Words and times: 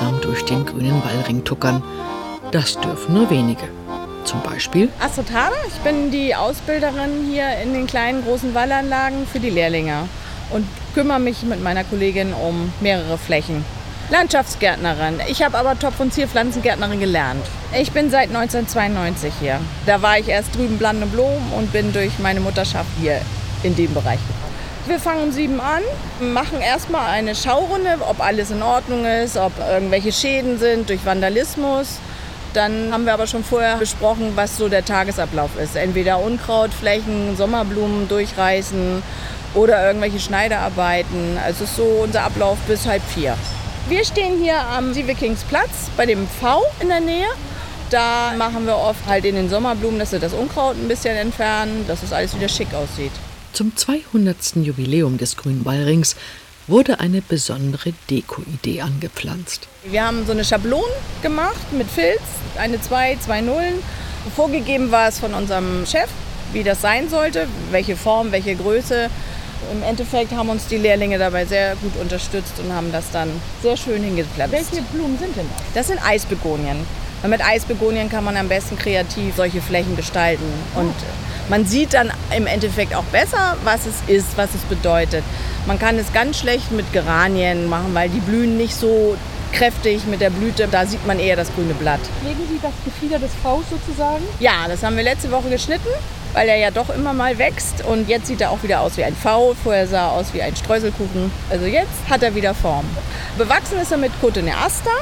langsam 0.00 0.20
durch 0.20 0.44
den 0.44 0.64
grünen 0.64 1.02
Wallring 1.04 1.44
tuckern. 1.44 1.82
Das 2.52 2.78
dürfen 2.80 3.14
nur 3.14 3.30
wenige. 3.30 3.62
Zum 4.24 4.42
Beispiel 4.42 4.88
Astrid 5.00 5.32
Hader, 5.32 5.56
ich 5.66 5.74
bin 5.80 6.10
die 6.10 6.34
Ausbilderin 6.34 7.26
hier 7.30 7.58
in 7.62 7.72
den 7.72 7.86
kleinen 7.86 8.22
großen 8.22 8.54
Wallanlagen 8.54 9.26
für 9.26 9.40
die 9.40 9.50
Lehrlinge 9.50 10.08
und 10.50 10.66
kümmere 10.94 11.20
mich 11.20 11.42
mit 11.42 11.62
meiner 11.62 11.84
Kollegin 11.84 12.32
um 12.32 12.72
mehrere 12.80 13.18
Flächen. 13.18 13.64
Landschaftsgärtnerin. 14.10 15.20
Ich 15.28 15.42
habe 15.42 15.56
aber 15.56 15.78
Topf- 15.78 16.00
und 16.00 16.12
Zierpflanzengärtnerin 16.12 17.00
gelernt. 17.00 17.44
Ich 17.78 17.92
bin 17.92 18.10
seit 18.10 18.28
1992 18.28 19.32
hier. 19.40 19.60
Da 19.86 20.02
war 20.02 20.18
ich 20.18 20.28
erst 20.28 20.54
drüben 20.54 20.78
blande 20.78 21.06
Blumen 21.06 21.52
und 21.56 21.72
bin 21.72 21.92
durch 21.92 22.18
meine 22.18 22.40
Mutterschaft 22.40 22.90
hier 23.00 23.20
in 23.62 23.76
dem 23.76 23.92
Bereich 23.94 24.18
wir 24.86 24.98
fangen 24.98 25.24
um 25.24 25.32
sieben 25.32 25.60
an, 25.60 25.82
machen 26.20 26.60
erstmal 26.60 27.10
eine 27.10 27.34
Schaurunde, 27.34 27.98
ob 28.08 28.20
alles 28.20 28.50
in 28.50 28.62
Ordnung 28.62 29.04
ist, 29.04 29.36
ob 29.36 29.52
irgendwelche 29.58 30.12
Schäden 30.12 30.58
sind 30.58 30.88
durch 30.88 31.04
Vandalismus. 31.04 31.98
Dann 32.54 32.92
haben 32.92 33.04
wir 33.04 33.14
aber 33.14 33.26
schon 33.26 33.44
vorher 33.44 33.76
besprochen, 33.76 34.32
was 34.34 34.56
so 34.56 34.68
der 34.68 34.84
Tagesablauf 34.84 35.50
ist. 35.62 35.76
Entweder 35.76 36.18
Unkrautflächen, 36.18 37.36
Sommerblumen 37.36 38.08
durchreißen 38.08 39.02
oder 39.54 39.86
irgendwelche 39.86 40.18
Schneidearbeiten. 40.18 41.38
Also 41.44 41.64
ist 41.64 41.76
so 41.76 41.84
unser 42.02 42.24
Ablauf 42.24 42.58
bis 42.66 42.86
halb 42.86 43.02
vier. 43.02 43.36
Wir 43.88 44.04
stehen 44.04 44.42
hier 44.42 44.58
am 44.58 44.92
Sievekingsplatz 44.92 45.90
bei 45.96 46.06
dem 46.06 46.26
V 46.26 46.62
in 46.80 46.88
der 46.88 47.00
Nähe. 47.00 47.28
Da 47.90 48.32
machen 48.36 48.66
wir 48.66 48.76
oft 48.76 49.06
halt 49.06 49.24
in 49.24 49.34
den 49.36 49.48
Sommerblumen, 49.48 49.98
dass 49.98 50.12
wir 50.12 50.20
das 50.20 50.32
Unkraut 50.32 50.76
ein 50.76 50.88
bisschen 50.88 51.16
entfernen, 51.16 51.84
dass 51.86 52.02
es 52.02 52.12
alles 52.12 52.34
wieder 52.36 52.48
schick 52.48 52.72
aussieht. 52.74 53.12
Zum 53.52 53.76
200. 53.76 54.56
Jubiläum 54.56 55.18
des 55.18 55.36
Grünen 55.36 55.64
Wallrings 55.64 56.14
wurde 56.68 57.00
eine 57.00 57.20
besondere 57.20 57.92
Deko-Idee 58.08 58.80
angepflanzt. 58.80 59.66
Wir 59.84 60.06
haben 60.06 60.24
so 60.24 60.32
eine 60.32 60.44
Schablone 60.44 60.92
gemacht 61.20 61.72
mit 61.72 61.88
Filz, 61.90 62.20
eine 62.56 62.80
2, 62.80 63.16
zwei 63.16 63.40
Nullen. 63.40 63.74
Vorgegeben 64.36 64.92
war 64.92 65.08
es 65.08 65.18
von 65.18 65.34
unserem 65.34 65.84
Chef, 65.84 66.08
wie 66.52 66.62
das 66.62 66.80
sein 66.80 67.08
sollte, 67.08 67.48
welche 67.72 67.96
Form, 67.96 68.30
welche 68.30 68.54
Größe. 68.54 69.10
Im 69.72 69.82
Endeffekt 69.82 70.32
haben 70.32 70.48
uns 70.48 70.68
die 70.68 70.78
Lehrlinge 70.78 71.18
dabei 71.18 71.44
sehr 71.44 71.74
gut 71.76 71.96
unterstützt 72.00 72.54
und 72.64 72.72
haben 72.72 72.92
das 72.92 73.10
dann 73.10 73.30
sehr 73.62 73.76
schön 73.76 74.02
hingepflanzt. 74.02 74.52
Welche 74.52 74.82
Blumen 74.92 75.18
sind 75.18 75.36
denn 75.36 75.46
das? 75.56 75.66
Das 75.74 75.86
sind 75.88 75.98
Eisbegonien. 75.98 76.86
Und 77.22 77.30
mit 77.30 77.44
Eisbegonien 77.44 78.08
kann 78.08 78.24
man 78.24 78.36
am 78.36 78.48
besten 78.48 78.78
kreativ 78.78 79.34
solche 79.36 79.60
Flächen 79.60 79.96
gestalten. 79.96 80.44
Und 80.74 80.94
man 81.50 81.66
sieht 81.66 81.94
dann 81.94 82.12
im 82.34 82.46
Endeffekt 82.46 82.94
auch 82.94 83.04
besser, 83.04 83.56
was 83.64 83.84
es 83.84 83.96
ist, 84.06 84.38
was 84.38 84.54
es 84.54 84.62
bedeutet. 84.62 85.24
Man 85.66 85.78
kann 85.78 85.98
es 85.98 86.12
ganz 86.12 86.38
schlecht 86.38 86.70
mit 86.70 86.92
Geranien 86.92 87.68
machen, 87.68 87.92
weil 87.92 88.08
die 88.08 88.20
blühen 88.20 88.56
nicht 88.56 88.74
so 88.74 89.16
kräftig 89.52 90.06
mit 90.06 90.20
der 90.20 90.30
Blüte. 90.30 90.68
Da 90.70 90.86
sieht 90.86 91.04
man 91.06 91.18
eher 91.18 91.34
das 91.34 91.52
grüne 91.52 91.74
Blatt. 91.74 92.00
Legen 92.24 92.40
Sie 92.48 92.60
das 92.62 92.72
Gefieder 92.84 93.18
des 93.18 93.32
Vs 93.32 93.68
sozusagen? 93.68 94.22
Ja, 94.38 94.68
das 94.68 94.84
haben 94.84 94.96
wir 94.96 95.02
letzte 95.02 95.32
Woche 95.32 95.50
geschnitten, 95.50 95.88
weil 96.34 96.48
er 96.48 96.56
ja 96.56 96.70
doch 96.70 96.88
immer 96.88 97.12
mal 97.12 97.36
wächst. 97.36 97.84
Und 97.84 98.08
jetzt 98.08 98.28
sieht 98.28 98.40
er 98.40 98.52
auch 98.52 98.62
wieder 98.62 98.80
aus 98.80 98.96
wie 98.96 99.02
ein 99.02 99.16
V. 99.16 99.56
Vorher 99.62 99.88
sah 99.88 100.06
er 100.06 100.12
aus 100.12 100.32
wie 100.32 100.42
ein 100.42 100.54
Streuselkuchen. 100.54 101.32
Also 101.50 101.66
jetzt 101.66 102.08
hat 102.08 102.22
er 102.22 102.36
wieder 102.36 102.54
Form. 102.54 102.84
Bewachsen 103.36 103.80
ist 103.80 103.90
er 103.90 103.98
mit 103.98 104.12
Cotoneaster. 104.20 104.92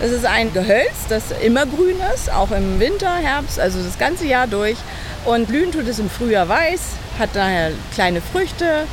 Das 0.00 0.12
ist 0.12 0.24
ein 0.24 0.50
Gehölz, 0.54 1.08
das 1.10 1.24
immer 1.42 1.66
grün 1.66 1.96
ist, 2.14 2.32
auch 2.32 2.50
im 2.52 2.80
Winter, 2.80 3.16
Herbst, 3.16 3.60
also 3.60 3.82
das 3.82 3.98
ganze 3.98 4.26
Jahr 4.26 4.46
durch. 4.46 4.78
Und 5.24 5.48
blühen 5.48 5.70
tut 5.70 5.86
es 5.86 5.98
im 5.98 6.08
Frühjahr 6.08 6.48
weiß, 6.48 6.80
hat 7.18 7.30
daher 7.34 7.72
kleine 7.94 8.20
Früchte. 8.20 8.86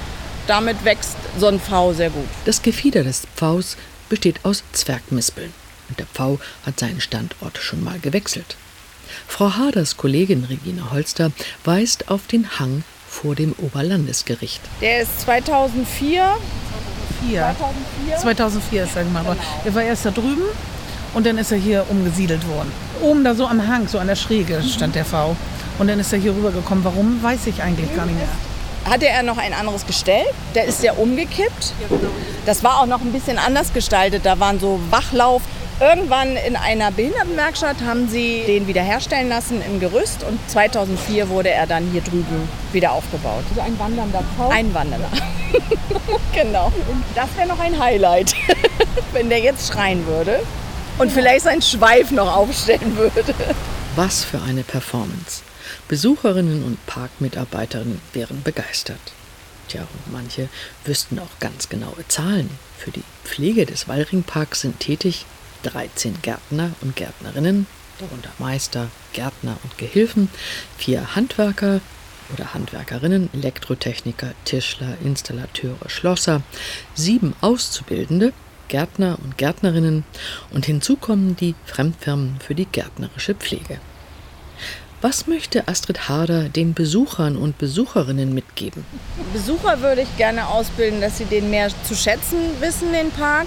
Damit 0.46 0.84
wächst 0.86 1.18
so 1.40 1.48
ein 1.48 1.60
Pfau 1.60 1.94
sehr 1.94 2.10
gut. 2.10 2.28
Das 2.46 2.62
Gefieder 2.62 3.04
des 3.04 3.28
Pfaus 3.36 3.78
besteht 4.10 4.44
aus 4.44 4.64
Zwergmispeln. 4.72 5.54
Und 5.90 6.00
der 6.00 6.06
Pfau 6.06 6.40
hat 6.66 6.80
seinen 6.80 7.02
Standort 7.02 7.58
schon 7.58 7.84
mal 7.84 8.00
gewechselt. 8.00 8.56
Frau 9.28 9.56
Haders 9.56 9.96
Kollegin 9.98 10.44
Regina 10.46 10.92
Holster 10.92 11.32
weist 11.64 12.10
auf 12.10 12.28
den 12.28 12.60
Hang 12.60 12.84
vor 13.10 13.36
dem 13.36 13.54
Oberlandesgericht. 13.58 14.62
Der 14.82 15.02
ist 15.02 15.22
2004. 15.22 16.38
2004, 17.30 18.18
2004 18.22 18.84
ist 18.84 18.96
er 18.96 19.04
gemacht 19.04 19.26
worden. 19.26 19.40
Er 19.66 19.74
war 19.74 19.82
erst 19.82 20.06
da 20.06 20.12
drüben 20.12 20.44
und 21.14 21.26
dann 21.26 21.38
ist 21.38 21.52
er 21.52 21.58
hier 21.58 21.86
umgesiedelt 21.90 22.48
worden. 22.48 22.72
Oben 23.02 23.24
da 23.24 23.34
so 23.34 23.48
am 23.48 23.66
Hang, 23.68 23.88
so 23.88 23.98
an 23.98 24.08
der 24.08 24.16
Schräge 24.16 24.62
stand 24.62 24.96
der 24.96 25.06
V. 25.06 25.36
Und 25.80 25.88
dann 25.88 26.00
ist 26.00 26.12
er 26.12 26.20
hier 26.20 26.32
rübergekommen. 26.36 26.84
Warum, 26.84 27.22
weiß 27.22 27.48
ich 27.48 27.62
eigentlich 27.62 27.96
gar 27.96 28.06
nicht 28.06 28.18
mehr. 28.18 28.28
Hatte 28.90 29.08
er 29.08 29.22
noch 29.22 29.38
ein 29.38 29.54
anderes 29.54 29.86
Gestell? 29.86 30.26
Der 30.56 30.66
ist 30.66 30.82
ja 30.82 30.94
umgekippt. 30.94 31.74
Das 32.46 32.64
war 32.64 32.80
auch 32.80 32.86
noch 32.86 33.02
ein 33.02 33.12
bisschen 33.12 33.38
anders 33.38 33.74
gestaltet. 33.74 34.26
Da 34.26 34.40
waren 34.40 34.60
so 34.60 34.80
Wachlauf. 34.90 35.42
Irgendwann 35.80 36.36
in 36.38 36.56
einer 36.56 36.90
Behindertenwerkstatt 36.90 37.76
haben 37.86 38.10
sie 38.10 38.44
den 38.48 38.66
wiederherstellen 38.66 39.30
lassen 39.30 39.62
im 39.62 39.80
Gerüst 39.80 40.24
und 40.24 40.40
2004 40.50 41.30
wurde 41.30 41.52
er 41.52 41.68
dann 41.68 41.88
hier 41.92 42.02
drüben 42.02 42.50
wieder 42.72 42.94
aufgebaut. 42.94 43.44
So 43.54 43.62
ein 43.62 43.78
wandernder 43.78 44.24
Pfau? 44.36 44.50
Ein 44.50 44.74
wandernder. 44.74 45.10
genau. 46.34 46.72
Das 47.14 47.28
wäre 47.36 47.48
noch 47.48 47.60
ein 47.60 47.78
Highlight, 47.78 48.34
wenn 49.14 49.30
der 49.30 49.40
jetzt 49.40 49.72
schreien 49.72 50.08
würde 50.08 50.40
und 50.98 51.12
vielleicht 51.12 51.44
seinen 51.44 51.62
Schweif 51.62 52.10
noch 52.10 52.36
aufstellen 52.36 52.98
würde. 52.98 53.36
Was 53.96 54.24
für 54.24 54.42
eine 54.42 54.64
Performance. 54.64 55.44
Besucherinnen 55.88 56.64
und 56.64 56.86
Parkmitarbeiterinnen 56.86 58.02
wären 58.14 58.44
begeistert. 58.44 59.00
Tja, 59.68 59.82
und 59.82 60.14
manche 60.14 60.50
wüssten 60.86 61.20
auch 61.20 61.40
ganz 61.40 61.70
genaue 61.70 62.08
Zahlen. 62.08 62.50
Für 62.78 62.92
die 62.92 63.04
Pflege 63.24 63.66
des 63.66 63.88
Wallringparks 63.88 64.62
sind 64.62 64.80
tätig 64.80 65.26
13 65.64 66.22
Gärtner 66.22 66.72
und 66.82 66.96
Gärtnerinnen, 66.96 67.68
darunter 68.00 68.30
Meister, 68.40 68.88
Gärtner 69.14 69.58
und 69.64 69.78
Gehilfen, 69.78 70.30
vier 70.78 71.16
Handwerker 71.16 71.82
oder 72.34 72.54
Handwerkerinnen, 72.54 73.30
Elektrotechniker, 73.34 74.34
Tischler, 74.46 74.98
Installateure, 75.04 75.90
Schlosser, 75.90 76.42
sieben 76.94 77.34
Auszubildende, 77.42 78.34
Gärtner 78.68 79.18
und 79.24 79.38
Gärtnerinnen 79.38 80.04
und 80.52 80.66
hinzu 80.66 80.98
kommen 80.98 81.36
die 81.36 81.56
Fremdfirmen 81.66 82.40
für 82.40 82.56
die 82.56 82.66
gärtnerische 82.66 83.34
Pflege. 83.34 83.80
Was 85.00 85.28
möchte 85.28 85.68
Astrid 85.68 86.10
Harder 86.10 86.50
den 86.50 86.74
Besuchern 86.74 87.38
und 87.38 87.60
Besucherinnen 87.60 88.34
mitgeben? 88.34 88.84
Besucher 89.32 89.80
würde 89.82 90.02
ich 90.02 90.18
gerne 90.18 90.48
ausbilden, 90.48 91.02
dass 91.02 91.20
sie 91.20 91.26
den 91.26 91.52
mehr 91.52 91.70
zu 91.88 91.94
schätzen 91.94 92.40
wissen, 92.62 92.92
den 92.92 93.12
Park, 93.12 93.46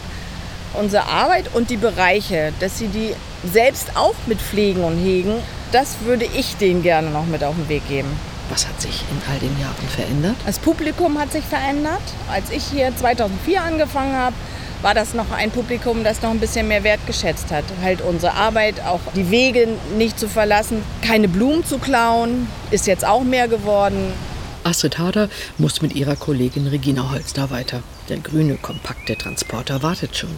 unsere 0.74 1.06
Arbeit 1.06 1.52
und 1.52 1.68
die 1.70 1.76
Bereiche, 1.76 2.52
dass 2.60 2.78
sie 2.78 2.86
die 2.86 3.16
selbst 3.52 3.96
auch 3.96 4.14
mit 4.26 4.40
pflegen 4.40 4.84
und 4.84 4.96
hegen. 4.96 5.34
Das 5.72 5.96
würde 6.04 6.24
ich 6.24 6.54
denen 6.54 6.84
gerne 6.84 7.10
noch 7.10 7.26
mit 7.26 7.42
auf 7.42 7.56
den 7.56 7.68
Weg 7.68 7.88
geben. 7.88 8.10
Was 8.48 8.68
hat 8.68 8.80
sich 8.80 9.02
in 9.10 9.32
all 9.32 9.40
den 9.40 9.60
Jahren 9.60 9.88
verändert? 9.88 10.36
Das 10.46 10.60
Publikum 10.60 11.18
hat 11.18 11.32
sich 11.32 11.44
verändert. 11.44 12.02
Als 12.30 12.50
ich 12.50 12.62
hier 12.62 12.96
2004 12.96 13.60
angefangen 13.60 14.14
habe, 14.14 14.36
war 14.82 14.94
das 14.94 15.14
noch 15.14 15.30
ein 15.30 15.50
Publikum, 15.50 16.04
das 16.04 16.22
noch 16.22 16.30
ein 16.30 16.40
bisschen 16.40 16.68
mehr 16.68 16.84
wertgeschätzt 16.84 17.50
hat. 17.50 17.64
Halt 17.82 18.00
unsere 18.00 18.34
Arbeit, 18.34 18.80
auch 18.80 19.00
die 19.14 19.30
Wege 19.30 19.68
nicht 19.96 20.18
zu 20.18 20.28
verlassen, 20.28 20.82
keine 21.02 21.28
Blumen 21.28 21.64
zu 21.64 21.78
klauen, 21.78 22.48
ist 22.70 22.86
jetzt 22.86 23.04
auch 23.04 23.22
mehr 23.22 23.48
geworden. 23.48 24.12
Astrid 24.64 24.98
Hader 24.98 25.28
muss 25.58 25.80
mit 25.80 25.94
ihrer 25.94 26.16
Kollegin 26.16 26.66
Regina 26.66 27.10
Holster 27.10 27.50
weiter. 27.50 27.82
Der 28.08 28.18
grüne, 28.18 28.56
kompakte 28.56 29.16
Transporter 29.16 29.82
wartet 29.82 30.16
schon. 30.16 30.36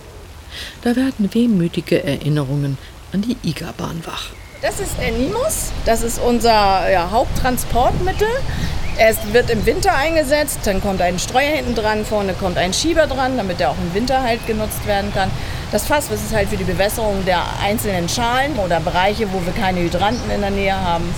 Da 0.82 0.94
werden 0.96 1.32
wehmütige 1.32 2.04
Erinnerungen 2.04 2.78
an 3.12 3.22
die 3.22 3.36
IGA-Bahn 3.42 4.02
wach. 4.04 4.30
Das 4.60 4.78
ist 4.78 4.92
der 5.00 5.10
Nimus, 5.10 5.72
das 5.86 6.02
ist 6.02 6.20
unser 6.20 6.88
ja, 6.88 7.10
Haupttransportmittel. 7.10 8.28
Er 8.98 9.14
wird 9.32 9.50
im 9.50 9.64
Winter 9.64 9.94
eingesetzt, 9.94 10.60
dann 10.64 10.82
kommt 10.82 11.00
ein 11.00 11.18
Streuer 11.18 11.56
hinten 11.56 11.74
dran, 11.74 12.04
vorne 12.04 12.34
kommt 12.34 12.58
ein 12.58 12.72
Schieber 12.74 13.06
dran, 13.06 13.36
damit 13.36 13.60
er 13.60 13.70
auch 13.70 13.78
im 13.78 13.94
Winter 13.94 14.22
halt 14.22 14.46
genutzt 14.46 14.86
werden 14.86 15.12
kann. 15.14 15.30
Das 15.70 15.86
Fass, 15.86 16.08
das 16.08 16.20
ist 16.22 16.34
halt 16.34 16.50
für 16.50 16.58
die 16.58 16.64
Bewässerung 16.64 17.24
der 17.24 17.40
einzelnen 17.62 18.08
Schalen 18.08 18.58
oder 18.58 18.80
Bereiche, 18.80 19.32
wo 19.32 19.40
wir 19.44 19.52
keine 19.54 19.80
Hydranten 19.80 20.30
in 20.30 20.42
der 20.42 20.50
Nähe 20.50 20.78
haben. 20.78 21.14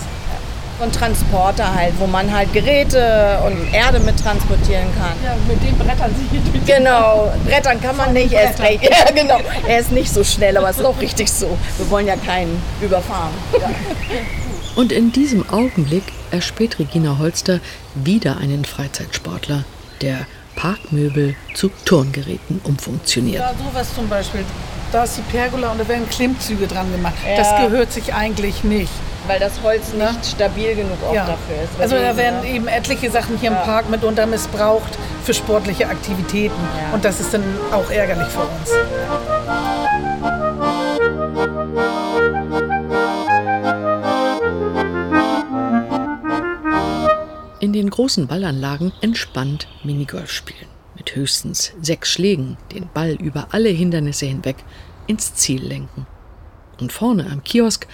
Und 0.80 0.92
Transporter 0.92 1.72
halt, 1.72 1.94
wo 1.98 2.06
man 2.06 2.32
halt 2.32 2.52
Geräte 2.52 3.38
und 3.46 3.72
Erde 3.72 4.00
mit 4.00 4.20
transportieren 4.20 4.86
kann. 4.98 5.14
Ja, 5.24 5.36
mit 5.46 5.62
den 5.62 5.76
Brettern 5.78 6.12
sich 6.16 6.26
hier 6.30 6.76
Genau, 6.78 7.32
Brettern 7.46 7.80
kann 7.80 7.96
man 7.96 8.12
nicht, 8.12 8.32
er 8.32 8.50
ist. 8.50 8.58
Ja, 8.82 9.12
genau. 9.14 9.38
Er 9.68 9.78
ist 9.78 9.92
nicht 9.92 10.12
so 10.12 10.24
schnell, 10.24 10.56
aber 10.56 10.70
es 10.70 10.78
ist 10.78 10.84
auch 10.84 11.00
richtig 11.00 11.30
so. 11.30 11.56
Wir 11.78 11.90
wollen 11.90 12.08
ja 12.08 12.16
keinen 12.16 12.60
überfahren. 12.80 13.30
Ja. 13.52 13.70
Und 14.76 14.90
in 14.90 15.12
diesem 15.12 15.48
Augenblick 15.50 16.02
erspäht 16.32 16.78
Regina 16.78 17.18
Holster 17.18 17.60
wieder 17.94 18.38
einen 18.38 18.64
Freizeitsportler, 18.64 19.64
der 20.00 20.26
Parkmöbel 20.56 21.36
zu 21.54 21.70
Turngeräten 21.84 22.60
umfunktioniert. 22.64 23.40
Ja, 23.40 23.52
sowas 23.54 23.94
zum 23.94 24.08
Beispiel. 24.08 24.44
Da 24.92 25.04
ist 25.04 25.16
die 25.16 25.22
Pergola 25.22 25.72
und 25.72 25.80
da 25.80 25.88
werden 25.88 26.08
Klimmzüge 26.08 26.66
dran 26.66 26.90
gemacht. 26.92 27.14
Ja. 27.28 27.36
Das 27.36 27.56
gehört 27.62 27.92
sich 27.92 28.14
eigentlich 28.14 28.62
nicht. 28.64 28.92
Weil 29.26 29.40
das 29.40 29.62
Holz 29.62 29.92
ne? 29.94 30.12
nicht 30.12 30.26
stabil 30.26 30.74
genug 30.76 30.98
auch 31.08 31.14
ja. 31.14 31.26
dafür 31.26 31.62
ist. 31.64 31.80
Also 31.80 31.96
da 31.96 32.16
werden 32.16 32.44
ja. 32.44 32.50
eben 32.54 32.68
etliche 32.68 33.10
Sachen 33.10 33.38
hier 33.38 33.50
ja. 33.50 33.58
im 33.58 33.64
Park 33.64 33.90
mitunter 33.90 34.26
missbraucht 34.26 34.98
für 35.24 35.34
sportliche 35.34 35.88
Aktivitäten. 35.88 36.54
Und 36.92 37.04
das 37.04 37.20
ist 37.20 37.32
dann 37.32 37.42
auch 37.72 37.90
ärgerlich 37.90 38.28
für 38.28 38.40
uns. 38.40 39.73
Großen 47.82 48.26
Ballanlagen 48.28 48.92
entspannt 49.00 49.66
Minigolf 49.82 50.30
spielen. 50.30 50.68
Mit 50.96 51.16
höchstens 51.16 51.72
sechs 51.82 52.10
Schlägen 52.12 52.56
den 52.72 52.88
Ball 52.94 53.12
über 53.12 53.48
alle 53.50 53.68
Hindernisse 53.68 54.26
hinweg 54.26 54.56
ins 55.06 55.34
Ziel 55.34 55.62
lenken. 55.62 56.06
Und 56.80 56.92
vorne 56.92 57.28
am 57.30 57.42
Kiosk 57.42 57.86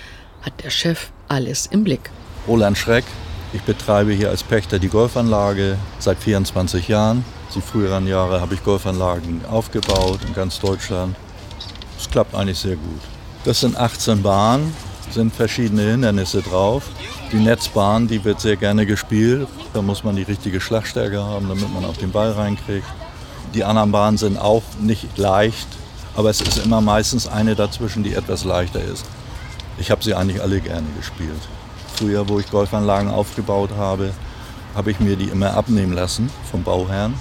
hat 0.42 0.62
der 0.62 0.70
Chef 0.70 1.08
alles 1.28 1.66
im 1.66 1.84
Blick. 1.84 2.10
Roland 2.46 2.76
Schreck, 2.76 3.04
ich 3.52 3.62
betreibe 3.62 4.12
hier 4.12 4.30
als 4.30 4.42
Pächter 4.42 4.78
die 4.78 4.88
Golfanlage 4.88 5.76
seit 5.98 6.18
24 6.18 6.88
Jahren. 6.88 7.24
Die 7.54 7.60
früheren 7.60 8.06
Jahre 8.06 8.40
habe 8.40 8.54
ich 8.54 8.62
Golfanlagen 8.62 9.44
aufgebaut 9.46 10.20
in 10.26 10.34
ganz 10.34 10.60
Deutschland. 10.60 11.16
Es 11.98 12.08
klappt 12.08 12.34
eigentlich 12.34 12.58
sehr 12.58 12.76
gut. 12.76 13.00
Das 13.44 13.60
sind 13.60 13.76
18 13.76 14.22
Bahnen, 14.22 14.74
sind 15.10 15.34
verschiedene 15.34 15.82
Hindernisse 15.82 16.42
drauf. 16.42 16.84
Die 17.32 17.38
Netzbahn, 17.38 18.08
die 18.08 18.24
wird 18.24 18.40
sehr 18.40 18.56
gerne 18.56 18.86
gespielt. 18.86 19.46
Da 19.72 19.82
muss 19.82 20.02
man 20.02 20.16
die 20.16 20.22
richtige 20.22 20.60
Schlagstärke 20.60 21.22
haben, 21.22 21.48
damit 21.48 21.72
man 21.72 21.84
auch 21.84 21.96
den 21.96 22.10
Ball 22.10 22.32
reinkriegt. 22.32 22.86
Die 23.54 23.62
anderen 23.62 23.92
Bahnen 23.92 24.18
sind 24.18 24.36
auch 24.36 24.64
nicht 24.80 25.16
leicht, 25.16 25.68
aber 26.16 26.30
es 26.30 26.40
ist 26.40 26.58
immer 26.58 26.80
meistens 26.80 27.28
eine 27.28 27.54
dazwischen, 27.54 28.02
die 28.02 28.14
etwas 28.14 28.44
leichter 28.44 28.82
ist. 28.82 29.04
Ich 29.78 29.92
habe 29.92 30.02
sie 30.02 30.14
eigentlich 30.14 30.42
alle 30.42 30.60
gerne 30.60 30.86
gespielt. 30.96 31.40
Früher, 31.94 32.28
wo 32.28 32.40
ich 32.40 32.50
Golfanlagen 32.50 33.10
aufgebaut 33.10 33.70
habe, 33.76 34.10
habe 34.74 34.90
ich 34.90 34.98
mir 34.98 35.14
die 35.14 35.26
immer 35.26 35.54
abnehmen 35.54 35.92
lassen 35.92 36.30
vom 36.50 36.64
Bauherrn 36.64 37.14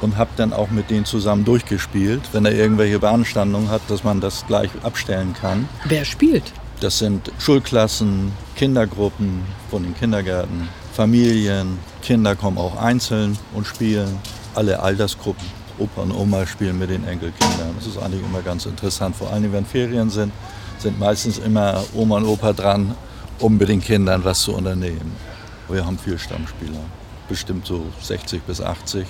und 0.00 0.16
habe 0.16 0.30
dann 0.36 0.52
auch 0.52 0.70
mit 0.70 0.88
denen 0.90 1.04
zusammen 1.04 1.44
durchgespielt, 1.44 2.22
wenn 2.30 2.44
er 2.44 2.52
irgendwelche 2.52 3.00
Beanstandungen 3.00 3.70
hat, 3.70 3.82
dass 3.88 4.04
man 4.04 4.20
das 4.20 4.46
gleich 4.46 4.70
abstellen 4.84 5.34
kann. 5.40 5.68
Wer 5.84 6.04
spielt? 6.04 6.52
Das 6.80 6.98
sind 6.98 7.32
Schulklassen, 7.40 8.32
Kindergruppen 8.58 9.42
von 9.70 9.84
den 9.84 9.94
Kindergärten, 9.94 10.68
Familien, 10.92 11.78
Kinder 12.02 12.34
kommen 12.34 12.58
auch 12.58 12.76
einzeln 12.76 13.38
und 13.54 13.64
spielen, 13.68 14.18
alle 14.56 14.80
Altersgruppen. 14.80 15.46
Opa 15.78 16.02
und 16.02 16.10
Oma 16.10 16.44
spielen 16.44 16.76
mit 16.76 16.90
den 16.90 17.06
Enkelkindern. 17.06 17.76
Das 17.76 17.86
ist 17.86 17.98
eigentlich 17.98 18.20
immer 18.20 18.42
ganz 18.42 18.66
interessant. 18.66 19.14
Vor 19.14 19.32
allem, 19.32 19.52
wenn 19.52 19.64
Ferien 19.64 20.10
sind, 20.10 20.32
sind 20.78 20.98
meistens 20.98 21.38
immer 21.38 21.84
Oma 21.94 22.16
und 22.16 22.24
Opa 22.24 22.52
dran, 22.52 22.96
um 23.38 23.58
mit 23.58 23.68
den 23.68 23.80
Kindern 23.80 24.24
was 24.24 24.42
zu 24.42 24.56
unternehmen. 24.56 25.12
Wir 25.68 25.86
haben 25.86 25.96
viele 25.96 26.18
Stammspieler, 26.18 26.80
bestimmt 27.28 27.64
so 27.64 27.86
60 28.02 28.42
bis 28.42 28.60
80. 28.60 29.06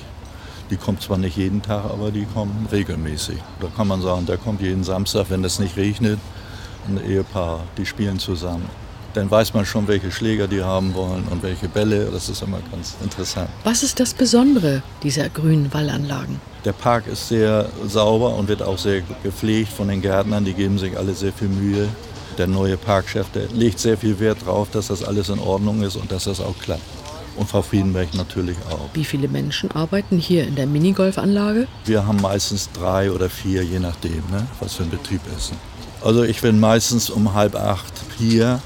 Die 0.69 0.77
kommen 0.77 1.01
zwar 1.01 1.17
nicht 1.17 1.39
jeden 1.39 1.63
Tag, 1.63 1.87
aber 1.87 2.11
die 2.11 2.27
kommen 2.27 2.69
regelmäßig. 2.71 3.39
Da 3.61 3.69
kann 3.75 3.89
man 3.89 4.03
sagen, 4.03 4.27
der 4.27 4.37
kommt 4.37 4.61
jeden 4.61 4.85
Samstag, 4.85 5.31
wenn 5.31 5.43
es 5.43 5.59
nicht 5.59 5.79
regnet. 5.79 6.19
Ein 6.87 7.03
Ehepaar, 7.03 7.61
die 7.79 7.87
spielen 7.87 8.19
zusammen. 8.19 8.69
Dann 9.15 9.31
weiß 9.31 9.55
man 9.55 9.65
schon, 9.65 9.89
welche 9.89 10.13
Schläger 10.13 10.47
die 10.47 10.63
haben 10.63 10.95
wollen 10.95 11.25
und 11.31 11.43
welche 11.43 11.69
Bälle. 11.69 12.07
Das 12.13 12.29
ist 12.29 12.43
immer 12.43 12.59
ganz 12.71 12.95
interessant. 13.03 13.49
Was 13.65 13.83
ist 13.83 14.01
das 14.01 14.15
Besondere 14.15 14.83
dieser 15.03 15.29
grünen 15.29 15.73
Wallanlagen? 15.73 16.41
Der 16.65 16.73
Park 16.73 17.07
ist 17.07 17.29
sehr 17.29 17.69
sauber 17.87 18.35
und 18.35 18.49
wird 18.49 18.63
auch 18.63 18.79
sehr 18.79 19.03
gepflegt 19.23 19.73
von 19.73 19.89
den 19.89 20.03
Gärtnern. 20.03 20.45
Die 20.45 20.53
geben 20.53 20.79
sich 20.79 20.97
alle 20.97 21.15
sehr 21.15 21.33
viel 21.33 21.49
Mühe. 21.49 21.89
Der 22.37 22.47
neue 22.47 22.77
Parkchef, 22.77 23.27
der 23.33 23.49
legt 23.49 23.81
sehr 23.81 23.97
viel 23.97 24.21
Wert 24.21 24.39
darauf, 24.43 24.71
dass 24.71 24.89
das 24.89 25.03
alles 25.03 25.29
in 25.29 25.41
Ordnung 25.41 25.83
ist 25.83 25.97
und 25.97 26.13
dass 26.13 26.25
das 26.25 26.41
auch 26.41 26.57
klappt. 26.61 26.83
Und 27.37 27.49
Frau 27.49 27.63
Friedenberg 27.63 28.15
natürlich 28.15 28.57
auch. 28.71 28.89
Wie 28.95 29.05
viele 29.05 29.29
Menschen 29.29 29.71
arbeiten 29.71 30.19
hier 30.19 30.47
in 30.47 30.57
der 30.57 30.67
Minigolfanlage? 30.67 31.67
Wir 31.85 32.05
haben 32.05 32.21
meistens 32.21 32.69
drei 32.73 33.11
oder 33.11 33.31
vier, 33.31 33.63
je 33.63 33.79
nachdem, 33.79 34.23
ne, 34.31 34.47
was 34.61 34.75
für 34.75 34.83
ein 34.83 34.91
Betrieb 34.91 35.21
ist. 35.37 35.53
Also 36.05 36.23
ich 36.23 36.41
bin 36.41 36.61
meistens 36.61 37.11
um 37.11 37.35
halb 37.35 37.55
acht 37.57 37.93
hier. 38.19 38.61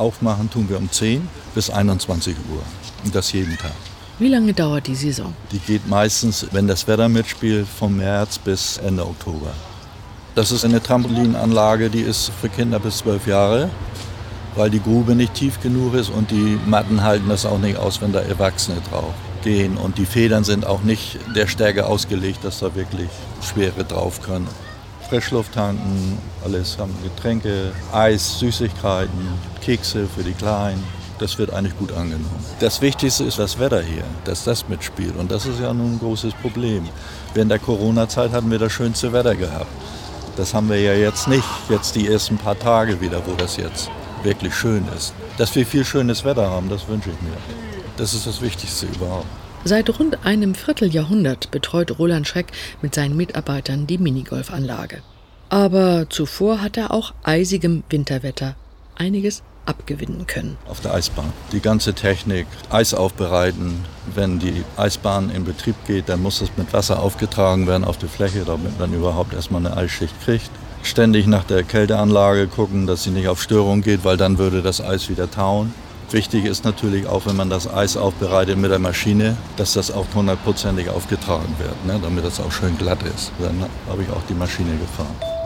Aufmachen 0.00 0.50
tun 0.50 0.68
wir 0.68 0.78
um 0.78 0.90
zehn 0.90 1.28
bis 1.54 1.70
21 1.70 2.34
Uhr. 2.50 2.62
Und 3.04 3.14
das 3.14 3.32
jeden 3.32 3.56
Tag. 3.56 3.72
Wie 4.18 4.28
lange 4.28 4.52
dauert 4.52 4.86
die 4.86 4.94
Saison? 4.94 5.32
Die 5.52 5.58
geht 5.58 5.88
meistens, 5.88 6.46
wenn 6.52 6.66
das 6.66 6.86
Wetter 6.88 7.08
mitspielt, 7.08 7.66
vom 7.68 7.96
März 7.96 8.38
bis 8.38 8.78
Ende 8.78 9.06
Oktober. 9.06 9.52
Das 10.34 10.52
ist 10.52 10.64
eine 10.64 10.82
Trampolinanlage, 10.82 11.90
die 11.90 12.02
ist 12.02 12.32
für 12.40 12.48
Kinder 12.48 12.78
bis 12.78 12.98
zwölf 12.98 13.26
Jahre 13.26 13.70
weil 14.54 14.70
die 14.70 14.82
Grube 14.82 15.14
nicht 15.14 15.34
tief 15.34 15.60
genug 15.60 15.94
ist 15.94 16.10
und 16.10 16.30
die 16.30 16.58
Matten 16.66 17.02
halten 17.02 17.28
das 17.28 17.46
auch 17.46 17.58
nicht 17.58 17.78
aus, 17.78 18.00
wenn 18.00 18.12
da 18.12 18.20
Erwachsene 18.20 18.80
drauf 18.90 19.14
gehen. 19.42 19.76
Und 19.76 19.98
die 19.98 20.06
Federn 20.06 20.44
sind 20.44 20.66
auch 20.66 20.82
nicht 20.82 21.18
der 21.34 21.46
Stärke 21.46 21.86
ausgelegt, 21.86 22.44
dass 22.44 22.58
da 22.58 22.74
wirklich 22.74 23.08
Schwere 23.42 23.84
drauf 23.84 24.20
können. 24.22 24.48
Frischluft 25.10 25.54
tanken, 25.54 26.18
alles 26.44 26.78
haben 26.78 26.94
Getränke, 27.02 27.72
Eis, 27.92 28.38
Süßigkeiten, 28.38 29.28
Kekse 29.60 30.06
für 30.06 30.22
die 30.22 30.34
Kleinen. 30.34 30.84
Das 31.18 31.36
wird 31.36 31.52
eigentlich 31.52 31.76
gut 31.76 31.90
angenommen. 31.90 32.46
Das 32.60 32.80
Wichtigste 32.80 33.24
ist 33.24 33.36
das 33.36 33.58
Wetter 33.58 33.82
hier, 33.82 34.04
dass 34.24 34.44
das 34.44 34.68
mitspielt. 34.68 35.16
Und 35.16 35.32
das 35.32 35.46
ist 35.46 35.58
ja 35.58 35.74
nun 35.74 35.94
ein 35.94 35.98
großes 35.98 36.32
Problem. 36.34 36.88
Während 37.34 37.50
der 37.50 37.58
Corona-Zeit 37.58 38.30
hatten 38.30 38.52
wir 38.52 38.60
das 38.60 38.72
schönste 38.72 39.12
Wetter 39.12 39.34
gehabt. 39.34 39.66
Das 40.36 40.54
haben 40.54 40.68
wir 40.68 40.80
ja 40.80 40.94
jetzt 40.94 41.26
nicht, 41.26 41.44
jetzt 41.68 41.96
die 41.96 42.06
ersten 42.06 42.38
paar 42.38 42.56
Tage 42.56 43.00
wieder, 43.00 43.20
wo 43.26 43.34
das 43.34 43.56
jetzt 43.56 43.90
wirklich 44.22 44.54
schön 44.54 44.86
ist. 44.96 45.12
Dass 45.38 45.52
wir 45.56 45.66
viel 45.66 45.84
schönes 45.84 46.24
Wetter 46.24 46.48
haben, 46.48 46.68
das 46.68 46.86
wünsche 46.86 47.10
ich 47.10 47.20
mir. 47.20 47.36
Das 47.96 48.14
ist 48.14 48.28
das 48.28 48.40
Wichtigste 48.40 48.86
überhaupt. 48.86 49.26
Seit 49.64 49.98
rund 49.98 50.24
einem 50.24 50.54
Vierteljahrhundert 50.54 51.50
betreut 51.50 51.98
Roland 51.98 52.26
Schreck 52.26 52.46
mit 52.80 52.94
seinen 52.94 53.16
Mitarbeitern 53.16 53.86
die 53.86 53.98
Minigolfanlage. 53.98 55.02
Aber 55.50 56.06
zuvor 56.08 56.62
hat 56.62 56.76
er 56.76 56.92
auch 56.92 57.12
eisigem 57.22 57.82
Winterwetter 57.90 58.54
einiges 58.96 59.42
abgewinnen 59.66 60.26
können. 60.26 60.56
Auf 60.66 60.80
der 60.80 60.94
Eisbahn. 60.94 61.32
Die 61.52 61.60
ganze 61.60 61.92
Technik, 61.92 62.46
Eis 62.70 62.94
aufbereiten. 62.94 63.84
Wenn 64.14 64.38
die 64.38 64.64
Eisbahn 64.76 65.30
in 65.30 65.44
Betrieb 65.44 65.76
geht, 65.86 66.08
dann 66.08 66.22
muss 66.22 66.40
es 66.40 66.50
mit 66.56 66.72
Wasser 66.72 67.00
aufgetragen 67.00 67.66
werden 67.66 67.84
auf 67.84 67.98
die 67.98 68.08
Fläche, 68.08 68.44
damit 68.46 68.78
man 68.78 68.94
überhaupt 68.94 69.34
erstmal 69.34 69.64
eine 69.64 69.76
Eisschicht 69.76 70.14
kriegt 70.24 70.50
ständig 70.82 71.26
nach 71.26 71.44
der 71.44 71.62
Kälteanlage 71.62 72.46
gucken, 72.46 72.86
dass 72.86 73.04
sie 73.04 73.10
nicht 73.10 73.28
auf 73.28 73.42
Störung 73.42 73.82
geht, 73.82 74.04
weil 74.04 74.16
dann 74.16 74.38
würde 74.38 74.62
das 74.62 74.80
Eis 74.80 75.08
wieder 75.08 75.30
tauen. 75.30 75.74
Wichtig 76.12 76.44
ist 76.44 76.64
natürlich 76.64 77.06
auch, 77.06 77.26
wenn 77.26 77.36
man 77.36 77.50
das 77.50 77.72
Eis 77.72 77.96
aufbereitet 77.96 78.58
mit 78.58 78.72
der 78.72 78.80
Maschine, 78.80 79.36
dass 79.56 79.74
das 79.74 79.92
auch 79.92 80.06
hundertprozentig 80.12 80.88
aufgetragen 80.90 81.54
wird, 81.58 81.86
ne, 81.86 82.00
damit 82.02 82.24
das 82.24 82.40
auch 82.40 82.50
schön 82.50 82.76
glatt 82.78 83.02
ist. 83.04 83.30
Dann 83.38 83.64
habe 83.88 84.02
ich 84.02 84.10
auch 84.10 84.22
die 84.28 84.34
Maschine 84.34 84.76
gefahren. 84.76 85.39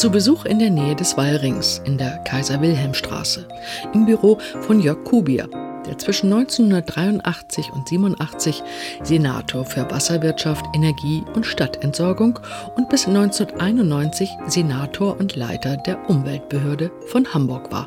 Zu 0.00 0.10
Besuch 0.10 0.46
in 0.46 0.58
der 0.58 0.70
Nähe 0.70 0.96
des 0.96 1.18
Wallrings 1.18 1.82
in 1.84 1.98
der 1.98 2.16
Kaiser-Wilhelm-Straße 2.24 3.46
im 3.92 4.06
Büro 4.06 4.38
von 4.62 4.80
Jörg 4.80 5.04
Kubier, 5.04 5.46
der 5.86 5.98
zwischen 5.98 6.32
1983 6.32 7.70
und 7.70 7.86
87 7.86 8.62
Senator 9.02 9.62
für 9.66 9.90
Wasserwirtschaft, 9.90 10.64
Energie 10.74 11.22
und 11.34 11.44
Stadtentsorgung 11.44 12.38
und 12.78 12.88
bis 12.88 13.06
1991 13.06 14.30
Senator 14.46 15.20
und 15.20 15.36
Leiter 15.36 15.76
der 15.76 16.08
Umweltbehörde 16.08 16.90
von 17.08 17.34
Hamburg 17.34 17.70
war. 17.70 17.86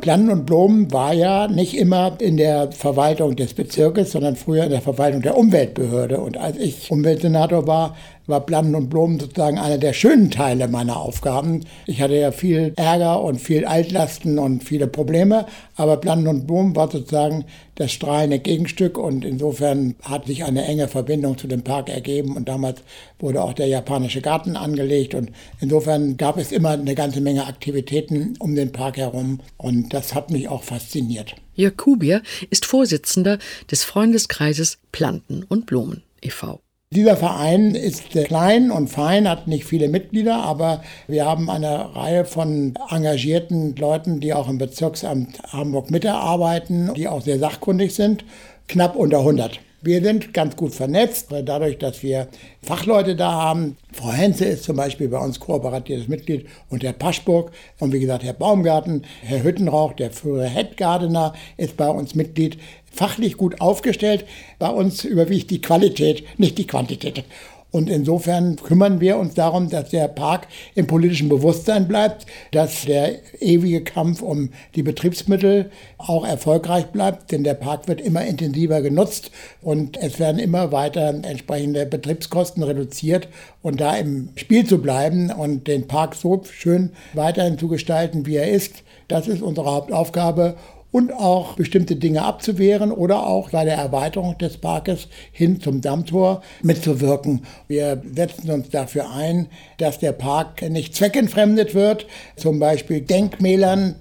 Plannen 0.00 0.30
und 0.30 0.46
Blumen 0.46 0.90
war 0.92 1.12
ja 1.12 1.46
nicht 1.46 1.76
immer 1.76 2.12
in 2.20 2.38
der 2.38 2.72
Verwaltung 2.72 3.36
des 3.36 3.52
Bezirkes, 3.52 4.12
sondern 4.12 4.34
früher 4.34 4.64
in 4.64 4.70
der 4.70 4.80
Verwaltung 4.80 5.20
der 5.20 5.36
Umweltbehörde. 5.36 6.20
Und 6.20 6.38
als 6.38 6.56
ich 6.56 6.90
Umweltsenator 6.90 7.66
war, 7.66 7.96
war 8.30 8.46
Planen 8.46 8.74
und 8.74 8.88
Blumen 8.88 9.20
sozusagen 9.20 9.58
einer 9.58 9.78
der 9.78 9.92
schönen 9.92 10.30
Teile 10.30 10.68
meiner 10.68 10.96
Aufgaben. 10.96 11.64
Ich 11.86 12.00
hatte 12.00 12.16
ja 12.16 12.32
viel 12.32 12.72
Ärger 12.76 13.22
und 13.22 13.40
viel 13.40 13.66
Altlasten 13.66 14.38
und 14.38 14.64
viele 14.64 14.86
Probleme, 14.86 15.46
aber 15.76 15.98
Planen 15.98 16.26
und 16.28 16.46
Blumen 16.46 16.74
war 16.74 16.90
sozusagen 16.90 17.44
das 17.74 17.92
strahlende 17.92 18.38
Gegenstück 18.38 18.98
und 18.98 19.24
insofern 19.24 19.96
hat 20.02 20.26
sich 20.26 20.44
eine 20.44 20.64
enge 20.64 20.88
Verbindung 20.88 21.38
zu 21.38 21.46
dem 21.46 21.62
Park 21.62 21.88
ergeben 21.88 22.36
und 22.36 22.48
damals 22.48 22.82
wurde 23.18 23.42
auch 23.42 23.52
der 23.52 23.66
japanische 23.66 24.20
Garten 24.20 24.56
angelegt 24.56 25.14
und 25.14 25.30
insofern 25.60 26.16
gab 26.16 26.36
es 26.36 26.52
immer 26.52 26.70
eine 26.70 26.94
ganze 26.94 27.20
Menge 27.20 27.46
Aktivitäten 27.46 28.34
um 28.38 28.54
den 28.54 28.72
Park 28.72 28.96
herum 28.96 29.40
und 29.56 29.92
das 29.92 30.14
hat 30.14 30.30
mich 30.30 30.48
auch 30.48 30.62
fasziniert. 30.62 31.34
Jörg 31.54 31.76
Kubier 31.76 32.22
ist 32.50 32.66
Vorsitzender 32.66 33.38
des 33.70 33.84
Freundeskreises 33.84 34.78
Planten 34.92 35.44
und 35.44 35.66
Blumen 35.66 36.02
e.V. 36.22 36.60
Dieser 36.92 37.16
Verein 37.16 37.76
ist 37.76 38.10
klein 38.10 38.72
und 38.72 38.88
fein, 38.88 39.28
hat 39.28 39.46
nicht 39.46 39.64
viele 39.64 39.86
Mitglieder, 39.86 40.42
aber 40.42 40.82
wir 41.06 41.24
haben 41.24 41.48
eine 41.48 41.94
Reihe 41.94 42.24
von 42.24 42.74
engagierten 42.90 43.76
Leuten, 43.76 44.18
die 44.18 44.34
auch 44.34 44.48
im 44.48 44.58
Bezirksamt 44.58 45.40
Hamburg 45.52 45.92
mitarbeiten, 45.92 46.92
die 46.94 47.06
auch 47.06 47.22
sehr 47.22 47.38
sachkundig 47.38 47.94
sind. 47.94 48.24
Knapp 48.66 48.96
unter 48.96 49.18
100. 49.18 49.60
Wir 49.82 50.02
sind 50.02 50.34
ganz 50.34 50.56
gut 50.56 50.74
vernetzt, 50.74 51.28
dadurch, 51.30 51.78
dass 51.78 52.02
wir 52.02 52.28
Fachleute 52.60 53.16
da 53.16 53.32
haben. 53.32 53.78
Frau 53.92 54.12
Henze 54.12 54.44
ist 54.44 54.64
zum 54.64 54.76
Beispiel 54.76 55.08
bei 55.08 55.16
uns 55.16 55.40
kooperatives 55.40 56.06
Mitglied 56.06 56.46
und 56.68 56.82
Herr 56.82 56.92
Paschburg 56.92 57.50
und 57.78 57.90
wie 57.90 58.00
gesagt 58.00 58.22
Herr 58.22 58.34
Baumgarten, 58.34 59.06
Herr 59.22 59.42
Hüttenrauch, 59.42 59.94
der 59.94 60.10
frühere 60.10 60.48
Headgardener, 60.48 61.32
ist 61.56 61.78
bei 61.78 61.88
uns 61.88 62.14
Mitglied. 62.14 62.58
Fachlich 63.00 63.38
gut 63.38 63.62
aufgestellt. 63.62 64.26
Bei 64.58 64.68
uns 64.68 65.04
überwiegt 65.04 65.50
die 65.50 65.62
Qualität, 65.62 66.22
nicht 66.38 66.58
die 66.58 66.66
Quantität. 66.66 67.24
Und 67.70 67.88
insofern 67.88 68.56
kümmern 68.56 69.00
wir 69.00 69.16
uns 69.16 69.32
darum, 69.32 69.70
dass 69.70 69.88
der 69.88 70.06
Park 70.06 70.48
im 70.74 70.86
politischen 70.86 71.30
Bewusstsein 71.30 71.88
bleibt, 71.88 72.26
dass 72.52 72.84
der 72.84 73.20
ewige 73.40 73.82
Kampf 73.84 74.20
um 74.20 74.50
die 74.74 74.82
Betriebsmittel 74.82 75.70
auch 75.96 76.26
erfolgreich 76.26 76.88
bleibt, 76.88 77.32
denn 77.32 77.42
der 77.42 77.54
Park 77.54 77.88
wird 77.88 78.02
immer 78.02 78.26
intensiver 78.26 78.82
genutzt 78.82 79.30
und 79.62 79.96
es 79.96 80.18
werden 80.18 80.38
immer 80.38 80.70
weiter 80.70 81.08
entsprechende 81.08 81.86
Betriebskosten 81.86 82.62
reduziert. 82.62 83.28
Und 83.62 83.80
da 83.80 83.96
im 83.96 84.28
Spiel 84.36 84.66
zu 84.66 84.76
bleiben 84.76 85.30
und 85.30 85.68
den 85.68 85.88
Park 85.88 86.16
so 86.16 86.42
schön 86.52 86.90
weiterhin 87.14 87.56
zu 87.56 87.68
gestalten, 87.68 88.26
wie 88.26 88.36
er 88.36 88.50
ist, 88.50 88.82
das 89.08 89.26
ist 89.26 89.40
unsere 89.40 89.72
Hauptaufgabe 89.72 90.56
und 90.92 91.12
auch 91.12 91.54
bestimmte 91.54 91.96
Dinge 91.96 92.22
abzuwehren 92.22 92.90
oder 92.90 93.26
auch 93.26 93.50
bei 93.50 93.64
der 93.64 93.76
Erweiterung 93.76 94.36
des 94.38 94.56
Parkes 94.56 95.08
hin 95.32 95.60
zum 95.60 95.80
Dammtor 95.80 96.42
mitzuwirken. 96.62 97.42
Wir 97.68 98.02
setzen 98.14 98.50
uns 98.50 98.70
dafür 98.70 99.10
ein, 99.10 99.46
dass 99.78 99.98
der 99.98 100.12
Park 100.12 100.62
nicht 100.68 100.94
zweckentfremdet 100.94 101.74
wird, 101.74 102.06
zum 102.36 102.58
Beispiel 102.58 103.00
Denkmälern 103.00 103.94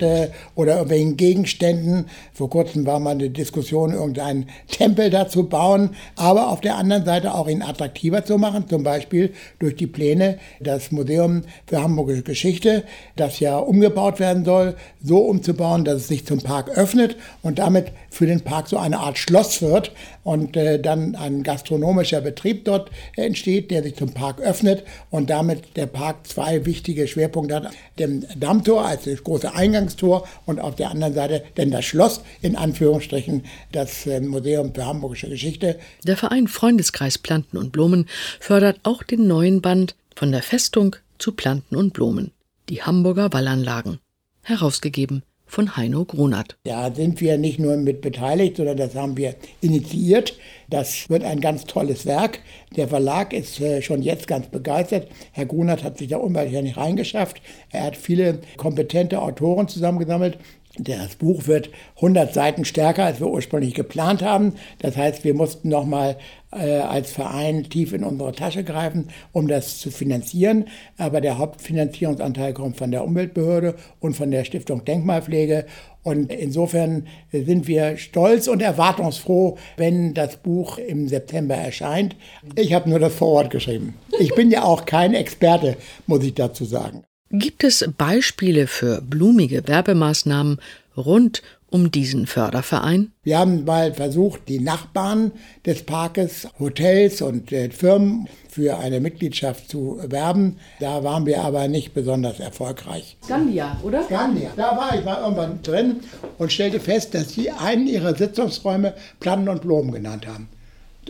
oder 0.55 0.74
irgendwelchen 0.74 1.17
Gegenständen. 1.17 2.08
Vor 2.34 2.50
kurzem 2.50 2.86
war 2.86 3.00
mal 3.00 3.12
eine 3.12 3.29
Diskussion, 3.29 3.93
irgendeinen 3.93 4.48
Tempel 4.67 5.10
dazu 5.10 5.48
bauen, 5.48 5.91
aber 6.15 6.50
auf 6.50 6.62
der 6.62 6.77
anderen 6.77 7.05
Seite 7.05 7.34
auch 7.34 7.48
ihn 7.48 7.62
attraktiver 7.62 8.25
zu 8.25 8.38
machen, 8.38 8.67
zum 8.67 8.84
Beispiel 8.84 9.34
durch 9.60 9.75
die 9.75 9.88
Pläne, 9.88 10.39
das 10.60 10.91
Museum 10.91 11.43
für 11.67 11.81
Hamburgische 11.81 12.24
Geschichte, 12.24 12.84
das 13.15 13.39
ja 13.39 13.58
umgebaut 13.58 14.19
werden 14.19 14.43
soll, 14.43 14.75
so 15.03 15.19
umzubauen, 15.19 15.86
dass 15.86 15.98
es 15.98 16.08
sich 16.08 16.25
zum 16.25 16.39
Park 16.39 16.69
öffnet 16.80 17.18
und 17.42 17.60
damit 17.60 17.88
für 18.10 18.26
den 18.26 18.42
Park 18.42 18.70
so 18.70 18.78
eine 18.78 19.00
Art 19.00 19.18
Schloss 19.18 19.62
wird 19.62 19.92
und 20.24 20.56
äh, 20.56 20.80
dann 20.80 21.16
ein 21.16 21.44
gastronomischer 21.44 22.22
Betrieb 22.22 22.66
dort 22.66 22.90
entsteht, 23.16 23.70
der 23.70 23.84
sich 23.84 23.96
zum 23.96 24.14
Park 24.14 24.40
öffnet 24.40 24.84
und 25.10 25.30
damit 25.30 25.76
der 25.76 25.88
Park 25.88 26.26
zwei 26.26 26.66
wichtige 26.66 27.08
Schwerpunkte 27.08 27.56
hat. 27.56 27.72
Dem 28.00 28.26
Dammtor 28.40 28.86
als 28.86 29.04
das 29.04 29.24
große 29.24 29.54
Eingangstor 29.54 30.26
und 30.46 30.60
auf 30.60 30.76
der 30.76 30.90
anderen 30.90 31.14
Seite 31.14 31.44
denn 31.58 31.70
das 31.70 31.86
Schloss, 31.86 32.22
in 32.42 32.56
Anführungsstrichen, 32.56 33.44
das 33.74 34.08
äh, 34.08 34.22
Museum 34.22 34.74
für 34.74 34.86
Hamburgische 34.86 35.30
Geschichte. 35.30 35.78
Der 36.06 36.16
Verein 36.16 36.48
Freundeskreis 36.48 37.18
Planten 37.18 37.58
und 37.58 37.74
Blumen 37.74 38.08
fördert 38.40 38.80
auch 38.84 39.04
den 39.04 39.28
neuen 39.28 39.62
Band 39.62 39.96
von 40.16 40.32
der 40.32 40.44
Festung 40.44 40.96
zu 41.18 41.34
Planten 41.34 41.76
und 41.76 41.92
Blumen, 41.94 42.32
die 42.70 42.82
Hamburger 42.82 43.34
Wallanlagen, 43.34 44.00
herausgegeben 44.44 45.24
von 45.50 45.75
Heino 45.75 46.06
Grunert. 46.06 46.58
Da 46.63 46.94
sind 46.94 47.20
wir 47.22 47.38
nicht 47.38 47.60
nur 47.60 47.75
mit 47.75 48.01
beteiligt, 48.01 48.58
sondern 48.58 48.77
das 48.77 48.96
haben 48.96 49.18
wir 49.18 49.36
initiiert. 49.62 50.38
Das 50.70 51.10
wird 51.10 51.24
ein 51.24 51.41
ganz 51.41 51.65
tolles 51.65 52.06
Werk. 52.06 52.39
Der 52.75 52.88
Verlag 52.88 53.34
ist 53.34 53.60
äh, 53.60 53.82
schon 53.82 54.03
jetzt 54.03 54.27
ganz 54.27 54.48
begeistert. 54.48 55.08
Herr 55.32 55.48
Grunert 55.48 55.84
hat 55.84 55.98
sich 55.98 56.10
da 56.10 56.18
unwahrscheinlich 56.18 56.77
reingeschafft. 56.77 57.41
Er 57.72 57.86
hat 57.86 57.98
viele 57.98 58.39
kompetente 58.58 59.20
Autoren 59.22 59.68
zusammengesammelt. 59.68 60.38
Das 60.82 61.16
Buch 61.16 61.48
wird 61.48 61.70
100 61.98 62.34
Seiten 62.34 62.64
stärker, 62.64 63.04
als 63.04 63.20
wir 63.20 63.28
ursprünglich 63.28 63.74
geplant 63.74 64.24
haben. 64.24 64.54
Das 64.80 64.96
heißt, 64.96 65.26
wir 65.26 65.34
mussten 65.34 65.68
nochmal 65.68 66.18
äh, 66.52 66.78
als 66.78 67.12
Verein 67.12 67.70
tief 67.70 67.92
in 67.92 68.06
unsere 68.06 68.32
Tasche 68.32 68.64
greifen, 68.64 69.10
um 69.34 69.50
das 69.50 69.80
zu 69.80 69.92
finanzieren. 69.92 70.66
Aber 70.98 71.20
der 71.20 71.38
Hauptfinanzierungsanteil 71.38 72.54
kommt 72.54 72.78
von 72.78 72.92
der 72.92 73.04
Umweltbehörde 73.04 73.76
und 74.00 74.16
von 74.16 74.32
der 74.32 74.46
Stiftung 74.46 74.86
Denkmalpflege. 74.86 75.66
Und 76.02 76.32
insofern 76.32 77.08
sind 77.34 77.68
wir 77.68 77.98
stolz 77.98 78.48
und 78.48 78.62
erwartungsfroh, 78.62 79.58
wenn 79.76 80.14
das 80.14 80.38
Buch 80.38 80.78
im 80.78 81.10
September 81.10 81.56
erscheint. 81.56 82.16
Ich 82.56 82.74
habe 82.74 82.90
nur 82.90 83.00
das 83.00 83.14
Vorwort 83.14 83.50
geschrieben. 83.50 83.96
Ich 84.18 84.34
bin 84.34 84.50
ja 84.50 84.64
auch 84.64 84.86
kein 84.86 85.14
Experte, 85.14 85.76
muss 86.08 86.24
ich 86.24 86.36
dazu 86.36 86.64
sagen. 86.64 87.04
Gibt 87.32 87.64
es 87.64 87.88
Beispiele 87.96 88.66
für 88.66 89.02
blumige 89.02 89.68
Werbemaßnahmen 89.68 90.58
rund 90.98 91.44
um 91.70 91.92
diesen 91.92 92.26
Förderverein? 92.26 93.12
Wir 93.24 93.38
haben 93.38 93.66
mal 93.66 93.94
versucht, 93.94 94.48
die 94.48 94.60
Nachbarn 94.60 95.32
des 95.64 95.84
Parkes, 95.84 96.48
Hotels 96.58 97.22
und 97.22 97.52
äh, 97.52 97.70
Firmen 97.70 98.28
für 98.50 98.80
eine 98.80 99.00
Mitgliedschaft 99.00 99.70
zu 99.70 100.00
werben. 100.08 100.58
Da 100.80 101.04
waren 101.04 101.28
wir 101.28 101.44
aber 101.44 101.68
nicht 101.68 101.94
besonders 101.94 102.40
erfolgreich. 102.40 103.16
Scandia, 103.24 103.80
oder? 103.84 104.02
Scandia. 104.06 104.50
Da 104.56 104.76
war 104.76 104.98
ich 104.98 105.06
mal 105.06 105.22
irgendwann 105.22 105.62
drin 105.62 105.98
und 106.40 106.52
stellte 106.52 106.80
fest, 106.80 107.14
dass 107.14 107.34
sie 107.34 107.52
einen 107.52 107.86
ihrer 107.86 108.16
Sitzungsräume 108.16 108.96
Platten 109.20 109.48
und 109.50 109.62
Blumen 109.62 109.92
genannt 109.92 110.26
haben. 110.26 110.50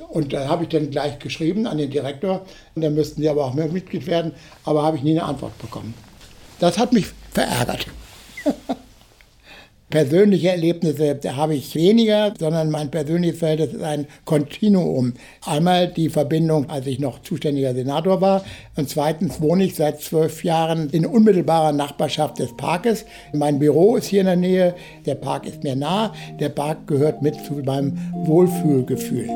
Und 0.10 0.34
da 0.34 0.50
habe 0.50 0.64
ich 0.64 0.70
dann 0.70 0.92
gleich 0.92 1.18
geschrieben 1.20 1.66
an 1.66 1.78
den 1.78 1.90
Direktor. 1.90 2.46
Und 2.76 2.82
dann 2.82 2.94
müssten 2.94 3.22
sie 3.22 3.30
aber 3.30 3.46
auch 3.46 3.54
mehr 3.54 3.70
Mitglied 3.70 4.06
werden. 4.06 4.34
Aber 4.66 4.84
habe 4.84 4.98
ich 4.98 5.04
nie 5.04 5.12
eine 5.12 5.24
Antwort 5.24 5.58
bekommen. 5.60 5.94
Das 6.60 6.78
hat 6.78 6.94
mich 6.94 7.08
verärgert. 7.32 7.88
Persönliche 9.89 10.50
Erlebnisse 10.50 11.18
habe 11.36 11.56
ich 11.56 11.74
weniger, 11.74 12.32
sondern 12.38 12.70
mein 12.70 12.92
persönliches 12.92 13.39
Verhältnis 13.39 13.74
ist 13.74 13.82
ein 13.82 14.06
Kontinuum. 14.24 15.13
Einmal 15.44 15.88
die 15.88 16.10
Verbindung, 16.10 16.70
als 16.70 16.86
ich 16.86 17.00
noch 17.00 17.24
zuständiger 17.24 17.74
Senator 17.74 18.22
war. 18.22 18.44
Und 18.75 18.88
zweitens 18.88 19.42
wohne 19.42 19.63
ich 19.63 19.74
seit 19.74 20.00
zwölf 20.00 20.44
Jahren 20.44 20.92
in 20.92 21.08
unmittelbarer 21.08 21.72
Nachbarschaft 21.72 22.38
des 22.38 22.56
Parkes. 22.56 23.04
Mein 23.34 23.58
Büro 23.58 23.96
ist 23.96 24.06
hier 24.06 24.22
in 24.22 24.28
der 24.28 24.36
Nähe. 24.36 24.75
Der 25.08 25.16
Park 25.16 25.48
ist 25.48 25.63
mir 25.63 25.75
nah. 25.75 26.13
Der 26.39 26.50
Park 26.50 26.86
gehört 26.86 27.24
mit 27.24 27.44
zu 27.44 27.54
meinem 27.54 27.98
Wohlfühlgefühl. 28.25 29.28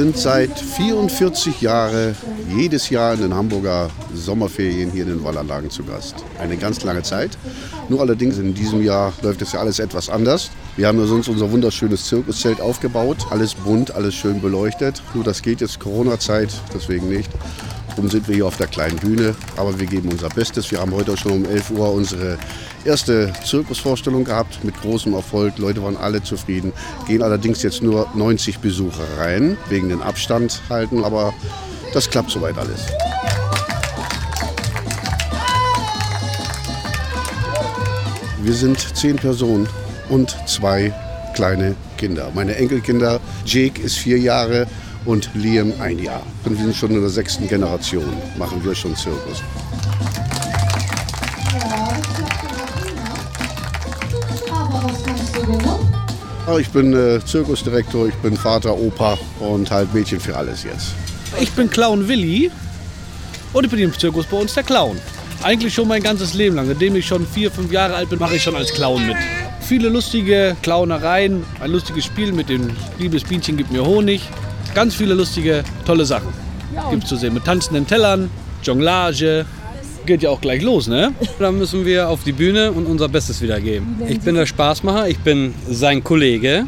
Sind 0.00 0.16
seit 0.16 0.58
44 0.58 1.60
Jahren 1.60 2.16
jedes 2.56 2.88
Jahr 2.88 3.12
in 3.12 3.20
den 3.20 3.34
Hamburger 3.34 3.90
Sommerferien 4.14 4.90
hier 4.90 5.02
in 5.02 5.10
den 5.10 5.22
Wallanlagen 5.22 5.68
zu 5.68 5.84
Gast. 5.84 6.14
Eine 6.38 6.56
ganz 6.56 6.82
lange 6.84 7.02
Zeit. 7.02 7.36
Nur 7.90 8.00
allerdings 8.00 8.38
in 8.38 8.54
diesem 8.54 8.82
Jahr 8.82 9.12
läuft 9.20 9.42
es 9.42 9.52
ja 9.52 9.60
alles 9.60 9.78
etwas 9.78 10.08
anders. 10.08 10.52
Wir 10.78 10.86
haben 10.86 11.06
sonst 11.06 11.28
unser 11.28 11.52
wunderschönes 11.52 12.06
Zirkuszelt 12.06 12.62
aufgebaut. 12.62 13.26
Alles 13.28 13.52
bunt, 13.52 13.94
alles 13.94 14.14
schön 14.14 14.40
beleuchtet. 14.40 15.02
Nur 15.12 15.22
das 15.22 15.42
geht 15.42 15.60
jetzt 15.60 15.78
Corona-Zeit, 15.80 16.48
deswegen 16.74 17.10
nicht. 17.10 17.30
Darum 17.90 18.08
sind 18.08 18.26
wir 18.26 18.36
hier 18.36 18.46
auf 18.46 18.56
der 18.56 18.68
kleinen 18.68 18.96
Bühne, 18.96 19.34
aber 19.58 19.78
wir 19.78 19.86
geben 19.86 20.08
unser 20.10 20.30
Bestes. 20.30 20.70
Wir 20.70 20.80
haben 20.80 20.94
heute 20.94 21.14
schon 21.18 21.32
um 21.32 21.44
11 21.44 21.72
Uhr 21.72 21.92
unsere 21.92 22.38
erste 22.84 23.32
Zirkusvorstellung 23.44 24.24
gehabt 24.24 24.64
mit 24.64 24.80
großem 24.80 25.14
Erfolg. 25.14 25.58
Leute 25.58 25.82
waren 25.82 25.96
alle 25.96 26.22
zufrieden. 26.22 26.72
Gehen 27.06 27.22
allerdings 27.22 27.62
jetzt 27.62 27.82
nur 27.82 28.08
90 28.14 28.58
Besucher 28.58 29.04
rein, 29.18 29.56
wegen 29.68 29.88
den 29.88 30.02
Abstand 30.02 30.62
halten, 30.68 31.04
aber 31.04 31.32
das 31.92 32.08
klappt 32.08 32.30
soweit 32.30 32.56
alles. 32.58 32.86
Wir 38.42 38.54
sind 38.54 38.96
zehn 38.96 39.16
Personen 39.16 39.68
und 40.08 40.36
zwei 40.46 40.92
kleine 41.34 41.76
Kinder. 41.98 42.30
Meine 42.34 42.56
Enkelkinder, 42.56 43.20
Jake 43.44 43.80
ist 43.82 43.96
vier 43.96 44.18
Jahre, 44.18 44.66
und 45.04 45.30
Liam 45.34 45.72
ein 45.80 45.98
Jahr. 45.98 46.22
Und 46.44 46.56
wir 46.56 46.64
sind 46.64 46.76
schon 46.76 46.90
in 46.90 47.00
der 47.00 47.10
sechsten 47.10 47.48
Generation, 47.48 48.04
machen 48.38 48.62
wir 48.64 48.74
schon 48.74 48.94
Zirkus. 48.96 49.42
Ich 56.58 56.68
bin 56.70 56.92
äh, 56.92 57.24
Zirkusdirektor, 57.24 58.08
ich 58.08 58.14
bin 58.16 58.36
Vater, 58.36 58.76
Opa 58.76 59.18
und 59.38 59.70
halt 59.70 59.92
Mädchen 59.94 60.20
für 60.20 60.36
alles 60.36 60.64
jetzt. 60.64 60.94
Ich 61.40 61.52
bin 61.52 61.70
Clown 61.70 62.08
Willi 62.08 62.50
und 63.52 63.64
ich 63.64 63.70
bin 63.70 63.80
im 63.80 63.96
Zirkus 63.96 64.26
bei 64.26 64.36
uns 64.36 64.54
der 64.54 64.64
Clown. 64.64 64.98
Eigentlich 65.42 65.72
schon 65.72 65.88
mein 65.88 66.02
ganzes 66.02 66.34
Leben 66.34 66.56
lang. 66.56 66.66
Seitdem 66.66 66.96
ich 66.96 67.06
schon 67.06 67.26
vier, 67.26 67.50
fünf 67.50 67.72
Jahre 67.72 67.94
alt 67.94 68.10
bin, 68.10 68.18
mache 68.18 68.36
ich 68.36 68.42
schon 68.42 68.56
als 68.56 68.72
Clown 68.72 69.06
mit. 69.06 69.16
Viele 69.60 69.88
lustige 69.88 70.56
Clownereien, 70.62 71.44
ein 71.60 71.70
lustiges 71.70 72.04
Spiel 72.04 72.32
mit 72.32 72.48
dem 72.48 72.70
Liebes 72.98 73.24
Bienchen 73.24 73.56
gibt 73.56 73.70
mir 73.70 73.84
Honig. 73.84 74.22
Ganz 74.74 74.94
viele 74.94 75.14
lustige, 75.14 75.64
tolle 75.86 76.04
Sachen 76.04 76.32
gibt 76.90 77.04
es 77.04 77.08
zu 77.08 77.16
sehen. 77.16 77.34
Mit 77.34 77.44
tanzenden 77.44 77.86
Tellern, 77.86 78.30
Jonglage. 78.62 79.46
Geht 80.10 80.24
ja 80.24 80.30
auch 80.30 80.40
gleich 80.40 80.60
los, 80.60 80.88
ne? 80.88 81.14
Dann 81.38 81.56
müssen 81.56 81.86
wir 81.86 82.08
auf 82.08 82.24
die 82.24 82.32
Bühne 82.32 82.72
und 82.72 82.86
unser 82.86 83.08
Bestes 83.08 83.40
wieder 83.42 83.60
geben. 83.60 84.02
Ich 84.08 84.18
bin 84.18 84.34
der 84.34 84.44
Spaßmacher, 84.44 85.08
ich 85.08 85.20
bin 85.20 85.54
sein 85.70 86.02
Kollege 86.02 86.66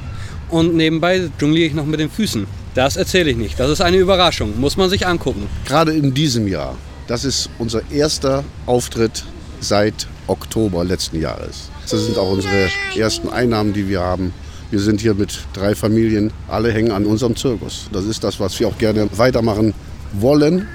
und 0.49 0.77
nebenbei 0.77 1.29
jongliere 1.41 1.67
ich 1.67 1.75
noch 1.75 1.85
mit 1.85 1.99
den 1.99 2.09
Füßen. 2.09 2.47
Das 2.77 2.95
erzähle 2.95 3.33
ich 3.33 3.37
nicht. 3.37 3.59
Das 3.59 3.69
ist 3.69 3.81
eine 3.81 3.97
Überraschung. 3.97 4.61
Muss 4.61 4.77
man 4.77 4.89
sich 4.89 5.09
angucken. 5.09 5.49
Gerade 5.67 5.93
in 5.93 6.15
diesem 6.15 6.47
Jahr, 6.47 6.77
das 7.09 7.25
ist 7.25 7.51
unser 7.59 7.83
erster 7.91 8.45
Auftritt 8.67 9.25
seit 9.59 10.07
Oktober 10.29 10.85
letzten 10.85 11.21
Jahres. 11.21 11.69
Das 11.91 12.07
sind 12.07 12.19
auch 12.19 12.31
unsere 12.31 12.69
ersten 12.97 13.29
Einnahmen, 13.29 13.73
die 13.73 13.89
wir 13.89 14.03
haben. 14.03 14.33
Wir 14.71 14.79
sind 14.79 15.01
hier 15.01 15.15
mit 15.15 15.41
drei 15.53 15.75
Familien, 15.75 16.33
alle 16.47 16.71
hängen 16.71 16.93
an 16.93 17.07
unserem 17.07 17.35
Zirkus. 17.35 17.89
Das 17.93 18.05
ist 18.05 18.23
das, 18.23 18.39
was 18.39 18.61
wir 18.61 18.69
auch 18.69 18.79
gerne 18.79 19.09
weitermachen 19.17 19.75
wollen, 20.13 20.69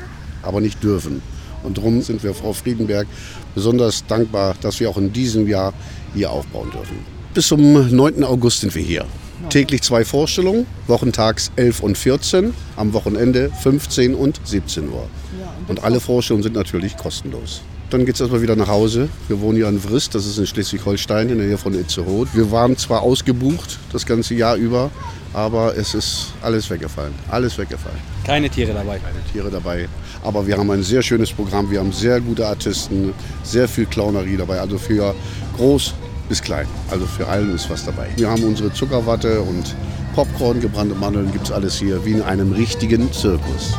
aber 0.44 0.60
nicht 0.60 0.84
dürfen. 0.84 1.22
Und 1.68 1.78
darum 1.78 2.02
sind 2.02 2.24
wir 2.24 2.34
Frau 2.34 2.54
Friedenberg 2.54 3.08
besonders 3.54 4.06
dankbar, 4.08 4.56
dass 4.62 4.80
wir 4.80 4.90
auch 4.90 4.98
in 4.98 5.12
diesem 5.12 5.48
Jahr 5.48 5.74
hier 6.16 6.32
aufbauen 6.32 6.72
dürfen. 6.72 6.98
Bis 7.34 7.48
zum 7.48 7.94
9. 7.96 8.24
August 8.24 8.62
sind 8.62 8.74
wir 8.74 8.82
hier. 8.82 9.06
Täglich 9.50 9.84
zwei 9.84 10.04
Vorstellungen, 10.04 10.66
wochentags 10.88 11.52
11 11.58 11.82
und 11.82 11.98
14, 11.98 12.54
am 12.78 12.94
Wochenende 12.94 13.52
15 13.62 14.16
und 14.16 14.40
17 14.46 14.90
Uhr. 14.90 15.08
Und 15.68 15.84
alle 15.84 16.00
Vorstellungen 16.00 16.42
sind 16.42 16.56
natürlich 16.56 16.96
kostenlos. 16.98 17.62
Dann 17.90 18.06
geht 18.06 18.16
es 18.16 18.22
erstmal 18.22 18.42
wieder 18.42 18.58
nach 18.58 18.68
Hause. 18.68 19.08
Wir 19.30 19.40
wohnen 19.40 19.56
hier 19.56 19.70
in 19.70 19.80
Vrist, 19.80 20.14
das 20.14 20.26
ist 20.26 20.38
in 20.38 20.46
Schleswig-Holstein, 20.46 21.30
in 21.30 21.38
der 21.38 21.48
Nähe 21.48 21.58
von 21.58 21.74
Itzehoe. 21.74 22.28
Wir 22.34 22.52
waren 22.52 22.76
zwar 22.76 23.02
ausgebucht 23.02 23.80
das 23.94 24.06
ganze 24.06 24.34
Jahr 24.34 24.58
über, 24.58 24.92
aber 25.34 25.78
es 25.78 25.94
ist 25.94 26.34
alles 26.42 26.70
weggefallen. 26.70 27.14
Alles 27.30 27.58
weggefallen. 27.58 27.98
Keine 28.26 28.50
Tiere 28.50 28.74
dabei. 28.74 29.00
Keine 29.00 29.24
Tiere 29.32 29.50
dabei. 29.50 29.88
Aber 30.22 30.46
wir 30.46 30.58
haben 30.58 30.70
ein 30.70 30.84
sehr 30.84 31.02
schönes 31.02 31.32
Programm. 31.32 31.72
Wir 31.72 31.80
haben 31.80 31.94
sehr 31.94 32.20
gute 32.20 32.46
Artisten, 32.46 33.14
sehr 33.44 33.70
viel 33.70 33.86
Clownerie 33.86 34.36
dabei. 34.36 34.60
Also 34.60 34.78
für 34.78 35.16
groß 35.56 35.94
bis 36.28 36.42
klein. 36.42 36.68
Also 36.92 37.06
für 37.06 37.26
allen 37.26 37.56
ist 37.56 37.70
was 37.70 37.86
dabei. 37.86 38.10
Wir 38.18 38.30
haben 38.30 38.44
unsere 38.44 38.74
Zuckerwatte 38.74 39.42
und 39.42 39.76
Popcorn, 40.14 40.60
gebrannte 40.60 40.96
Mandeln, 40.96 41.32
gibt 41.32 41.46
es 41.46 41.52
alles 41.54 41.78
hier, 41.80 42.04
wie 42.04 42.12
in 42.12 42.22
einem 42.22 42.52
richtigen 42.52 43.14
Zirkus. 43.14 43.78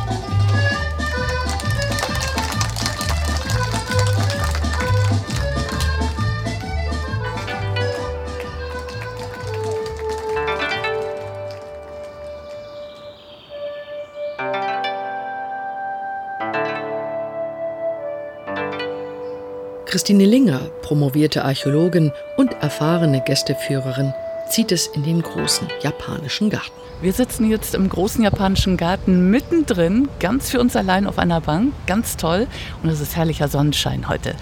Christine 20.09 20.25
Linger, 20.25 20.71
promovierte 20.81 21.45
Archäologin 21.45 22.11
und 22.35 22.53
erfahrene 22.63 23.21
Gästeführerin, 23.21 24.11
zieht 24.49 24.71
es 24.71 24.87
in 24.87 25.03
den 25.03 25.21
großen 25.21 25.67
japanischen 25.83 26.49
Garten. 26.49 26.71
Wir 26.99 27.13
sitzen 27.13 27.47
jetzt 27.47 27.75
im 27.75 27.87
großen 27.87 28.23
japanischen 28.23 28.75
Garten 28.75 29.29
mittendrin, 29.29 30.09
ganz 30.19 30.49
für 30.49 30.59
uns 30.59 30.75
allein 30.75 31.05
auf 31.05 31.19
einer 31.19 31.41
Bank. 31.41 31.73
Ganz 31.85 32.17
toll. 32.17 32.47
Und 32.81 32.89
es 32.89 33.01
ist 33.01 33.15
herrlicher 33.15 33.49
Sonnenschein 33.49 34.09
heute. 34.09 34.33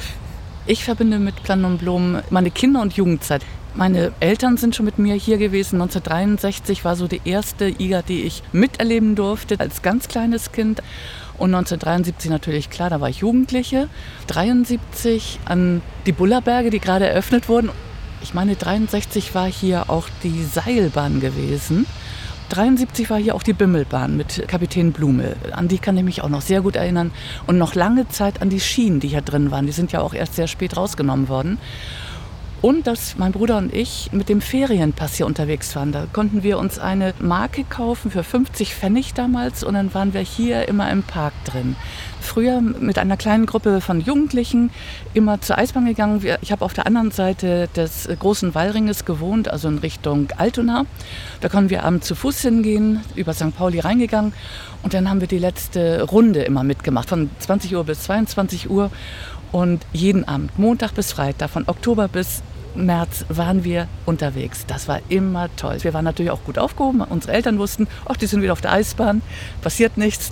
Ich 0.68 0.86
verbinde 0.86 1.20
mit 1.20 1.44
Plan 1.44 1.66
und 1.66 1.80
Blumen 1.80 2.24
meine 2.30 2.50
Kinder- 2.50 2.82
und 2.82 2.94
Jugendzeit. 2.94 3.42
Meine 3.78 4.14
Eltern 4.22 4.56
sind 4.56 4.74
schon 4.74 4.86
mit 4.86 4.98
mir 4.98 5.16
hier 5.16 5.38
gewesen. 5.38 5.82
1963 5.82 6.86
war 6.86 6.96
so 6.96 7.08
die 7.08 7.22
erste 7.26 7.68
IGA, 7.68 8.02
die 8.04 8.24
ich 8.24 8.42
miterleben 8.54 9.16
durfte 9.16 9.60
als 9.60 9.82
ganz 9.82 10.08
kleines 10.08 10.54
Kind. 10.54 10.82
Und 11.38 11.54
1973 11.54 12.32
natürlich, 12.32 12.70
klar, 12.70 12.90
da 12.90 13.00
war 13.00 13.10
ich 13.10 13.18
Jugendliche. 13.18 13.90
73 14.28 15.40
an 15.46 15.82
die 16.06 16.12
Bullerberge, 16.12 16.70
die 16.70 16.80
gerade 16.80 17.08
eröffnet 17.08 17.48
wurden. 17.48 17.70
Ich 18.22 18.34
meine, 18.34 18.56
63 18.56 19.36
war 19.36 19.48
hier 19.48 19.90
auch 19.90 20.10
die 20.24 20.44
Seilbahn 20.44 21.20
gewesen. 21.20 21.86
73 22.50 23.10
war 23.10 23.18
hier 23.18 23.36
auch 23.36 23.44
die 23.44 23.54
Bimmelbahn 23.54 24.16
mit 24.16 24.48
Kapitän 24.48 24.94
Blume. 24.94 25.36
An 25.52 25.68
die 25.68 25.78
kann 25.78 25.98
ich 25.98 26.04
mich 26.04 26.22
auch 26.22 26.30
noch 26.30 26.42
sehr 26.42 26.62
gut 26.62 26.76
erinnern. 26.76 27.12
Und 27.46 27.58
noch 27.58 27.76
lange 27.76 28.08
Zeit 28.08 28.42
an 28.42 28.50
die 28.50 28.60
Schienen, 28.60 29.00
die 29.00 29.10
hier 29.10 29.22
drin 29.22 29.52
waren. 29.52 29.66
Die 29.66 29.74
sind 29.74 29.92
ja 29.92 30.02
auch 30.02 30.14
erst 30.14 30.36
sehr 30.36 30.48
spät 30.48 30.78
rausgenommen 30.78 31.28
worden. 31.28 31.60
Und 32.62 32.88
dass 32.88 33.18
mein 33.18 33.34
Bruder 33.34 33.58
und 33.58 33.72
ich 33.72 34.10
mit 34.12 34.30
dem 34.30 34.42
Ferienpass 34.42 35.16
hier 35.16 35.28
unterwegs 35.28 35.76
waren. 35.76 35.92
Da 35.92 36.08
konnten 36.12 36.42
wir 36.42 36.58
uns 36.58 36.80
eine 36.80 37.14
Marke 37.20 37.64
kaufen 37.64 38.10
für 38.10 38.24
50 38.24 38.74
Pfennig 38.74 39.14
damals 39.14 39.64
und 39.64 39.76
dann 39.76 39.94
waren 39.94 40.16
wir 40.16 40.22
hier 40.22 40.68
immer 40.68 40.90
im 40.90 41.04
Park 41.04 41.34
drin. 41.46 41.76
Früher 42.20 42.60
mit 42.62 42.98
einer 42.98 43.16
kleinen 43.16 43.46
Gruppe 43.46 43.80
von 43.80 44.02
Jugendlichen 44.02 44.72
immer 45.14 45.40
zur 45.40 45.60
Eisbahn 45.60 45.86
gegangen. 45.86 46.26
Ich 46.42 46.52
habe 46.52 46.66
auf 46.66 46.74
der 46.74 46.88
anderen 46.88 47.12
Seite 47.12 47.70
des 47.76 48.10
großen 48.20 48.56
Wallringes 48.56 49.06
gewohnt, 49.06 49.50
also 49.50 49.68
in 49.68 49.78
Richtung 49.78 50.30
Altona. 50.36 50.88
Da 51.42 51.50
konnten 51.50 51.70
wir 51.70 51.84
abends 51.84 52.08
zu 52.08 52.16
Fuß 52.16 52.42
hingehen, 52.42 53.02
über 53.16 53.36
St. 53.36 53.56
Pauli 53.56 53.80
reingegangen 53.80 54.34
und 54.82 54.96
dann 54.96 55.10
haben 55.10 55.22
wir 55.22 55.28
die 55.28 55.38
letzte 55.38 56.02
Runde 56.02 56.42
immer 56.42 56.64
mitgemacht, 56.64 57.10
von 57.10 57.30
20 57.40 57.76
Uhr 57.76 57.84
bis 57.84 58.02
22 58.04 58.70
Uhr. 58.70 58.90
Und 59.54 59.86
jeden 59.94 60.28
Abend, 60.28 60.60
Montag 60.60 60.94
bis 60.94 61.14
Freitag, 61.14 61.50
von 61.50 61.64
Oktober 61.68 62.10
bis 62.10 62.44
März 62.78 63.26
waren 63.30 63.64
wir 63.64 63.88
unterwegs. 64.06 64.66
Das 64.68 64.88
war 64.88 65.00
immer 65.10 65.50
toll. 65.56 65.78
Wir 65.82 65.94
waren 65.94 66.06
natürlich 66.06 66.32
auch 66.32 66.44
gut 66.44 66.58
aufgehoben. 66.58 67.02
Unsere 67.02 67.34
Eltern 67.34 67.60
wussten, 67.60 67.88
ach, 68.06 68.18
die 68.18 68.28
sind 68.28 68.42
wieder 68.42 68.54
auf 68.54 68.62
der 68.62 68.72
Eisbahn, 68.72 69.22
passiert 69.62 69.98
nichts. 69.98 70.32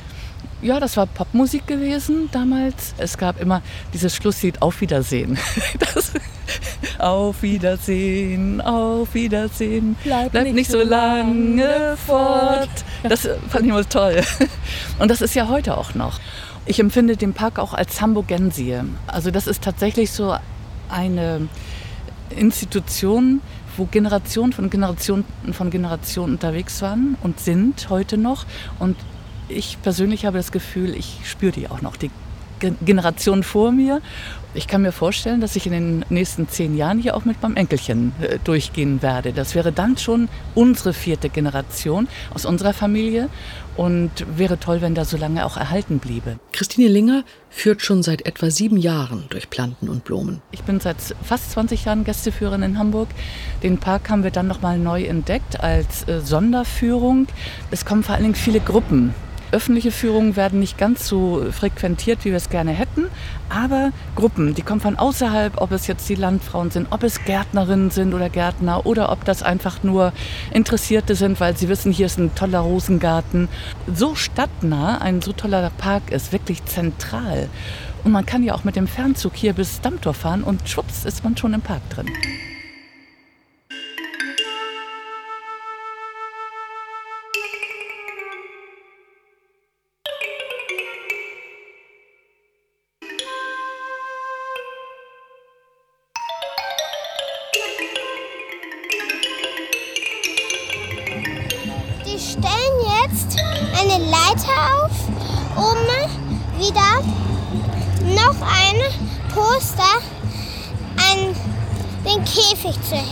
Ja, 0.61 0.79
das 0.79 0.95
war 0.97 1.05
Popmusik 1.05 1.67
gewesen 1.67 2.29
damals. 2.31 2.95
Es 2.97 3.17
gab 3.17 3.39
immer 3.41 3.61
dieses 3.93 4.15
Schlusslied 4.15 4.61
Auf 4.61 4.81
Wiedersehen. 4.81 5.37
Das, 5.93 6.11
auf 6.99 7.41
Wiedersehen, 7.41 8.61
auf 8.61 9.13
Wiedersehen. 9.13 9.95
Bleib, 10.03 10.31
Bleib 10.31 10.43
nicht, 10.43 10.55
nicht, 10.55 10.71
so 10.71 10.81
lange 10.81 11.97
fort. 12.05 12.69
Das 13.03 13.27
fand 13.49 13.65
ich 13.65 13.69
immer 13.69 13.87
toll. 13.87 14.21
Und 14.99 15.11
das 15.11 15.21
ist 15.21 15.35
ja 15.35 15.47
heute 15.47 15.77
auch 15.77 15.95
noch. 15.95 16.19
Ich 16.65 16.79
empfinde 16.79 17.17
den 17.17 17.33
Park 17.33 17.59
auch 17.59 17.73
als 17.73 18.01
Hamburgensie. 18.01 18.79
Also 19.07 19.31
das 19.31 19.47
ist 19.47 19.63
tatsächlich 19.63 20.11
so 20.11 20.35
eine 20.89 21.47
Institution, 22.29 23.41
wo 23.77 23.85
Generationen 23.85 24.53
von 24.53 24.69
Generationen 24.69 25.25
von 25.53 25.69
Generationen 25.69 26.33
unterwegs 26.33 26.81
waren 26.81 27.17
und 27.21 27.39
sind 27.39 27.89
heute 27.89 28.17
noch. 28.17 28.45
Und 28.79 28.95
ich 29.47 29.77
persönlich 29.81 30.25
habe 30.25 30.37
das 30.37 30.51
Gefühl, 30.51 30.95
ich 30.95 31.19
spüre 31.23 31.51
die 31.51 31.69
auch 31.69 31.81
noch, 31.81 31.95
die 31.95 32.09
Generation 32.59 33.43
vor 33.43 33.71
mir. 33.71 34.01
Ich 34.53 34.67
kann 34.67 34.83
mir 34.83 34.93
vorstellen, 34.93 35.41
dass 35.41 35.57
ich 35.57 35.65
in 35.65 35.73
den 35.73 36.05
nächsten 36.09 36.47
zehn 36.47 36.77
Jahren 36.77 36.97
hier 36.97 37.17
auch 37.17 37.25
mit 37.25 37.41
meinem 37.41 37.57
Enkelchen 37.57 38.13
äh, 38.21 38.39
durchgehen 38.41 39.01
werde. 39.01 39.33
Das 39.33 39.53
wäre 39.53 39.73
dann 39.73 39.97
schon 39.97 40.29
unsere 40.55 40.93
vierte 40.93 41.29
Generation 41.29 42.07
aus 42.33 42.45
unserer 42.45 42.73
Familie 42.73 43.27
und 43.75 44.11
wäre 44.37 44.57
toll, 44.57 44.81
wenn 44.81 44.95
das 44.95 45.09
so 45.09 45.17
lange 45.17 45.45
auch 45.45 45.57
erhalten 45.57 45.99
bliebe. 45.99 46.39
Christine 46.53 46.87
Linger 46.87 47.25
führt 47.49 47.81
schon 47.81 48.01
seit 48.01 48.25
etwa 48.25 48.49
sieben 48.49 48.77
Jahren 48.77 49.25
durch 49.29 49.49
Planten 49.49 49.89
und 49.89 50.05
Blumen. 50.05 50.41
Ich 50.51 50.63
bin 50.63 50.79
seit 50.79 50.97
fast 51.21 51.51
20 51.51 51.83
Jahren 51.83 52.05
Gästeführerin 52.05 52.63
in 52.63 52.79
Hamburg. 52.79 53.09
Den 53.61 53.77
Park 53.77 54.09
haben 54.09 54.23
wir 54.23 54.31
dann 54.31 54.47
nochmal 54.47 54.77
neu 54.77 55.03
entdeckt 55.03 55.59
als 55.59 56.07
äh, 56.07 56.21
Sonderführung. 56.21 57.27
Es 57.71 57.83
kommen 57.83 58.03
vor 58.03 58.15
allen 58.15 58.23
Dingen 58.23 58.35
viele 58.35 58.61
Gruppen 58.61 59.13
Öffentliche 59.51 59.91
Führungen 59.91 60.35
werden 60.35 60.59
nicht 60.59 60.77
ganz 60.77 61.07
so 61.07 61.45
frequentiert, 61.51 62.25
wie 62.25 62.29
wir 62.29 62.37
es 62.37 62.49
gerne 62.49 62.71
hätten, 62.71 63.05
aber 63.49 63.91
Gruppen, 64.15 64.55
die 64.55 64.61
kommen 64.61 64.81
von 64.81 64.97
außerhalb, 64.97 65.61
ob 65.61 65.71
es 65.71 65.87
jetzt 65.87 66.07
die 66.09 66.15
Landfrauen 66.15 66.71
sind, 66.71 66.87
ob 66.89 67.03
es 67.03 67.23
Gärtnerinnen 67.23 67.91
sind 67.91 68.13
oder 68.13 68.29
Gärtner 68.29 68.85
oder 68.85 69.11
ob 69.11 69.23
das 69.25 69.43
einfach 69.43 69.83
nur 69.83 70.13
Interessierte 70.51 71.15
sind, 71.15 71.39
weil 71.39 71.55
sie 71.55 71.69
wissen, 71.69 71.91
hier 71.91 72.07
ist 72.07 72.17
ein 72.17 72.33
toller 72.35 72.59
Rosengarten. 72.59 73.47
So 73.93 74.15
stadtnah 74.15 74.97
ein 74.97 75.21
so 75.21 75.31
toller 75.31 75.71
Park 75.77 76.11
ist, 76.11 76.31
wirklich 76.31 76.65
zentral. 76.65 77.49
Und 78.03 78.11
man 78.11 78.25
kann 78.25 78.43
ja 78.43 78.53
auch 78.53 78.63
mit 78.63 78.75
dem 78.75 78.87
Fernzug 78.87 79.35
hier 79.35 79.53
bis 79.53 79.81
Dammtor 79.81 80.13
fahren 80.13 80.43
und 80.43 80.67
schwupps 80.67 81.05
ist 81.05 81.23
man 81.23 81.37
schon 81.37 81.53
im 81.53 81.61
Park 81.61 81.81
drin. 81.89 82.07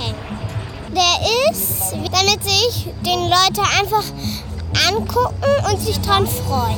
Hängen. 0.04 0.16
Der 0.96 1.52
ist, 1.52 1.94
damit 2.12 2.44
sich 2.44 2.88
den 3.06 3.22
Leute 3.30 3.62
einfach 3.80 4.04
angucken 4.89 5.72
und 5.72 5.82
sich 5.82 6.00
dran 6.02 6.28
freuen. 6.28 6.78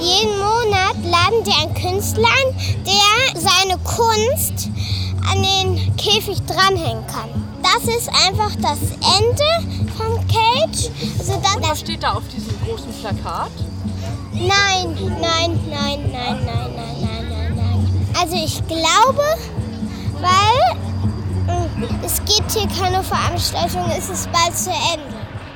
Jeden 0.00 0.38
Monat 0.38 0.96
laden 1.04 1.44
die 1.44 1.52
einen 1.52 1.74
Künstler 1.74 2.28
ein, 2.28 2.84
der 2.84 3.40
seine 3.40 3.78
Kunst 3.78 4.68
an 5.30 5.42
den 5.42 5.96
Käfig 5.96 6.38
dranhängen 6.46 7.04
kann. 7.06 7.28
Das 7.62 7.82
ist 7.94 8.08
einfach 8.08 8.54
das 8.62 8.78
Ende 9.18 9.90
vom 9.96 10.16
Cage. 10.28 10.90
Also 11.18 11.40
das, 11.42 11.56
was 11.60 11.80
steht 11.80 12.02
da 12.02 12.14
auf 12.14 12.22
diesem 12.28 12.54
großen 12.64 12.92
Plakat? 13.00 13.50
Nein, 14.32 14.96
nein, 15.20 15.60
nein, 15.68 16.10
nein, 16.10 16.10
nein, 16.12 16.44
nein, 16.44 16.74
nein, 16.74 17.28
nein, 17.28 17.56
nein. 17.56 18.08
Also 18.20 18.36
ich 18.36 18.64
glaube, 18.68 19.24
weil 20.20 20.78
es 22.04 22.18
gibt 22.24 22.50
hier 22.52 22.68
keine 22.68 23.02
Veranstaltung, 23.02 23.84
es 23.96 24.08
ist 24.08 24.30
bald 24.32 24.56
zu 24.56 24.70
Ende. 24.70 25.14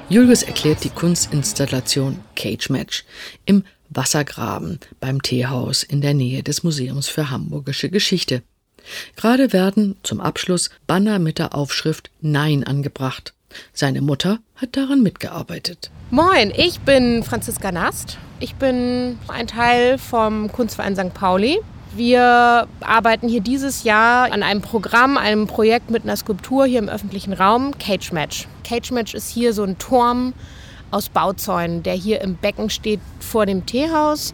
Julius 0.08 0.42
erklärt 0.42 0.84
die 0.84 0.90
Kunstinstallation 0.90 2.20
Cage 2.36 2.70
Match 2.70 3.04
im 3.44 3.64
Wassergraben 3.88 4.78
beim 5.00 5.22
Teehaus 5.22 5.82
in 5.82 6.00
der 6.00 6.14
Nähe 6.14 6.42
des 6.42 6.62
Museums 6.62 7.08
für 7.08 7.30
Hamburgische 7.30 7.90
Geschichte. 7.90 8.42
Gerade 9.16 9.52
werden 9.52 9.96
zum 10.02 10.20
Abschluss 10.20 10.70
Banner 10.86 11.18
mit 11.18 11.38
der 11.38 11.54
Aufschrift 11.54 12.10
Nein 12.20 12.64
angebracht. 12.64 13.34
Seine 13.72 14.00
Mutter 14.00 14.38
hat 14.56 14.76
daran 14.76 15.02
mitgearbeitet. 15.02 15.90
Moin, 16.10 16.52
ich 16.56 16.80
bin 16.80 17.22
Franziska 17.22 17.70
Nast. 17.70 18.18
Ich 18.40 18.54
bin 18.54 19.18
ein 19.28 19.46
Teil 19.46 19.98
vom 19.98 20.50
Kunstverein 20.50 20.96
St. 20.96 21.14
Pauli. 21.14 21.58
Wir 21.94 22.68
arbeiten 22.80 23.28
hier 23.28 23.42
dieses 23.42 23.84
Jahr 23.84 24.32
an 24.32 24.42
einem 24.42 24.62
Programm, 24.62 25.18
einem 25.18 25.46
Projekt 25.46 25.90
mit 25.90 26.04
einer 26.04 26.16
Skulptur 26.16 26.64
hier 26.64 26.78
im 26.78 26.88
öffentlichen 26.88 27.34
Raum, 27.34 27.76
Cage 27.78 28.12
Match. 28.12 28.48
Cage 28.64 28.92
Match 28.92 29.12
ist 29.12 29.28
hier 29.28 29.52
so 29.52 29.62
ein 29.62 29.76
Turm 29.76 30.32
aus 30.90 31.10
Bauzäunen, 31.10 31.82
der 31.82 31.92
hier 31.92 32.22
im 32.22 32.36
Becken 32.36 32.70
steht 32.70 33.00
vor 33.20 33.44
dem 33.44 33.66
Teehaus. 33.66 34.32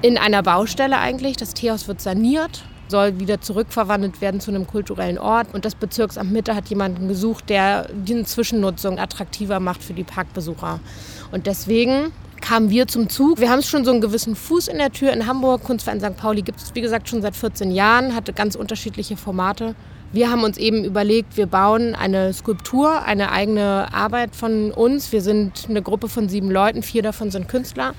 In 0.00 0.16
einer 0.16 0.42
Baustelle 0.42 0.98
eigentlich. 0.98 1.36
Das 1.36 1.52
Teehaus 1.52 1.88
wird 1.88 2.00
saniert, 2.00 2.64
soll 2.88 3.20
wieder 3.20 3.42
zurückverwandelt 3.42 4.22
werden 4.22 4.40
zu 4.40 4.50
einem 4.50 4.66
kulturellen 4.66 5.18
Ort. 5.18 5.52
Und 5.52 5.66
das 5.66 5.74
Bezirksamt 5.74 6.32
Mitte 6.32 6.54
hat 6.54 6.68
jemanden 6.68 7.06
gesucht, 7.08 7.50
der 7.50 7.88
die 7.92 8.24
Zwischennutzung 8.24 8.98
attraktiver 8.98 9.60
macht 9.60 9.82
für 9.82 9.92
die 9.92 10.04
Parkbesucher. 10.04 10.80
Und 11.32 11.46
deswegen 11.46 12.12
kamen 12.40 12.70
wir 12.70 12.86
zum 12.86 13.08
Zug. 13.08 13.40
Wir 13.40 13.50
haben 13.50 13.62
schon 13.62 13.84
so 13.84 13.90
einen 13.90 14.00
gewissen 14.00 14.34
Fuß 14.34 14.68
in 14.68 14.78
der 14.78 14.90
Tür 14.90 15.12
in 15.12 15.26
Hamburg. 15.26 15.64
Kunstverein 15.64 16.00
St. 16.00 16.16
Pauli 16.16 16.42
gibt 16.42 16.60
es, 16.60 16.74
wie 16.74 16.80
gesagt, 16.80 17.08
schon 17.08 17.22
seit 17.22 17.36
14 17.36 17.70
Jahren, 17.70 18.14
hatte 18.14 18.32
ganz 18.32 18.54
unterschiedliche 18.54 19.16
Formate. 19.16 19.74
Wir 20.10 20.30
haben 20.30 20.42
uns 20.42 20.56
eben 20.56 20.84
überlegt, 20.84 21.36
wir 21.36 21.46
bauen 21.46 21.94
eine 21.94 22.32
Skulptur, 22.32 23.02
eine 23.02 23.30
eigene 23.30 23.92
Arbeit 23.92 24.34
von 24.34 24.72
uns. 24.72 25.12
Wir 25.12 25.20
sind 25.20 25.66
eine 25.68 25.82
Gruppe 25.82 26.08
von 26.08 26.30
sieben 26.30 26.50
Leuten, 26.50 26.82
vier 26.82 27.02
davon 27.02 27.30
sind 27.30 27.48
Künstler. 27.48 27.92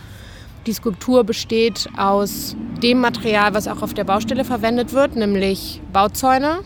Die 0.65 0.73
Skulptur 0.73 1.23
besteht 1.23 1.88
aus 1.97 2.56
dem 2.82 2.99
Material, 2.99 3.54
was 3.54 3.67
auch 3.67 3.82
auf 3.82 3.93
der 3.93 4.04
Baustelle 4.04 4.43
verwendet 4.43 4.91
wird, 4.91 5.15
nämlich 5.15 5.82
Bauzäune, 5.93 6.60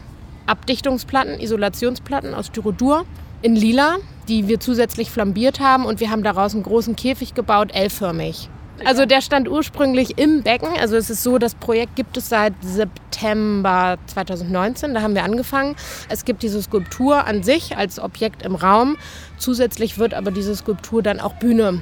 Abdichtungsplatten, 0.46 1.40
Isolationsplatten 1.40 2.34
aus 2.34 2.48
Styrodur 2.48 3.06
in 3.42 3.56
lila, 3.56 3.98
die 4.26 4.48
wir 4.48 4.60
zusätzlich 4.60 5.12
flambiert 5.12 5.60
haben 5.60 5.86
und 5.86 6.00
wir 6.00 6.10
haben 6.10 6.24
daraus 6.24 6.54
einen 6.54 6.64
großen 6.64 6.96
Käfig 6.96 7.34
gebaut, 7.34 7.72
L-förmig. 7.74 8.50
Also 8.86 9.06
der 9.06 9.22
stand 9.22 9.48
ursprünglich 9.48 10.18
im 10.18 10.44
Becken. 10.44 10.70
Also 10.80 10.96
es 10.96 11.10
ist 11.10 11.24
so, 11.24 11.38
das 11.38 11.56
Projekt 11.56 11.96
gibt 11.96 12.18
es 12.18 12.30
seit 12.30 12.54
September 12.62 13.98
2019. 14.08 14.94
Da 14.94 15.02
haben 15.02 15.16
wir 15.16 15.24
angefangen. 15.24 15.76
Es 16.10 16.26
gibt 16.26 16.44
diese 16.44 16.62
Skulptur 16.62 17.26
an 17.26 17.44
sich 17.44 17.78
als 17.78 18.00
Objekt 18.00 18.44
im 18.44 18.56
Raum. 18.56 18.98
Zusätzlich 19.38 20.00
wird 20.00 20.14
aber 20.14 20.32
diese 20.32 20.56
Skulptur 20.56 21.02
dann 21.02 21.20
auch 21.20 21.36
Bühne. 21.36 21.82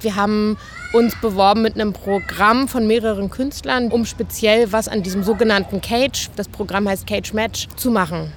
Wir 0.00 0.16
haben 0.16 0.56
uns 0.92 1.14
beworben 1.20 1.62
mit 1.62 1.76
einem 1.76 1.92
Programm 1.92 2.66
von 2.66 2.88
mehreren 2.88 3.30
Künstlern, 3.30 3.92
um 3.92 4.04
speziell 4.04 4.72
was 4.72 4.88
an 4.88 5.04
diesem 5.04 5.22
sogenannten 5.22 5.80
Cage, 5.80 6.28
das 6.34 6.48
Programm 6.48 6.88
heißt 6.88 7.06
Cage 7.06 7.32
Match, 7.34 7.68
zu 7.76 7.92
machen. 7.92 8.32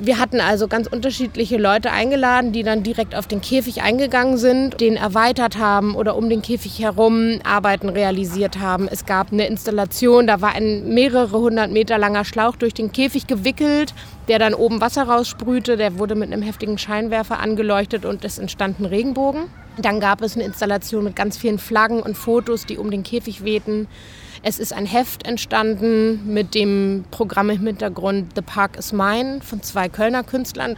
Wir 0.00 0.18
hatten 0.18 0.40
also 0.40 0.68
ganz 0.68 0.86
unterschiedliche 0.86 1.56
Leute 1.56 1.90
eingeladen, 1.90 2.52
die 2.52 2.62
dann 2.62 2.82
direkt 2.82 3.14
auf 3.14 3.26
den 3.26 3.40
Käfig 3.40 3.82
eingegangen 3.82 4.36
sind, 4.36 4.80
den 4.80 4.96
erweitert 4.96 5.58
haben 5.58 5.94
oder 5.94 6.16
um 6.16 6.28
den 6.28 6.42
Käfig 6.42 6.80
herum 6.80 7.40
Arbeiten 7.44 7.88
realisiert 7.88 8.58
haben. 8.58 8.88
Es 8.88 9.06
gab 9.06 9.32
eine 9.32 9.46
Installation, 9.46 10.26
da 10.26 10.40
war 10.40 10.54
ein 10.54 10.94
mehrere 10.94 11.38
hundert 11.38 11.70
Meter 11.70 11.98
langer 11.98 12.24
Schlauch 12.24 12.56
durch 12.56 12.74
den 12.74 12.92
Käfig 12.92 13.26
gewickelt, 13.26 13.94
der 14.28 14.38
dann 14.38 14.54
oben 14.54 14.80
Wasser 14.80 15.04
raussprühte. 15.04 15.76
Der 15.76 15.98
wurde 15.98 16.14
mit 16.14 16.32
einem 16.32 16.42
heftigen 16.42 16.78
Scheinwerfer 16.78 17.40
angeleuchtet 17.40 18.04
und 18.04 18.24
es 18.24 18.38
entstanden 18.38 18.84
Regenbogen. 18.84 19.44
Dann 19.78 20.00
gab 20.00 20.22
es 20.22 20.34
eine 20.34 20.44
Installation 20.44 21.04
mit 21.04 21.16
ganz 21.16 21.36
vielen 21.38 21.58
Flaggen 21.58 22.00
und 22.02 22.16
Fotos, 22.16 22.66
die 22.66 22.78
um 22.78 22.90
den 22.90 23.02
Käfig 23.02 23.44
wehten. 23.44 23.88
Es 24.42 24.58
ist 24.58 24.72
ein 24.72 24.86
Heft 24.86 25.26
entstanden 25.26 26.32
mit 26.32 26.54
dem 26.54 27.04
Programm 27.10 27.50
im 27.50 27.66
Hintergrund 27.66 28.32
The 28.34 28.40
Park 28.40 28.78
is 28.78 28.90
Mine 28.90 29.40
von 29.42 29.62
zwei 29.62 29.90
Kölner 29.90 30.24
Künstlern. 30.24 30.76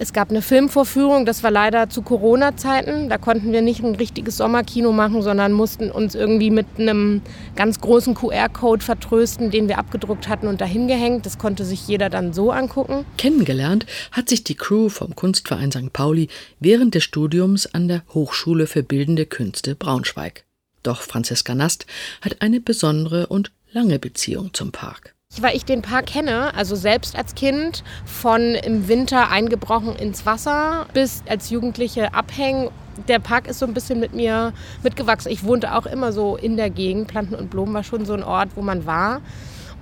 Es 0.00 0.12
gab 0.12 0.30
eine 0.30 0.42
Filmvorführung, 0.42 1.24
das 1.24 1.44
war 1.44 1.52
leider 1.52 1.90
zu 1.90 2.02
Corona-Zeiten. 2.02 3.08
Da 3.08 3.18
konnten 3.18 3.52
wir 3.52 3.62
nicht 3.62 3.84
ein 3.84 3.94
richtiges 3.94 4.36
Sommerkino 4.36 4.90
machen, 4.92 5.22
sondern 5.22 5.52
mussten 5.52 5.92
uns 5.92 6.16
irgendwie 6.16 6.50
mit 6.50 6.66
einem 6.76 7.22
ganz 7.54 7.80
großen 7.80 8.14
QR-Code 8.14 8.84
vertrösten, 8.84 9.52
den 9.52 9.68
wir 9.68 9.78
abgedruckt 9.78 10.28
hatten 10.28 10.48
und 10.48 10.60
dahin 10.60 10.88
gehängt. 10.88 11.24
Das 11.24 11.38
konnte 11.38 11.64
sich 11.64 11.86
jeder 11.86 12.10
dann 12.10 12.32
so 12.32 12.50
angucken. 12.50 13.04
Kennengelernt 13.16 13.86
hat 14.10 14.28
sich 14.28 14.42
die 14.42 14.56
Crew 14.56 14.88
vom 14.88 15.14
Kunstverein 15.14 15.70
St. 15.70 15.92
Pauli 15.92 16.28
während 16.58 16.96
des 16.96 17.04
Studiums 17.04 17.72
an 17.72 17.86
der 17.86 18.02
Hochschule 18.12 18.66
für 18.66 18.82
Bildende 18.82 19.26
Künste 19.26 19.76
Braunschweig. 19.76 20.47
Doch 20.82 21.02
Franziska 21.02 21.54
Nast 21.54 21.86
hat 22.20 22.40
eine 22.40 22.60
besondere 22.60 23.26
und 23.26 23.50
lange 23.72 23.98
Beziehung 23.98 24.54
zum 24.54 24.72
Park. 24.72 25.14
Weil 25.40 25.56
ich 25.56 25.64
den 25.66 25.82
Park 25.82 26.06
kenne, 26.06 26.54
also 26.54 26.74
selbst 26.74 27.14
als 27.14 27.34
Kind, 27.34 27.84
von 28.06 28.54
im 28.54 28.88
Winter 28.88 29.30
eingebrochen 29.30 29.94
ins 29.96 30.24
Wasser 30.24 30.86
bis 30.94 31.22
als 31.28 31.50
Jugendliche 31.50 32.14
abhängen. 32.14 32.70
Der 33.08 33.18
Park 33.18 33.46
ist 33.46 33.58
so 33.58 33.66
ein 33.66 33.74
bisschen 33.74 34.00
mit 34.00 34.14
mir 34.14 34.54
mitgewachsen. 34.82 35.30
Ich 35.30 35.44
wohnte 35.44 35.74
auch 35.74 35.84
immer 35.84 36.12
so 36.12 36.36
in 36.36 36.56
der 36.56 36.70
Gegend. 36.70 37.08
Planten 37.08 37.34
und 37.34 37.50
Blumen 37.50 37.74
war 37.74 37.84
schon 37.84 38.06
so 38.06 38.14
ein 38.14 38.22
Ort, 38.22 38.50
wo 38.54 38.62
man 38.62 38.86
war. 38.86 39.20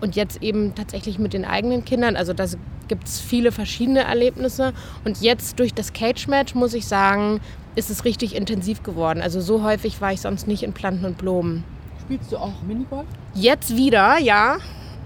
Und 0.00 0.16
jetzt 0.16 0.42
eben 0.42 0.74
tatsächlich 0.74 1.18
mit 1.18 1.32
den 1.32 1.44
eigenen 1.44 1.84
Kindern. 1.84 2.16
Also 2.16 2.32
da 2.32 2.46
gibt 2.88 3.08
es 3.08 3.20
viele 3.20 3.52
verschiedene 3.52 4.00
Erlebnisse. 4.00 4.72
Und 5.04 5.20
jetzt 5.20 5.58
durch 5.58 5.72
das 5.72 5.92
Cage-Match, 5.92 6.54
muss 6.54 6.74
ich 6.74 6.86
sagen, 6.86 7.40
ist 7.76 7.90
es 7.90 8.04
richtig 8.04 8.34
intensiv 8.34 8.82
geworden. 8.82 9.22
Also 9.22 9.40
so 9.40 9.62
häufig 9.62 10.00
war 10.00 10.12
ich 10.12 10.20
sonst 10.20 10.46
nicht 10.46 10.62
in 10.62 10.72
Planten 10.72 11.04
und 11.04 11.18
Blumen. 11.18 11.64
Spielst 12.02 12.30
du 12.30 12.36
auch 12.36 12.62
Minigolf? 12.66 13.06
Jetzt 13.34 13.76
wieder, 13.76 14.18
ja. 14.18 14.58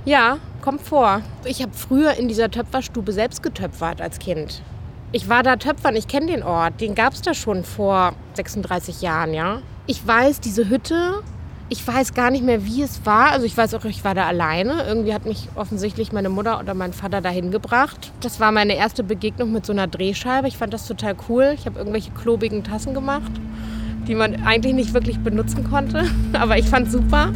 Ja, 0.05 0.39
kommt 0.61 0.81
vor. 0.81 1.23
Ich 1.45 1.63
habe 1.63 1.73
früher 1.73 2.15
in 2.15 2.29
dieser 2.29 2.51
Töpferstube 2.51 3.13
selbst 3.13 3.43
getöpfert 3.43 4.01
als 4.01 4.19
Kind. 4.19 4.63
Ich 5.13 5.29
war 5.29 5.43
da 5.43 5.57
Töpfern, 5.57 5.97
ich 5.97 6.09
kenne 6.09 6.27
den 6.27 6.43
Ort. 6.43 6.81
Den 6.81 6.95
gab 6.95 7.15
es 7.15 7.23
da 7.23 7.35
schon 7.35 7.65
vor 7.65 8.15
36 8.35 9.03
Jahren, 9.03 9.35
ja. 9.35 9.61
Ich 9.87 10.07
weiß, 10.07 10.41
diese 10.41 10.69
Hütte 10.69 11.23
ich 11.73 11.87
weiß 11.87 12.15
gar 12.15 12.33
nicht 12.33 12.45
mehr, 12.45 12.67
wie 12.67 12.83
es 12.83 13.07
war. 13.07 13.31
Also 13.31 13.47
ich 13.47 13.57
weiß 13.57 13.75
auch, 13.75 13.85
ich 13.85 14.05
war 14.05 14.15
da 14.15 14.27
alleine. 14.27 14.83
Irgendwie 14.89 15.15
hat 15.15 15.25
mich 15.25 15.49
offensichtlich 15.55 16.13
meine 16.13 16.29
Mutter 16.29 16.59
oder 16.59 16.75
mein 16.75 16.93
Vater 16.93 17.21
dahin 17.21 17.53
gebracht. 17.53 18.11
Das 18.21 18.41
war 18.41 18.51
meine 18.51 18.75
erste 18.75 19.05
Begegnung 19.05 19.53
mit 19.53 19.65
so 19.65 19.73
einer 19.73 19.87
Drehscheibe. 19.87 20.49
Ich 20.49 20.57
fand 20.57 20.75
das 20.75 20.87
total 20.89 21.15
cool. 21.29 21.53
Ich 21.55 21.67
habe 21.67 21.79
irgendwelche 21.79 22.11
klobigen 22.11 22.65
Tassen 22.65 22.93
gemacht, 22.93 23.31
die 24.09 24.17
man 24.17 24.45
eigentlich 24.45 24.75
nicht 24.75 24.95
wirklich 24.95 25.21
benutzen 25.21 25.63
konnte. 25.71 26.05
Aber 26.33 26.59
ich 26.59 26.67
fand 26.67 26.91
super. 26.91 27.33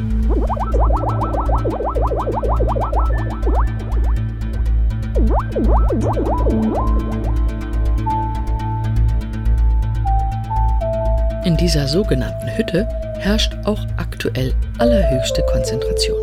In 11.45 11.57
dieser 11.57 11.87
sogenannten 11.87 12.49
Hütte 12.57 12.89
herrscht 13.19 13.53
auch 13.65 13.81
aktuell 13.97 14.53
allerhöchste 14.79 15.43
Konzentration. 15.53 16.19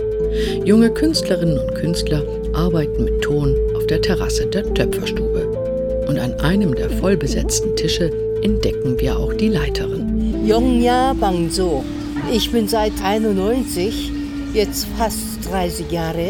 Junge 0.65 0.89
Künstlerinnen 0.89 1.59
und 1.59 1.75
Künstler 1.75 2.23
arbeiten 2.53 3.03
mit 3.05 3.21
Ton 3.21 3.55
auf 3.75 3.85
der 3.87 4.01
Terrasse 4.01 4.45
der 4.47 4.73
Töpferstube. 4.73 6.05
Und 6.07 6.19
an 6.19 6.33
einem 6.41 6.75
der 6.75 6.89
vollbesetzten 6.89 7.75
Tische 7.75 8.11
entdecken 8.41 8.99
wir 8.99 9.17
auch 9.17 9.33
die 9.33 9.49
Leiterin. 9.49 10.45
Jongja 10.45 11.13
Bangzo. 11.13 11.83
Ich 12.31 12.51
bin 12.51 12.67
seit 12.67 12.93
91, 13.03 14.11
jetzt 14.53 14.87
fast 14.97 15.17
30 15.49 15.91
Jahre. 15.91 16.29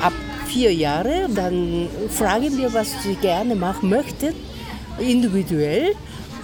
Ab 0.00 0.12
vier 0.46 0.72
Jahre, 0.72 1.28
dann 1.34 1.88
fragen 2.08 2.56
wir, 2.56 2.72
was 2.72 3.02
sie 3.02 3.14
gerne 3.14 3.54
machen 3.54 3.90
möchten, 3.90 4.34
individuell. 4.98 5.94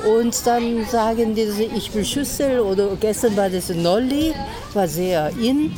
Und 0.06 0.46
dann 0.46 0.84
sagen 0.86 1.34
die, 1.34 1.48
ich 1.74 1.94
will 1.94 2.04
Schüssel 2.04 2.60
oder 2.60 2.96
gestern 3.00 3.36
war 3.36 3.48
das 3.48 3.70
Nolli, 3.70 4.34
war 4.74 4.86
sehr 4.86 5.30
in. 5.40 5.72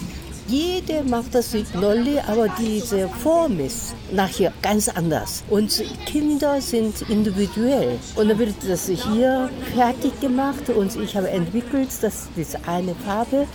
Jeder 0.48 1.02
macht 1.02 1.34
das 1.34 1.52
mit 1.52 1.74
Nolli, 1.74 2.18
aber 2.26 2.48
diese 2.60 3.08
Form 3.08 3.58
ist 3.58 3.94
nachher 4.12 4.52
ganz 4.62 4.88
anders. 4.88 5.42
Und 5.50 5.82
Kinder 6.06 6.60
sind 6.60 7.02
individuell. 7.08 7.98
Und 8.14 8.28
dann 8.28 8.38
wird 8.38 8.54
das 8.68 8.86
hier 8.86 9.50
fertig 9.74 10.20
gemacht 10.20 10.70
und 10.70 10.94
ich 10.96 11.16
habe 11.16 11.30
entwickelt, 11.30 11.88
dass 12.00 12.28
diese 12.36 12.58
eine 12.66 12.94
Farbe 12.94 13.46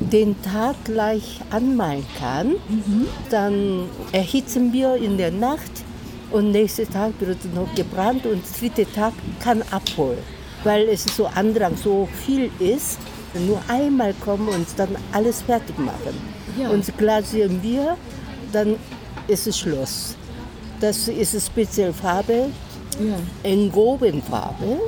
den 0.00 0.40
Tag 0.42 0.74
gleich 0.84 1.40
anmalen 1.50 2.04
kann. 2.18 2.48
Mhm. 2.68 3.06
Dann 3.30 3.88
erhitzen 4.10 4.72
wir 4.72 4.96
in 4.96 5.18
der 5.18 5.30
Nacht 5.30 5.84
und 6.30 6.52
nächsten 6.52 6.90
Tag 6.90 7.12
wird 7.20 7.38
noch 7.54 7.74
gebrannt 7.74 8.26
und 8.26 8.42
dritte 8.60 8.90
Tag 8.92 9.12
kann 9.42 9.62
abholen. 9.70 10.18
Weil 10.64 10.88
es 10.88 11.04
so 11.04 11.26
Andrang 11.26 11.76
so 11.76 12.08
viel 12.26 12.50
ist, 12.58 12.98
nur 13.46 13.60
einmal 13.68 14.14
kommen 14.14 14.48
und 14.48 14.66
dann 14.76 14.96
alles 15.12 15.42
fertig 15.42 15.78
machen. 15.78 16.14
Ja. 16.58 16.70
Und 16.70 16.86
glasieren 16.98 17.62
wir, 17.62 17.96
dann 18.52 18.76
ist 19.28 19.46
es 19.46 19.58
Schluss. 19.58 20.16
Das 20.80 21.08
ist 21.08 21.34
eine 21.34 21.40
spezielle 21.40 21.92
Farbe, 21.92 22.46
ja. 22.98 23.16
in 24.08 24.22
Farbe. 24.22 24.80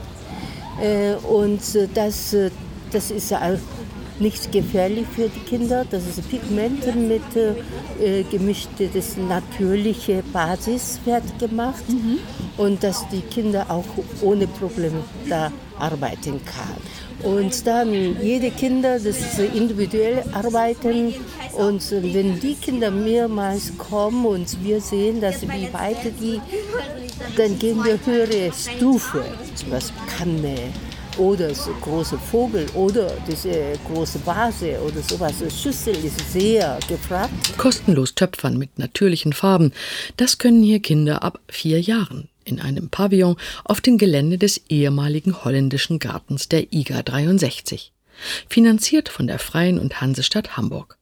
Äh, 0.81 1.15
und 1.27 1.61
das, 1.95 2.35
äh, 2.35 2.51
das 2.91 3.11
ist 3.11 3.33
auch 3.33 3.59
nicht 4.23 4.53
gefährlich 4.53 5.07
für 5.15 5.29
die 5.29 5.41
Kinder. 5.41 5.85
Das 5.91 6.07
ist 6.07 6.29
Pigmente 6.31 6.93
mit 6.93 7.37
äh, 7.37 8.23
gemischte, 8.31 8.89
das 8.89 9.17
natürliche 9.17 10.23
Basis 10.33 11.01
fertig 11.05 11.37
gemacht 11.39 11.85
mhm. 11.89 12.19
und 12.57 12.83
dass 12.83 13.07
die 13.09 13.21
Kinder 13.21 13.67
auch 13.69 13.85
ohne 14.23 14.47
Probleme 14.47 15.03
da 15.29 15.51
arbeiten 15.79 16.41
kann. 16.45 17.31
Und 17.31 17.67
dann 17.67 18.21
jede 18.21 18.51
Kinder, 18.51 18.99
das 18.99 19.39
individuell 19.39 20.25
arbeiten. 20.33 21.15
Und 21.57 21.91
wenn 21.91 22.41
die 22.41 22.55
Kinder 22.55 22.91
mehrmals 22.91 23.77
kommen 23.77 24.27
und 24.27 24.65
wir 24.65 24.81
sehen, 24.81 25.21
dass 25.21 25.43
wie 25.43 25.73
weiter 25.73 26.11
die, 26.21 26.41
dann 27.37 27.59
gehen 27.59 27.85
wir 27.85 27.99
höhere 28.05 28.51
Stufe, 28.53 29.25
zum 29.55 29.71
Beispiel 29.71 30.03
Kanne 30.19 30.57
oder 31.19 31.55
so 31.55 31.73
große 31.81 32.19
Vogel 32.19 32.67
oder 32.75 33.13
diese 33.29 33.73
große 33.87 34.25
Vase 34.25 34.79
oder 34.81 35.03
sowas. 35.03 35.35
Schüssel 35.51 35.97
ist 36.05 36.33
sehr 36.33 36.79
gefragt. 36.89 37.33
Kostenlos 37.59 38.15
töpfern 38.15 38.59
mit 38.59 38.79
natürlichen 38.79 39.33
Farben, 39.33 39.73
das 40.17 40.39
können 40.39 40.63
hier 40.63 40.81
Kinder 40.81 41.23
ab 41.23 41.41
vier 41.49 41.81
Jahren 41.81 42.29
in 42.45 42.61
einem 42.61 42.89
Pavillon 42.89 43.37
auf 43.65 43.81
dem 43.81 43.99
Gelände 43.99 44.39
des 44.39 44.61
ehemaligen 44.69 45.45
holländischen 45.45 45.99
Gartens 45.99 46.49
der 46.49 46.73
IGA 46.73 47.03
63, 47.03 47.93
finanziert 48.49 49.09
von 49.09 49.27
der 49.27 49.39
Freien 49.39 49.79
und 49.79 50.01
Hansestadt 50.01 50.57
Hamburg. 50.57 50.99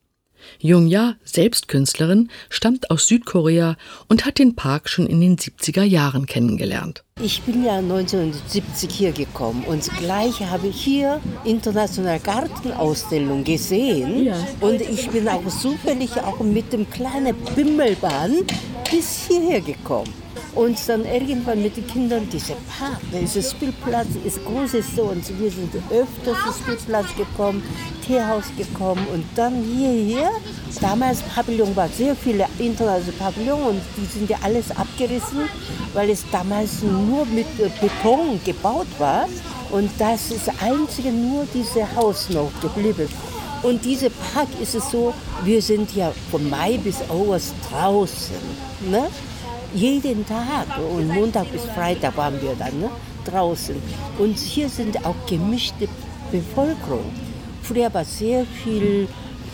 Jung 0.62 0.88
Ja, 0.88 1.14
selbst 1.24 1.68
Künstlerin, 1.68 2.28
stammt 2.50 2.90
aus 2.90 3.06
Südkorea 3.06 3.76
und 4.08 4.26
hat 4.26 4.38
den 4.38 4.56
Park 4.56 4.90
schon 4.90 5.06
in 5.06 5.22
den 5.22 5.38
70er 5.38 5.84
Jahren 5.84 6.26
kennengelernt. 6.26 7.02
Ich 7.22 7.40
bin 7.42 7.64
ja 7.64 7.78
1970 7.78 8.90
hier 8.90 9.12
gekommen 9.12 9.64
und 9.66 9.90
gleich 9.98 10.40
habe 10.40 10.66
ich 10.66 10.82
hier 10.82 11.20
internationale 11.44 12.20
Gartenausstellung 12.20 13.42
gesehen 13.42 14.24
ja. 14.24 14.36
und 14.60 14.82
ich 14.82 15.08
bin 15.08 15.28
auch 15.28 15.46
zufällig 15.48 16.12
auch 16.20 16.40
mit 16.40 16.72
dem 16.74 16.88
kleinen 16.90 17.34
Bimmelbahn 17.56 18.44
bis 18.90 19.28
hierher 19.28 19.62
gekommen. 19.62 20.12
Und 20.54 20.76
dann 20.88 21.04
irgendwann 21.04 21.62
mit 21.62 21.76
den 21.76 21.86
Kindern, 21.86 22.28
diese 22.32 22.54
Park, 22.78 22.98
dieser 23.12 23.42
Spielplatz 23.42 24.08
ist 24.24 24.44
groß 24.44 24.74
ist 24.74 24.96
so 24.96 25.02
und 25.02 25.22
wir 25.38 25.50
sind 25.50 25.74
öfters 25.90 26.36
zum 26.44 26.54
Spielplatz 26.62 27.06
gekommen, 27.16 27.62
Teehaus 28.04 28.44
gekommen 28.56 29.06
und 29.12 29.24
dann 29.36 29.62
hierher. 29.62 30.30
Damals 30.80 31.22
Pavillon 31.22 31.74
war 31.76 31.88
sehr 31.88 32.16
viele 32.16 32.46
internationale 32.58 33.12
Pavillon 33.18 33.62
und 33.62 33.80
die 33.96 34.06
sind 34.06 34.28
ja 34.28 34.38
alles 34.42 34.70
abgerissen, 34.72 35.48
weil 35.94 36.10
es 36.10 36.24
damals 36.32 36.82
nur 36.82 37.24
mit 37.26 37.46
Beton 37.80 38.40
gebaut 38.44 38.88
war 38.98 39.28
und 39.70 39.90
das 39.98 40.30
ist 40.30 40.50
einzige 40.60 41.10
nur 41.12 41.46
dieses 41.54 41.94
Haus 41.94 42.28
noch 42.30 42.50
geblieben. 42.60 43.08
Und 43.62 43.84
diese 43.84 44.08
Park 44.08 44.48
ist 44.60 44.74
es 44.74 44.90
so, 44.90 45.12
wir 45.44 45.60
sind 45.60 45.94
ja 45.94 46.12
von 46.30 46.48
Mai 46.48 46.78
bis 46.78 46.96
August 47.10 47.54
draußen. 47.70 48.34
Ne? 48.90 49.08
Jeden 49.74 50.26
Tag 50.26 50.66
und 50.78 51.08
Montag 51.08 51.50
bis 51.52 51.64
Freitag 51.64 52.16
waren 52.16 52.40
wir 52.40 52.54
dann 52.58 52.80
ne, 52.80 52.90
draußen. 53.24 53.76
Und 54.18 54.38
hier 54.38 54.68
sind 54.68 55.04
auch 55.04 55.14
gemischte 55.28 55.88
Bevölkerung. 56.30 57.12
Früher 57.62 57.92
war 57.92 58.04
sehr 58.04 58.44
viel 58.64 59.08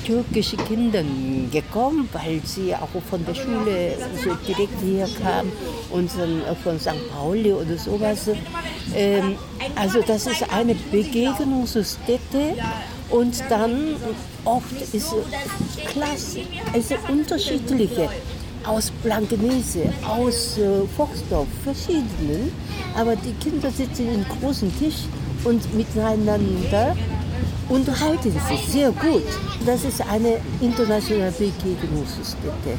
türkische 0.07 0.57
Kinder 0.57 1.03
gekommen, 1.51 2.09
weil 2.13 2.41
sie 2.45 2.75
auch 2.75 2.89
von 3.11 3.25
der 3.27 3.35
Schule 3.35 3.97
so 4.23 4.35
direkt 4.47 4.81
hier 4.81 5.09
kamen 5.21 5.51
und 5.91 6.11
von 6.63 6.79
St. 6.79 7.11
Pauli 7.13 7.53
oder 7.53 7.77
sowas. 7.77 8.31
Ähm, 8.95 9.37
also 9.75 10.01
das 10.03 10.27
ist 10.27 10.45
eine 10.53 10.75
Begegnungsstätte 10.93 12.55
und 13.11 13.43
dann 13.49 13.97
oft 14.45 14.81
ist 14.81 14.95
es 14.95 15.13
klasse, 15.87 16.41
also 16.73 16.95
unterschiedliche 17.09 18.09
aus 18.67 18.91
Blankenese, 19.03 19.93
aus 20.07 20.59
äh, 20.59 20.87
Foxdorf, 20.97 21.47
verschiedenen. 21.65 22.53
Aber 22.97 23.15
die 23.17 23.33
Kinder 23.35 23.71
sitzen 23.71 24.09
im 24.13 24.25
großen 24.41 24.77
Tisch 24.79 25.05
und 25.45 25.75
miteinander 25.75 26.97
unterhalten 27.69 28.33
sich 28.49 28.69
sehr 28.69 28.91
gut. 28.93 29.25
Das 29.65 29.85
ist 29.85 30.01
eine 30.11 30.39
internationale 30.61 31.33
Begegnungsstätte 31.33 32.79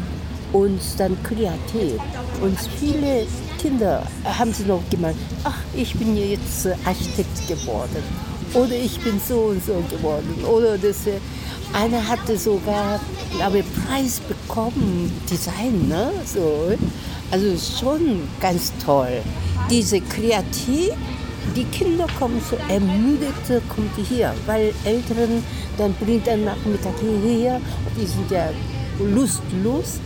und 0.53 0.79
dann 0.97 1.17
kreativ. 1.23 1.99
Und 2.41 2.57
viele 2.79 3.25
Kinder 3.61 4.03
haben 4.23 4.53
sie 4.53 4.63
noch 4.63 4.81
gemeint, 4.89 5.17
ach, 5.43 5.59
ich 5.75 5.93
bin 5.95 6.15
jetzt 6.15 6.67
Architekt 6.85 7.47
geworden 7.47 8.03
oder 8.53 8.73
ich 8.75 8.99
bin 8.99 9.19
so 9.19 9.51
und 9.51 9.65
so 9.65 9.83
geworden 9.89 10.43
oder 10.45 10.77
das 10.77 11.05
äh, 11.07 11.19
einer 11.73 12.07
hatte 12.07 12.37
sogar, 12.37 12.99
glaube 13.35 13.59
ich, 13.59 13.65
Preis 13.85 14.19
bekommen, 14.19 15.11
Design, 15.29 15.87
ne? 15.87 16.11
So. 16.25 16.73
Also 17.31 17.47
schon 17.79 18.21
ganz 18.39 18.71
toll. 18.83 19.21
Diese 19.69 19.99
Kreativ, 19.99 20.91
die 21.55 21.65
Kinder 21.65 22.07
kommen 22.17 22.41
so 22.49 22.55
ermüdet, 22.71 23.33
kommt 23.67 23.91
hier, 24.07 24.33
weil 24.45 24.73
Eltern 24.85 25.43
dann 25.77 25.93
bringt 25.93 26.27
dann 26.27 26.43
Nachmittag 26.45 26.93
hierher, 26.99 27.61
die 27.95 28.05
sind 28.05 28.31
ja 28.31 28.49
lustlos. 28.99 29.99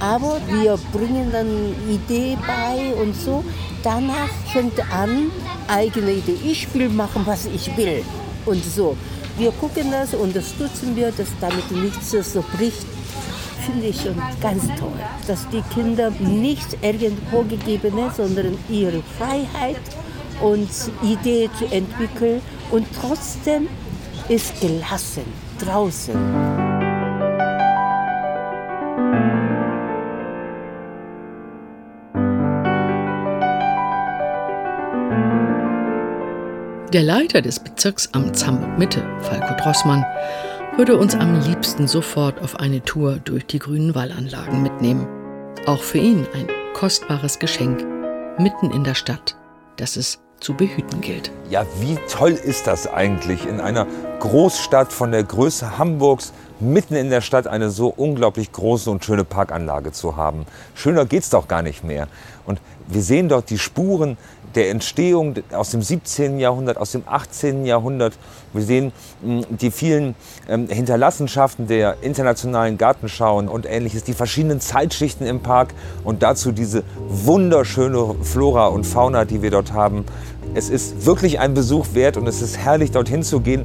Aber 0.00 0.40
wir 0.48 0.78
bringen 0.92 1.30
dann 1.32 1.74
Idee 1.88 2.36
bei 2.46 2.94
und 3.02 3.16
so. 3.16 3.44
Danach 3.82 4.28
fängt 4.52 4.78
an, 4.92 5.30
eigene 5.66 6.12
Idee. 6.12 6.36
Ich 6.44 6.72
will 6.74 6.88
machen, 6.88 7.22
was 7.24 7.46
ich 7.46 7.76
will. 7.76 8.04
Und 8.46 8.64
so. 8.64 8.96
Wir 9.38 9.52
gucken 9.52 9.92
das, 9.92 10.14
unterstützen 10.14 10.96
wir, 10.96 11.12
dass 11.12 11.28
damit 11.40 11.70
nichts 11.70 12.10
so 12.10 12.44
bricht. 12.56 12.84
Finde 13.64 13.86
ich 13.86 14.00
schon 14.00 14.20
ganz 14.40 14.64
toll, 14.78 14.98
dass 15.28 15.48
die 15.50 15.62
Kinder 15.72 16.10
nicht 16.18 16.76
irgendwo 16.82 17.42
gegebene, 17.42 18.10
sondern 18.16 18.58
ihre 18.68 19.00
Freiheit 19.16 19.76
und 20.40 20.68
Idee 21.02 21.48
zu 21.56 21.66
entwickeln 21.66 22.40
und 22.72 22.88
trotzdem 23.00 23.68
ist 24.28 24.60
gelassen 24.60 25.24
draußen. 25.60 26.67
Der 36.94 37.02
Leiter 37.02 37.42
des 37.42 37.60
Bezirksamts 37.60 38.46
Hamburg-Mitte, 38.46 39.02
Falco 39.20 39.54
Drossmann, 39.62 40.06
würde 40.78 40.96
uns 40.96 41.14
am 41.14 41.38
liebsten 41.38 41.86
sofort 41.86 42.40
auf 42.40 42.58
eine 42.60 42.82
Tour 42.82 43.18
durch 43.22 43.44
die 43.44 43.58
grünen 43.58 43.94
Wallanlagen 43.94 44.62
mitnehmen. 44.62 45.06
Auch 45.66 45.82
für 45.82 45.98
ihn 45.98 46.26
ein 46.32 46.48
kostbares 46.72 47.38
Geschenk, 47.38 47.84
mitten 48.38 48.70
in 48.70 48.84
der 48.84 48.94
Stadt, 48.94 49.36
das 49.76 49.96
es 49.96 50.20
zu 50.40 50.54
behüten 50.54 51.02
gilt. 51.02 51.30
Ja, 51.50 51.66
wie 51.78 51.98
toll 52.10 52.30
ist 52.32 52.66
das 52.66 52.86
eigentlich, 52.86 53.46
in 53.46 53.60
einer 53.60 53.86
Großstadt 54.20 54.90
von 54.90 55.10
der 55.12 55.24
Größe 55.24 55.76
Hamburgs 55.76 56.32
mitten 56.60 56.94
in 56.94 57.10
der 57.10 57.20
Stadt 57.20 57.46
eine 57.46 57.70
so 57.70 57.88
unglaublich 57.88 58.52
große 58.52 58.90
und 58.90 59.04
schöne 59.04 59.24
Parkanlage 59.24 59.92
zu 59.92 60.16
haben. 60.16 60.46
Schöner 60.74 61.04
geht 61.04 61.22
es 61.22 61.30
doch 61.30 61.48
gar 61.48 61.62
nicht 61.62 61.84
mehr. 61.84 62.08
Und 62.46 62.60
wir 62.86 63.02
sehen 63.02 63.28
dort 63.28 63.50
die 63.50 63.58
Spuren 63.58 64.16
der 64.54 64.70
Entstehung 64.70 65.34
aus 65.52 65.70
dem 65.70 65.82
17. 65.82 66.38
Jahrhundert, 66.38 66.78
aus 66.78 66.92
dem 66.92 67.02
18. 67.06 67.66
Jahrhundert. 67.66 68.14
Wir 68.52 68.62
sehen 68.62 68.92
hm, 69.22 69.44
die 69.50 69.70
vielen 69.70 70.14
ähm, 70.48 70.68
Hinterlassenschaften 70.68 71.66
der 71.66 71.98
internationalen 72.02 72.78
Gartenschauen 72.78 73.48
und 73.48 73.66
ähnliches, 73.66 74.04
die 74.04 74.14
verschiedenen 74.14 74.60
Zeitschichten 74.60 75.26
im 75.26 75.40
Park 75.40 75.74
und 76.04 76.22
dazu 76.22 76.52
diese 76.52 76.82
wunderschöne 77.08 78.16
Flora 78.22 78.68
und 78.68 78.84
Fauna, 78.84 79.24
die 79.24 79.42
wir 79.42 79.50
dort 79.50 79.72
haben. 79.72 80.04
Es 80.54 80.70
ist 80.70 81.06
wirklich 81.06 81.38
ein 81.40 81.54
Besuch 81.54 81.86
wert 81.92 82.16
und 82.16 82.26
es 82.26 82.42
ist 82.42 82.58
herrlich, 82.58 82.90
dorthin 82.90 83.22
zu 83.22 83.40
gehen. 83.40 83.64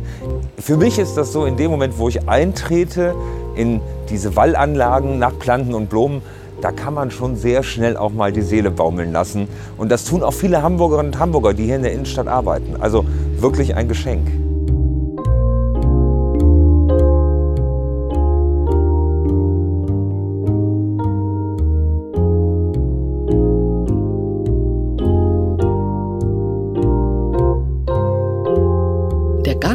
Für 0.60 0.78
mich 0.78 1.00
ist 1.00 1.16
das 1.16 1.32
so, 1.32 1.46
in 1.46 1.58
dem 1.58 1.72
Moment, 1.72 1.98
wo 1.98 2.10
ich 2.10 2.28
eintrete 2.28 3.16
in 3.56 3.82
diese 4.10 4.36
Wallanlagen 4.36 5.18
nach 5.18 5.38
Planten 5.40 5.74
und 5.74 5.90
Blumen, 5.90 6.22
da 6.62 6.72
kann 6.72 6.94
man 6.94 7.12
schon 7.12 7.36
sehr 7.36 7.64
schnell 7.64 7.98
auch 7.98 8.12
mal 8.12 8.32
die 8.32 8.42
Seele 8.42 8.72
baumeln 8.72 9.12
lassen. 9.12 9.48
Und 9.78 9.92
das 9.92 10.06
tun 10.06 10.24
auch 10.24 10.34
viele 10.34 10.62
Hamburgerinnen 10.62 11.14
und 11.14 11.20
Hamburger, 11.20 11.54
die 11.54 11.66
hier 11.66 11.76
in 11.76 11.84
der 11.84 11.94
Innenstadt 11.94 12.28
arbeiten. 12.28 12.76
Also 12.80 13.06
wirklich 13.38 13.76
ein 13.76 13.88
Geschenk. 13.88 14.43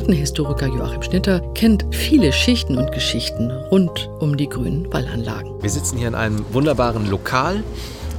Gartenhistoriker 0.09 0.69
Joachim 0.69 1.03
Schnitter 1.03 1.41
kennt 1.53 1.85
viele 1.91 2.33
Schichten 2.33 2.79
und 2.79 2.93
Geschichten 2.93 3.51
rund 3.71 4.09
um 4.21 4.39
die 4.39 4.49
grünen 4.49 4.91
Wallanlagen. 4.91 5.63
Wir 5.63 5.69
sitzen 5.69 5.99
hier 5.99 6.09
in 6.09 6.15
einem 6.15 6.47
wunderbaren 6.51 7.11
Lokal 7.11 7.63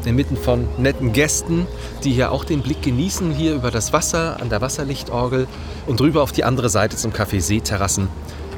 inmitten 0.06 0.38
von 0.38 0.68
netten 0.78 1.14
Gästen, 1.14 1.66
die 2.04 2.12
hier 2.12 2.32
auch 2.32 2.46
den 2.46 2.62
Blick 2.62 2.84
genießen, 2.84 3.32
hier 3.32 3.56
über 3.56 3.72
das 3.72 3.92
Wasser 3.92 4.40
an 4.40 4.50
der 4.50 4.62
Wasserlichtorgel 4.62 5.48
und 5.88 6.00
drüber 6.00 6.22
auf 6.22 6.32
die 6.32 6.44
andere 6.44 6.70
Seite 6.70 6.96
zum 6.96 7.12
Café 7.12 7.42
Seeterrassen. 7.42 8.08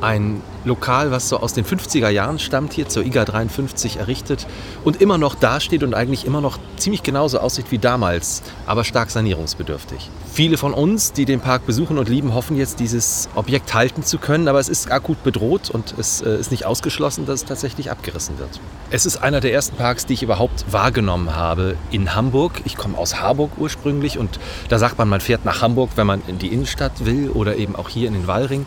Ein 0.02 0.42
Lokal, 0.66 1.12
was 1.12 1.30
so 1.30 1.38
aus 1.38 1.54
den 1.54 1.64
50er 1.64 2.10
Jahren 2.10 2.40
stammt, 2.40 2.74
hier 2.74 2.90
zur 2.90 3.06
IGA 3.06 3.24
53 3.24 3.98
errichtet 3.98 4.48
und 4.84 5.00
immer 5.00 5.20
noch 5.20 5.36
dasteht 5.36 5.84
und 5.84 5.94
eigentlich 5.94 6.26
immer 6.26 6.42
noch 6.42 6.58
ziemlich 6.78 7.04
genauso 7.04 7.40
aussieht 7.40 7.68
wie 7.70 7.78
damals, 7.78 8.42
aber 8.66 8.84
stark 8.84 9.12
sanierungsbedürftig. 9.12 10.10
Viele 10.34 10.58
von 10.58 10.74
uns, 10.74 11.14
die 11.14 11.26
den 11.26 11.40
Park 11.40 11.68
besuchen 11.68 12.00
und 12.00 12.10
lieben, 12.10 12.34
hoffen 12.34 12.58
jetzt, 12.58 12.80
dieses 12.80 13.30
Objekt 13.36 13.76
halten 13.76 14.02
zu 14.02 14.18
können, 14.18 14.48
aber 14.48 14.60
es 14.60 14.70
ist 14.70 14.92
akut 14.92 15.24
bedroht 15.24 15.70
und 15.70 15.94
es 16.00 16.22
äh, 16.22 16.36
ist 16.36 16.50
nicht 16.50 16.66
ausgeschlossen, 16.66 17.28
dass 17.28 17.42
es 17.42 17.46
tatsächlich 17.46 17.92
abgerissen 17.92 18.40
wird. 18.40 18.60
Es 18.90 19.06
ist 19.06 19.18
einer 19.18 19.40
der 19.40 19.54
ersten 19.54 19.76
Parks, 19.76 20.08
die 20.08 20.14
ich 20.14 20.24
überhaupt 20.24 20.66
wahrgenommen 20.72 21.36
habe 21.36 21.76
in 21.92 22.16
Hamburg. 22.16 22.62
Ich 22.66 22.76
komme 22.76 22.98
aus 22.98 23.22
Harburg 23.22 23.52
ursprünglich 23.58 24.18
und 24.18 24.40
da 24.68 24.80
sagt 24.80 24.98
man, 24.98 25.10
man 25.10 25.22
fährt 25.22 25.46
nach 25.46 25.62
Hamburg, 25.62 25.92
wenn 25.96 26.08
man 26.08 26.22
in 26.28 26.40
die 26.40 26.48
Innenstadt 26.48 27.06
will 27.06 27.30
oder 27.30 27.56
eben 27.56 27.76
auch 27.76 27.90
hier 27.90 28.08
in 28.08 28.14
den 28.14 28.26
Wallring. 28.26 28.66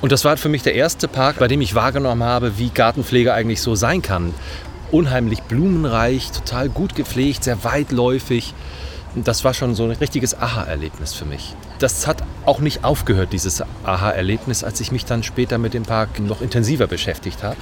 Und 0.00 0.12
das 0.12 0.24
war 0.24 0.36
für 0.36 0.48
mich 0.48 0.62
der 0.62 0.74
erste 0.74 1.08
Park, 1.08 1.38
bei 1.38 1.48
dem 1.48 1.60
ich 1.60 1.74
wahrgenommen 1.74 2.22
habe, 2.22 2.58
wie 2.58 2.68
Gartenpflege 2.68 3.32
eigentlich 3.32 3.62
so 3.62 3.74
sein 3.74 4.02
kann. 4.02 4.34
Unheimlich 4.90 5.42
blumenreich, 5.42 6.30
total 6.30 6.68
gut 6.68 6.94
gepflegt, 6.94 7.44
sehr 7.44 7.64
weitläufig. 7.64 8.54
Das 9.14 9.42
war 9.44 9.54
schon 9.54 9.74
so 9.74 9.84
ein 9.84 9.92
richtiges 9.92 10.38
Aha-Erlebnis 10.38 11.14
für 11.14 11.24
mich. 11.24 11.54
Das 11.78 12.06
hat 12.06 12.22
auch 12.44 12.60
nicht 12.60 12.84
aufgehört, 12.84 13.32
dieses 13.32 13.62
Aha-Erlebnis, 13.84 14.62
als 14.62 14.80
ich 14.80 14.92
mich 14.92 15.06
dann 15.06 15.22
später 15.22 15.56
mit 15.56 15.72
dem 15.72 15.84
Park 15.84 16.20
noch 16.20 16.42
intensiver 16.42 16.86
beschäftigt 16.86 17.42
habe. 17.42 17.56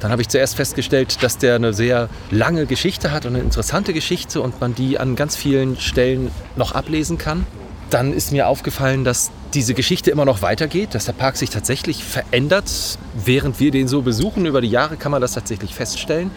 Dann 0.00 0.10
habe 0.10 0.20
ich 0.20 0.28
zuerst 0.28 0.56
festgestellt, 0.56 1.22
dass 1.22 1.38
der 1.38 1.54
eine 1.54 1.72
sehr 1.72 2.08
lange 2.32 2.66
Geschichte 2.66 3.12
hat 3.12 3.24
und 3.24 3.36
eine 3.36 3.44
interessante 3.44 3.92
Geschichte 3.92 4.40
und 4.40 4.60
man 4.60 4.74
die 4.74 4.98
an 4.98 5.14
ganz 5.14 5.36
vielen 5.36 5.78
Stellen 5.78 6.32
noch 6.56 6.72
ablesen 6.72 7.18
kann. 7.18 7.46
Dann 7.92 8.14
ist 8.14 8.32
mir 8.32 8.48
aufgefallen, 8.48 9.04
dass 9.04 9.30
diese 9.52 9.74
Geschichte 9.74 10.10
immer 10.10 10.24
noch 10.24 10.40
weitergeht, 10.40 10.94
dass 10.94 11.04
der 11.04 11.12
Park 11.12 11.36
sich 11.36 11.50
tatsächlich 11.50 12.02
verändert. 12.02 12.64
Während 13.12 13.60
wir 13.60 13.70
den 13.70 13.86
so 13.86 14.00
besuchen, 14.00 14.46
über 14.46 14.62
die 14.62 14.70
Jahre 14.70 14.96
kann 14.96 15.12
man 15.12 15.20
das 15.20 15.32
tatsächlich 15.32 15.74
feststellen. 15.74 16.30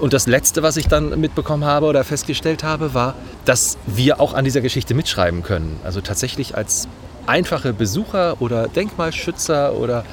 Und 0.00 0.12
das 0.12 0.26
Letzte, 0.26 0.64
was 0.64 0.76
ich 0.76 0.88
dann 0.88 1.20
mitbekommen 1.20 1.64
habe 1.64 1.86
oder 1.86 2.02
festgestellt 2.02 2.64
habe, 2.64 2.94
war, 2.94 3.14
dass 3.44 3.78
wir 3.86 4.20
auch 4.20 4.34
an 4.34 4.44
dieser 4.44 4.60
Geschichte 4.60 4.94
mitschreiben 4.94 5.44
können. 5.44 5.78
Also 5.84 6.00
tatsächlich 6.00 6.56
als 6.56 6.88
einfache 7.28 7.72
Besucher 7.72 8.42
oder 8.42 8.66
Denkmalschützer 8.66 9.76
oder 9.76 10.04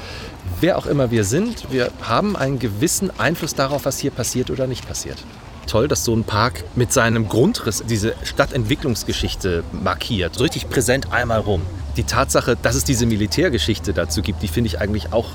wer 0.59 0.77
auch 0.77 0.85
immer 0.85 1.09
wir 1.09 1.23
sind, 1.23 1.71
wir 1.71 1.89
haben 2.03 2.35
einen 2.35 2.59
gewissen 2.59 3.09
Einfluss 3.19 3.55
darauf, 3.55 3.85
was 3.85 3.97
hier 3.97 4.11
passiert 4.11 4.51
oder 4.51 4.67
nicht 4.67 4.87
passiert. 4.87 5.17
Toll, 5.65 5.87
dass 5.87 6.05
so 6.05 6.15
ein 6.15 6.23
Park 6.23 6.63
mit 6.75 6.93
seinem 6.93 7.27
Grundriss 7.27 7.83
diese 7.87 8.13
Stadtentwicklungsgeschichte 8.23 9.63
markiert. 9.71 10.35
So 10.35 10.43
richtig 10.43 10.69
präsent 10.69 11.11
einmal 11.11 11.39
rum 11.39 11.61
die 11.97 12.03
Tatsache, 12.03 12.57
dass 12.61 12.75
es 12.75 12.83
diese 12.83 13.05
Militärgeschichte 13.05 13.93
dazu 13.93 14.21
gibt, 14.21 14.43
die 14.43 14.47
finde 14.47 14.67
ich 14.67 14.79
eigentlich 14.79 15.13
auch 15.13 15.29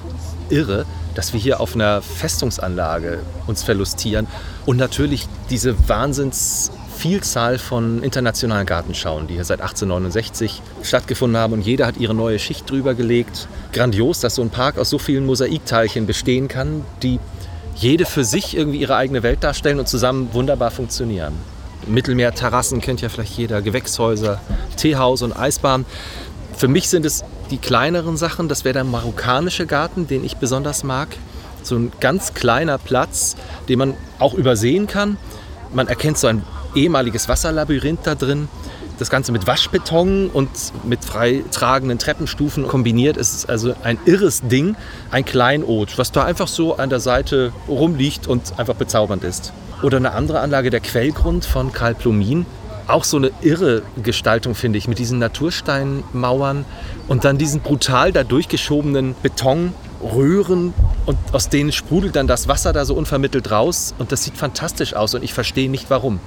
irre, 0.50 0.84
dass 1.14 1.32
wir 1.32 1.40
hier 1.40 1.60
auf 1.60 1.74
einer 1.74 2.02
Festungsanlage 2.02 3.20
uns 3.46 3.62
verlustieren 3.62 4.26
und 4.66 4.76
natürlich 4.76 5.26
diese 5.48 5.88
Wahnsinnsvielzahl 5.88 7.58
von 7.58 8.02
internationalen 8.02 8.66
Gartenschauen, 8.66 9.26
die 9.26 9.34
hier 9.34 9.44
seit 9.44 9.60
1869 9.60 10.60
stattgefunden 10.82 11.40
haben 11.40 11.54
und 11.54 11.62
jeder 11.62 11.86
hat 11.86 11.96
ihre 11.96 12.14
neue 12.14 12.38
Schicht 12.38 12.68
drüber 12.68 12.94
gelegt. 12.94 13.48
Grandios, 13.72 14.20
dass 14.20 14.34
so 14.34 14.42
ein 14.42 14.50
Park 14.50 14.78
aus 14.78 14.90
so 14.90 14.98
vielen 14.98 15.26
Mosaikteilchen 15.26 16.06
bestehen 16.06 16.48
kann, 16.48 16.84
die 17.02 17.18
jede 17.80 18.04
für 18.04 18.24
sich 18.24 18.56
irgendwie 18.56 18.78
ihre 18.80 18.96
eigene 18.96 19.22
Welt 19.22 19.42
darstellen 19.42 19.78
und 19.78 19.88
zusammen 19.88 20.28
wunderbar 20.32 20.70
funktionieren. 20.70 21.32
Mittelmeerterrassen 21.86 22.82
kennt 22.82 23.00
ja 23.00 23.08
vielleicht 23.08 23.38
jeder, 23.38 23.62
Gewächshäuser, 23.62 24.38
Teehaus 24.76 25.22
und 25.22 25.32
Eisbahn. 25.32 25.86
Für 26.54 26.68
mich 26.68 26.90
sind 26.90 27.06
es 27.06 27.24
die 27.50 27.56
kleineren 27.56 28.18
Sachen. 28.18 28.48
Das 28.48 28.64
wäre 28.64 28.74
der 28.74 28.84
marokkanische 28.84 29.66
Garten, 29.66 30.06
den 30.06 30.24
ich 30.24 30.36
besonders 30.36 30.84
mag. 30.84 31.08
So 31.62 31.76
ein 31.76 31.90
ganz 32.00 32.34
kleiner 32.34 32.76
Platz, 32.76 33.36
den 33.68 33.78
man 33.78 33.94
auch 34.18 34.34
übersehen 34.34 34.86
kann. 34.86 35.16
Man 35.72 35.88
erkennt 35.88 36.18
so 36.18 36.26
ein 36.26 36.42
ehemaliges 36.74 37.28
Wasserlabyrinth 37.28 38.00
da 38.04 38.14
drin. 38.14 38.48
Das 39.00 39.08
Ganze 39.08 39.32
mit 39.32 39.46
Waschbeton 39.46 40.28
und 40.28 40.50
mit 40.84 41.06
freitragenden 41.06 41.98
Treppenstufen 41.98 42.68
kombiniert. 42.68 43.16
Es 43.16 43.32
ist 43.32 43.48
also 43.48 43.72
ein 43.82 43.98
irres 44.04 44.42
Ding, 44.42 44.76
ein 45.10 45.24
Kleinod, 45.24 45.96
was 45.96 46.12
da 46.12 46.24
einfach 46.24 46.48
so 46.48 46.76
an 46.76 46.90
der 46.90 47.00
Seite 47.00 47.54
rumliegt 47.66 48.26
und 48.26 48.58
einfach 48.58 48.74
bezaubernd 48.74 49.24
ist. 49.24 49.54
Oder 49.82 49.96
eine 49.96 50.12
andere 50.12 50.40
Anlage, 50.40 50.68
der 50.68 50.80
Quellgrund 50.80 51.46
von 51.46 51.72
Karl 51.72 51.94
Plumin 51.94 52.44
auch 52.88 53.04
so 53.04 53.16
eine 53.16 53.30
irre 53.40 53.82
Gestaltung, 54.02 54.54
finde 54.54 54.76
ich, 54.76 54.86
mit 54.86 54.98
diesen 54.98 55.18
Natursteinmauern 55.18 56.66
und 57.08 57.24
dann 57.24 57.38
diesen 57.38 57.60
brutal 57.62 58.12
da 58.12 58.22
durchgeschobenen 58.22 59.14
Betonröhren 59.22 60.74
und 61.06 61.16
aus 61.32 61.48
denen 61.48 61.72
sprudelt 61.72 62.16
dann 62.16 62.26
das 62.26 62.48
Wasser 62.48 62.74
da 62.74 62.84
so 62.84 62.94
unvermittelt 62.94 63.50
raus 63.50 63.94
und 63.98 64.12
das 64.12 64.24
sieht 64.24 64.36
fantastisch 64.36 64.94
aus 64.94 65.14
und 65.14 65.24
ich 65.24 65.32
verstehe 65.32 65.70
nicht 65.70 65.88
warum. 65.88 66.20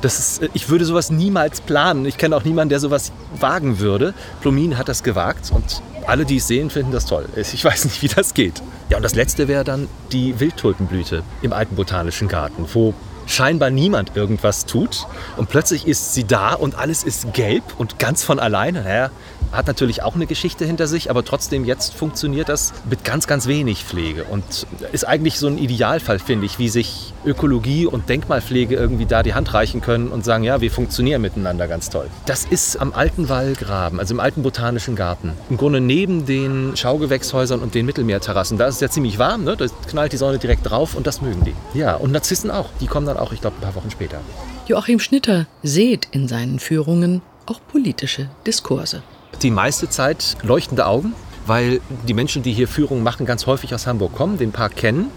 Das 0.00 0.18
ist, 0.18 0.50
ich 0.54 0.68
würde 0.68 0.84
sowas 0.84 1.10
niemals 1.10 1.60
planen. 1.60 2.06
Ich 2.06 2.18
kenne 2.18 2.36
auch 2.36 2.44
niemanden, 2.44 2.70
der 2.70 2.80
sowas 2.80 3.12
wagen 3.38 3.80
würde. 3.80 4.14
Plomin 4.40 4.78
hat 4.78 4.88
das 4.88 5.02
gewagt 5.02 5.50
und 5.52 5.82
alle, 6.06 6.24
die 6.24 6.36
es 6.36 6.46
sehen, 6.46 6.70
finden 6.70 6.92
das 6.92 7.04
toll. 7.04 7.26
Ich 7.36 7.64
weiß 7.64 7.84
nicht, 7.84 8.02
wie 8.02 8.08
das 8.08 8.32
geht. 8.34 8.62
Ja, 8.88 8.96
und 8.96 9.02
das 9.02 9.14
letzte 9.14 9.48
wäre 9.48 9.64
dann 9.64 9.88
die 10.12 10.38
Wildtulpenblüte 10.40 11.22
im 11.42 11.52
alten 11.52 11.76
botanischen 11.76 12.28
Garten, 12.28 12.66
wo 12.72 12.94
scheinbar 13.26 13.70
niemand 13.70 14.16
irgendwas 14.16 14.64
tut 14.64 15.06
und 15.36 15.50
plötzlich 15.50 15.86
ist 15.86 16.14
sie 16.14 16.24
da 16.24 16.54
und 16.54 16.78
alles 16.78 17.04
ist 17.04 17.34
gelb 17.34 17.62
und 17.76 17.98
ganz 17.98 18.24
von 18.24 18.38
alleine. 18.38 18.82
Naja, 18.84 19.10
hat 19.52 19.66
natürlich 19.66 20.02
auch 20.02 20.14
eine 20.14 20.26
Geschichte 20.26 20.64
hinter 20.64 20.86
sich, 20.86 21.10
aber 21.10 21.24
trotzdem 21.24 21.64
jetzt 21.64 21.94
funktioniert 21.94 22.48
das 22.48 22.72
mit 22.88 23.04
ganz, 23.04 23.26
ganz 23.26 23.46
wenig 23.46 23.84
Pflege 23.84 24.24
und 24.24 24.66
ist 24.92 25.06
eigentlich 25.06 25.38
so 25.38 25.46
ein 25.46 25.58
Idealfall, 25.58 26.18
finde 26.18 26.46
ich, 26.46 26.58
wie 26.58 26.68
sich 26.68 27.12
Ökologie 27.24 27.86
und 27.86 28.08
Denkmalpflege 28.08 28.74
irgendwie 28.74 29.06
da 29.06 29.22
die 29.22 29.34
Hand 29.34 29.52
reichen 29.54 29.80
können 29.80 30.08
und 30.08 30.24
sagen, 30.24 30.44
ja, 30.44 30.60
wir 30.60 30.70
funktionieren 30.70 31.22
miteinander 31.22 31.68
ganz 31.68 31.90
toll. 31.90 32.08
Das 32.26 32.44
ist 32.44 32.76
am 32.76 32.92
alten 32.92 33.28
Wallgraben, 33.28 33.98
also 33.98 34.14
im 34.14 34.20
alten 34.20 34.42
botanischen 34.42 34.96
Garten. 34.96 35.32
Im 35.50 35.56
Grunde 35.56 35.80
neben 35.80 36.26
den 36.26 36.76
Schaugewächshäusern 36.76 37.60
und 37.60 37.74
den 37.74 37.86
Mittelmeerterrassen. 37.86 38.58
Da 38.58 38.66
ist 38.66 38.76
es 38.76 38.80
ja 38.80 38.88
ziemlich 38.88 39.18
warm, 39.18 39.44
ne? 39.44 39.56
da 39.56 39.66
knallt 39.88 40.12
die 40.12 40.16
Sonne 40.16 40.38
direkt 40.38 40.68
drauf 40.68 40.94
und 40.94 41.06
das 41.06 41.20
mögen 41.20 41.44
die. 41.44 41.78
Ja, 41.78 41.94
und 41.94 42.12
Narzissen 42.12 42.50
auch. 42.50 42.70
Die 42.80 42.86
kommen 42.86 43.06
dann 43.06 43.16
auch, 43.16 43.32
ich 43.32 43.40
glaube, 43.40 43.56
ein 43.58 43.62
paar 43.62 43.74
Wochen 43.74 43.90
später. 43.90 44.20
Joachim 44.66 45.00
Schnitter 45.00 45.46
sät 45.62 46.08
in 46.10 46.28
seinen 46.28 46.58
Führungen 46.58 47.22
auch 47.46 47.60
politische 47.66 48.28
Diskurse 48.46 49.02
die 49.42 49.50
meiste 49.50 49.88
Zeit 49.88 50.36
leuchtende 50.42 50.86
Augen, 50.86 51.14
weil 51.46 51.80
die 52.06 52.14
Menschen, 52.14 52.42
die 52.42 52.52
hier 52.52 52.68
Führungen 52.68 53.02
machen, 53.02 53.26
ganz 53.26 53.46
häufig 53.46 53.74
aus 53.74 53.86
Hamburg 53.86 54.14
kommen, 54.14 54.38
den 54.38 54.52
Park 54.52 54.76
kennen, 54.76 55.10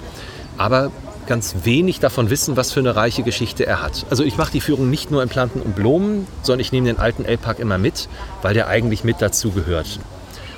aber 0.57 0.91
ganz 1.27 1.55
wenig 1.63 1.99
davon 1.99 2.29
wissen, 2.29 2.57
was 2.57 2.71
für 2.71 2.79
eine 2.79 2.95
reiche 2.95 3.23
Geschichte 3.23 3.65
er 3.65 3.81
hat. 3.81 4.05
Also 4.09 4.23
ich 4.23 4.37
mache 4.37 4.51
die 4.51 4.61
Führung 4.61 4.89
nicht 4.89 5.11
nur 5.11 5.23
in 5.23 5.29
Planten 5.29 5.61
und 5.61 5.75
Blumen, 5.75 6.27
sondern 6.41 6.59
ich 6.61 6.71
nehme 6.71 6.87
den 6.87 6.99
alten 6.99 7.25
L-Park 7.25 7.59
immer 7.59 7.77
mit, 7.77 8.09
weil 8.41 8.53
der 8.53 8.67
eigentlich 8.67 9.03
mit 9.03 9.21
dazu 9.21 9.51
gehört. 9.51 9.99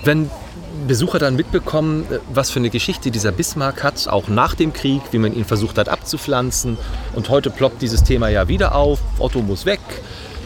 Wenn 0.03 0.29
Besucher 0.87 1.19
dann 1.19 1.35
mitbekommen, 1.35 2.05
was 2.33 2.49
für 2.49 2.59
eine 2.59 2.69
Geschichte 2.69 3.11
dieser 3.11 3.31
Bismarck 3.31 3.83
hat, 3.83 4.07
auch 4.07 4.27
nach 4.27 4.55
dem 4.55 4.73
Krieg, 4.73 5.01
wie 5.11 5.19
man 5.19 5.33
ihn 5.33 5.45
versucht 5.45 5.77
hat 5.77 5.87
abzupflanzen. 5.87 6.77
Und 7.13 7.29
heute 7.29 7.49
ploppt 7.49 7.81
dieses 7.81 8.03
Thema 8.03 8.27
ja 8.29 8.47
wieder 8.47 8.75
auf, 8.75 8.99
Otto 9.19 9.41
muss 9.41 9.65
weg 9.65 9.79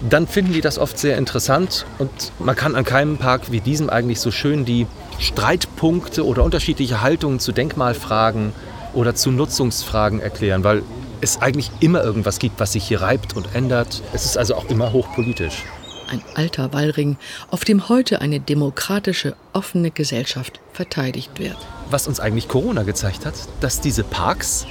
dann 0.09 0.27
finden 0.27 0.53
die 0.53 0.61
das 0.61 0.77
oft 0.77 0.97
sehr 0.97 1.17
interessant 1.17 1.85
und 1.97 2.11
man 2.39 2.55
kann 2.55 2.75
an 2.75 2.83
keinem 2.83 3.17
Park 3.17 3.51
wie 3.51 3.61
diesem 3.61 3.89
eigentlich 3.89 4.19
so 4.19 4.31
schön 4.31 4.65
die 4.65 4.87
Streitpunkte 5.19 6.25
oder 6.25 6.43
unterschiedliche 6.43 7.01
Haltungen 7.01 7.39
zu 7.39 7.51
Denkmalfragen 7.51 8.53
oder 8.93 9.15
zu 9.15 9.31
Nutzungsfragen 9.31 10.19
erklären, 10.19 10.63
weil 10.63 10.83
es 11.21 11.41
eigentlich 11.41 11.71
immer 11.79 12.03
irgendwas 12.03 12.39
gibt, 12.39 12.59
was 12.59 12.73
sich 12.73 12.83
hier 12.83 13.01
reibt 13.01 13.35
und 13.35 13.55
ändert. 13.55 14.01
Es 14.13 14.25
ist 14.25 14.37
also 14.37 14.55
auch 14.55 14.65
immer 14.65 14.93
hochpolitisch. 14.93 15.63
ein 16.09 16.21
alter 16.35 16.71
Wallring, 16.71 17.17
auf 17.51 17.65
dem 17.65 17.89
heute 17.89 18.21
eine 18.21 18.39
demokratische, 18.39 19.35
offene 19.51 19.91
Gesellschaft 19.91 20.61
verteidigt 20.71 21.37
wird. 21.37 21.57
Was 21.89 22.07
uns 22.07 22.19
eigentlich 22.19 22.47
Corona 22.47 22.83
gezeigt 22.83 23.25
hat, 23.25 23.33
dass 23.59 23.81
diese 23.81 24.03
Parks 24.03 24.65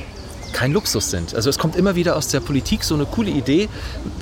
kein 0.53 0.73
Luxus 0.73 1.11
sind. 1.11 1.35
Also 1.35 1.51
es 1.51 1.59
kommt 1.59 1.77
immer 1.77 1.95
wieder 1.95 2.17
aus 2.17 2.29
der 2.29 2.41
Politik 2.41 2.85
so 2.85 2.95
eine 2.95 3.07
coole 3.07 3.31
Idee, 3.31 3.69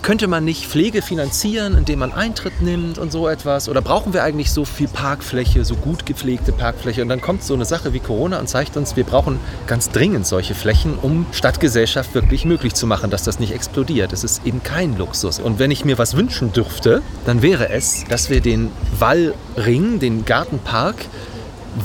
könnte 0.02 0.26
man 0.26 0.44
nicht 0.44 0.66
Pflege 0.66 1.02
finanzieren, 1.02 1.76
indem 1.76 2.00
man 2.00 2.12
Eintritt 2.12 2.60
nimmt 2.60 2.98
und 2.98 3.12
so 3.12 3.28
etwas? 3.28 3.68
Oder 3.68 3.80
brauchen 3.80 4.12
wir 4.12 4.22
eigentlich 4.22 4.50
so 4.50 4.64
viel 4.64 4.88
Parkfläche, 4.88 5.64
so 5.64 5.76
gut 5.76 6.06
gepflegte 6.06 6.52
Parkfläche? 6.52 7.02
Und 7.02 7.08
dann 7.08 7.20
kommt 7.20 7.42
so 7.42 7.54
eine 7.54 7.64
Sache 7.64 7.92
wie 7.92 8.00
Corona 8.00 8.38
und 8.38 8.48
zeigt 8.48 8.76
uns, 8.76 8.96
wir 8.96 9.04
brauchen 9.04 9.38
ganz 9.66 9.90
dringend 9.90 10.26
solche 10.26 10.54
Flächen, 10.54 10.98
um 11.00 11.26
Stadtgesellschaft 11.32 12.14
wirklich 12.14 12.44
möglich 12.44 12.74
zu 12.74 12.86
machen, 12.86 13.10
dass 13.10 13.22
das 13.22 13.38
nicht 13.38 13.52
explodiert. 13.52 14.12
Es 14.12 14.24
ist 14.24 14.46
eben 14.46 14.62
kein 14.62 14.96
Luxus. 14.96 15.38
Und 15.38 15.58
wenn 15.58 15.70
ich 15.70 15.84
mir 15.84 15.98
was 15.98 16.16
wünschen 16.16 16.52
dürfte, 16.52 17.02
dann 17.26 17.42
wäre 17.42 17.70
es, 17.70 18.04
dass 18.08 18.30
wir 18.30 18.40
den 18.40 18.70
Wallring, 18.98 19.98
den 19.98 20.24
Gartenpark, 20.24 20.96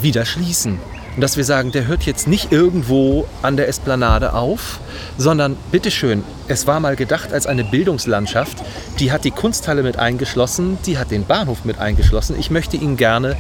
wieder 0.01 0.25
schließen. 0.25 0.79
Und 1.19 1.23
dass 1.23 1.35
wir 1.35 1.43
sagen, 1.43 1.73
der 1.73 1.85
hört 1.85 2.03
jetzt 2.03 2.29
nicht 2.29 2.53
irgendwo 2.53 3.27
an 3.41 3.57
der 3.57 3.67
Esplanade 3.67 4.31
auf, 4.31 4.79
sondern 5.17 5.57
bitteschön, 5.69 6.23
es 6.47 6.65
war 6.65 6.79
mal 6.79 6.95
gedacht 6.95 7.33
als 7.33 7.45
eine 7.45 7.65
Bildungslandschaft, 7.65 8.59
die 8.99 9.11
hat 9.11 9.25
die 9.25 9.31
Kunsthalle 9.31 9.83
mit 9.83 9.99
eingeschlossen, 9.99 10.77
die 10.85 10.97
hat 10.97 11.11
den 11.11 11.25
Bahnhof 11.25 11.65
mit 11.65 11.77
eingeschlossen. 11.77 12.37
Ich 12.39 12.51
möchte 12.51 12.77
ihn 12.77 12.95
gerne 12.95 13.35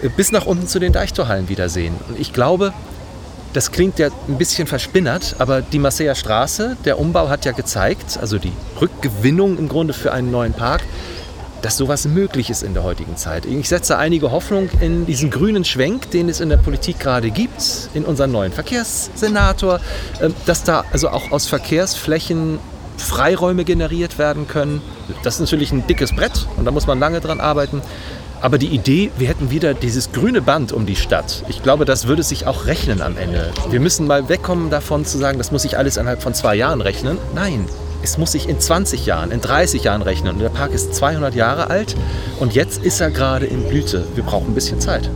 äh, 0.00 0.10
bis 0.10 0.30
nach 0.30 0.46
unten 0.46 0.68
zu 0.68 0.78
den 0.78 0.92
Deichtorhallen 0.92 1.48
wiedersehen. 1.48 1.96
Und 2.08 2.20
ich 2.20 2.32
glaube, 2.32 2.72
das 3.52 3.72
klingt 3.72 3.98
ja 3.98 4.10
ein 4.28 4.38
bisschen 4.38 4.68
verspinnert, 4.68 5.34
aber 5.40 5.60
die 5.60 5.80
Marseiller 5.80 6.14
Straße, 6.14 6.76
der 6.84 7.00
Umbau 7.00 7.30
hat 7.30 7.44
ja 7.44 7.50
gezeigt, 7.50 8.16
also 8.20 8.38
die 8.38 8.52
Rückgewinnung 8.80 9.58
im 9.58 9.68
Grunde 9.68 9.92
für 9.92 10.12
einen 10.12 10.30
neuen 10.30 10.52
Park, 10.52 10.82
dass 11.64 11.78
sowas 11.78 12.06
möglich 12.06 12.50
ist 12.50 12.62
in 12.62 12.74
der 12.74 12.82
heutigen 12.82 13.16
Zeit. 13.16 13.46
Ich 13.46 13.70
setze 13.70 13.96
einige 13.96 14.30
Hoffnung 14.30 14.68
in 14.80 15.06
diesen 15.06 15.30
grünen 15.30 15.64
Schwenk, 15.64 16.10
den 16.10 16.28
es 16.28 16.40
in 16.40 16.50
der 16.50 16.58
Politik 16.58 17.00
gerade 17.00 17.30
gibt, 17.30 17.88
in 17.94 18.04
unseren 18.04 18.32
neuen 18.32 18.52
Verkehrssenator, 18.52 19.80
ähm, 20.20 20.34
dass 20.44 20.62
da 20.62 20.84
also 20.92 21.08
auch 21.08 21.32
aus 21.32 21.46
Verkehrsflächen 21.46 22.58
Freiräume 22.98 23.64
generiert 23.64 24.18
werden 24.18 24.46
können. 24.46 24.82
Das 25.22 25.36
ist 25.36 25.40
natürlich 25.40 25.72
ein 25.72 25.86
dickes 25.86 26.14
Brett 26.14 26.46
und 26.58 26.66
da 26.66 26.70
muss 26.70 26.86
man 26.86 27.00
lange 27.00 27.20
dran 27.20 27.40
arbeiten. 27.40 27.80
Aber 28.42 28.58
die 28.58 28.68
Idee, 28.68 29.10
wir 29.16 29.26
hätten 29.26 29.50
wieder 29.50 29.72
dieses 29.72 30.12
grüne 30.12 30.42
Band 30.42 30.70
um 30.70 30.84
die 30.84 30.96
Stadt, 30.96 31.44
ich 31.48 31.62
glaube, 31.62 31.86
das 31.86 32.06
würde 32.06 32.22
sich 32.22 32.46
auch 32.46 32.66
rechnen 32.66 33.00
am 33.00 33.16
Ende. 33.16 33.52
Wir 33.70 33.80
müssen 33.80 34.06
mal 34.06 34.28
wegkommen 34.28 34.68
davon 34.68 35.06
zu 35.06 35.16
sagen, 35.16 35.38
das 35.38 35.50
muss 35.50 35.62
sich 35.62 35.78
alles 35.78 35.96
innerhalb 35.96 36.22
von 36.22 36.34
zwei 36.34 36.56
Jahren 36.56 36.82
rechnen. 36.82 37.16
Nein, 37.34 37.66
es 38.04 38.18
muss 38.18 38.32
sich 38.32 38.48
in 38.48 38.60
20 38.60 39.06
Jahren, 39.06 39.30
in 39.30 39.40
30 39.40 39.82
Jahren 39.82 40.02
rechnen. 40.02 40.34
Und 40.34 40.40
der 40.40 40.50
Park 40.50 40.72
ist 40.72 40.94
200 40.94 41.34
Jahre 41.34 41.70
alt 41.70 41.96
und 42.38 42.54
jetzt 42.54 42.84
ist 42.84 43.00
er 43.00 43.10
gerade 43.10 43.46
in 43.46 43.68
Blüte. 43.68 44.06
Wir 44.14 44.22
brauchen 44.22 44.48
ein 44.48 44.54
bisschen 44.54 44.80
Zeit. 44.80 45.10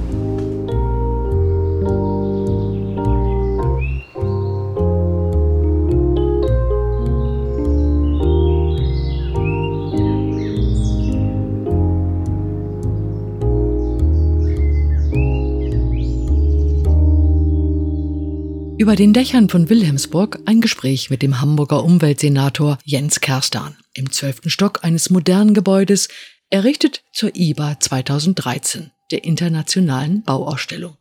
Über 18.88 18.96
den 18.96 19.12
Dächern 19.12 19.50
von 19.50 19.68
Wilhelmsburg 19.68 20.38
ein 20.46 20.62
Gespräch 20.62 21.10
mit 21.10 21.20
dem 21.20 21.42
Hamburger 21.42 21.84
Umweltsenator 21.84 22.78
Jens 22.86 23.20
Kerstan 23.20 23.76
im 23.92 24.10
zwölften 24.10 24.48
Stock 24.48 24.82
eines 24.82 25.10
modernen 25.10 25.52
Gebäudes, 25.52 26.08
errichtet 26.48 27.02
zur 27.12 27.36
IBA 27.36 27.78
2013, 27.80 28.90
der 29.10 29.24
internationalen 29.24 30.22
Bauausstellung. 30.22 30.96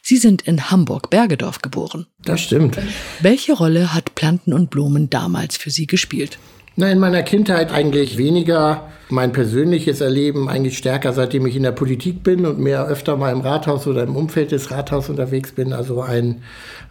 Sie 0.00 0.16
sind 0.16 0.40
in 0.40 0.70
Hamburg-Bergedorf 0.70 1.60
geboren. 1.60 2.06
Das 2.24 2.40
stimmt. 2.40 2.78
Welche 3.20 3.52
Rolle 3.52 3.92
hat 3.92 4.14
Planten 4.14 4.54
und 4.54 4.70
Blumen 4.70 5.10
damals 5.10 5.58
für 5.58 5.70
Sie 5.70 5.86
gespielt? 5.86 6.38
Na, 6.78 6.90
in 6.90 6.98
meiner 6.98 7.22
Kindheit 7.22 7.72
eigentlich 7.72 8.18
weniger. 8.18 8.88
Mein 9.08 9.32
persönliches 9.32 10.02
Erleben 10.02 10.50
eigentlich 10.50 10.76
stärker, 10.76 11.14
seitdem 11.14 11.46
ich 11.46 11.56
in 11.56 11.62
der 11.62 11.72
Politik 11.72 12.22
bin 12.22 12.44
und 12.44 12.58
mehr 12.58 12.86
öfter 12.86 13.16
mal 13.16 13.32
im 13.32 13.40
Rathaus 13.40 13.86
oder 13.86 14.02
im 14.02 14.14
Umfeld 14.14 14.52
des 14.52 14.70
Rathaus 14.70 15.08
unterwegs 15.08 15.52
bin. 15.52 15.72
Also 15.72 16.02
ein, 16.02 16.42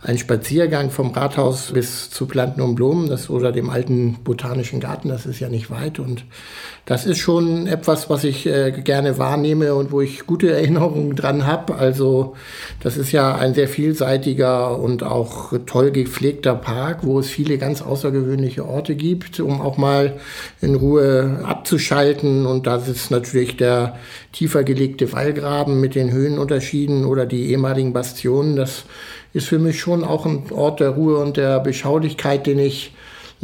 ein 0.01 0.17
Spaziergang 0.17 0.89
vom 0.89 1.11
Rathaus 1.11 1.71
bis 1.71 2.09
zu 2.09 2.25
Planten 2.25 2.61
und 2.61 2.73
Blumen 2.73 3.09
das, 3.09 3.29
oder 3.29 3.51
dem 3.51 3.69
alten 3.69 4.23
botanischen 4.23 4.79
Garten, 4.79 5.09
das 5.09 5.27
ist 5.27 5.39
ja 5.39 5.49
nicht 5.49 5.69
weit. 5.69 5.99
Und 5.99 6.25
das 6.85 7.07
ist 7.07 7.17
schon 7.17 7.65
etwas, 7.65 8.11
was 8.11 8.23
ich 8.23 8.45
äh, 8.45 8.71
gerne 8.71 9.17
wahrnehme 9.17 9.73
und 9.73 9.91
wo 9.91 10.01
ich 10.01 10.27
gute 10.27 10.51
Erinnerungen 10.51 11.15
dran 11.15 11.47
habe. 11.47 11.75
Also 11.75 12.35
das 12.79 12.95
ist 12.95 13.11
ja 13.11 13.33
ein 13.35 13.55
sehr 13.55 13.67
vielseitiger 13.67 14.77
und 14.77 15.01
auch 15.01 15.51
toll 15.65 15.89
gepflegter 15.89 16.53
Park, 16.53 16.99
wo 17.01 17.19
es 17.19 17.27
viele 17.27 17.57
ganz 17.57 17.81
außergewöhnliche 17.81 18.67
Orte 18.67 18.95
gibt, 18.95 19.39
um 19.39 19.61
auch 19.61 19.77
mal 19.77 20.17
in 20.61 20.75
Ruhe 20.75 21.39
abzuschalten. 21.43 22.45
Und 22.45 22.67
das 22.67 22.87
ist 22.87 23.09
natürlich 23.09 23.57
der 23.57 23.97
tiefer 24.31 24.63
gelegte 24.63 25.11
Wallgraben 25.11 25.79
mit 25.81 25.95
den 25.95 26.11
Höhenunterschieden 26.11 27.05
oder 27.05 27.25
die 27.25 27.49
ehemaligen 27.49 27.93
Bastionen. 27.93 28.55
Das 28.55 28.85
ist 29.33 29.47
für 29.47 29.57
mich 29.57 29.79
schon 29.79 30.03
auch 30.03 30.27
ein 30.27 30.51
Ort 30.51 30.81
der 30.81 30.91
Ruhe 30.91 31.17
und 31.17 31.35
der 31.35 31.59
Beschaulichkeit, 31.59 32.45
den 32.45 32.59
ich 32.59 32.93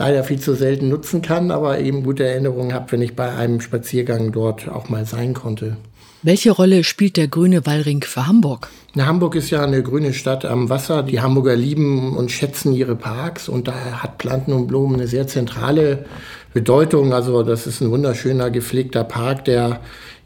leider 0.02 0.24
viel 0.24 0.39
zu 0.39 0.56
selten 0.56 0.89
nutzen 0.89 1.22
kann, 1.22 1.52
aber 1.52 1.80
eben 1.80 2.04
gute 2.04 2.24
Erinnerungen 2.24 2.74
habe, 2.74 2.91
wenn 2.91 3.04
ich 3.04 3.16
bei 3.16 3.30
einem 3.30 3.62
Spaziergang 3.62 4.32
dort 4.32 4.68
auch 4.68 4.89
mal 4.89 5.06
sein 5.06 5.36
konnte. 5.36 5.78
Welche 6.24 6.52
Rolle 6.52 6.84
spielt 6.84 7.18
der 7.18 7.28
grüne 7.28 7.68
Wallring 7.68 8.02
für 8.02 8.26
Hamburg? 8.26 8.70
Na, 8.95 9.06
Hamburg 9.06 9.36
ist 9.36 9.52
ja 9.52 9.64
eine 9.64 9.84
grüne 9.84 10.14
Stadt 10.14 10.43
am 10.43 10.70
Wasser. 10.70 11.04
Die 11.04 11.22
Hamburger 11.22 11.56
lieben 11.56 12.18
und 12.18 12.32
schätzen 12.32 12.74
ihre 12.74 12.95
Parks 12.95 13.47
und 13.47 13.68
da 13.68 14.02
hat 14.02 14.18
Planten 14.18 14.54
und 14.54 14.66
Blumen 14.66 14.95
eine 14.95 15.08
sehr 15.08 15.28
zentrale 15.28 16.06
Bedeutung. 16.54 17.14
Also 17.14 17.43
das 17.43 17.68
ist 17.68 17.82
ein 17.82 17.91
wunderschöner, 17.91 18.49
gepflegter 18.49 19.04
Park, 19.04 19.45
der 19.45 19.82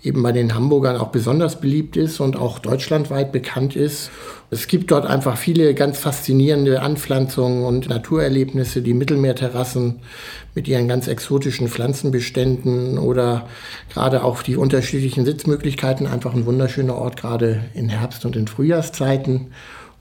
eben 0.05 0.21
bei 0.21 0.31
den 0.31 0.53
Hamburgern 0.53 0.97
auch 0.97 1.07
besonders 1.07 1.59
beliebt 1.59 1.97
ist 1.97 2.19
und 2.19 2.37
auch 2.37 2.59
deutschlandweit 2.59 3.31
bekannt 3.31 3.75
ist. 3.75 4.11
Es 4.51 4.67
gibt 4.67 4.91
dort 4.91 5.05
einfach 5.05 5.37
viele 5.37 5.73
ganz 5.73 5.97
faszinierende 5.97 6.81
Anpflanzungen 6.81 7.63
und 7.63 7.89
Naturerlebnisse, 7.89 8.81
die 8.81 8.93
Mittelmeerterrassen 8.93 10.01
mit 10.53 10.67
ihren 10.67 10.87
ganz 10.87 11.07
exotischen 11.07 11.67
Pflanzenbeständen 11.67 12.99
oder 12.99 13.47
gerade 13.91 14.23
auch 14.23 14.43
die 14.43 14.55
unterschiedlichen 14.55 15.25
Sitzmöglichkeiten. 15.25 16.05
Einfach 16.05 16.33
ein 16.33 16.45
wunderschöner 16.45 16.95
Ort, 16.95 17.17
gerade 17.17 17.65
in 17.73 17.89
Herbst- 17.89 18.25
und 18.25 18.35
in 18.35 18.47
Frühjahrszeiten. 18.47 19.47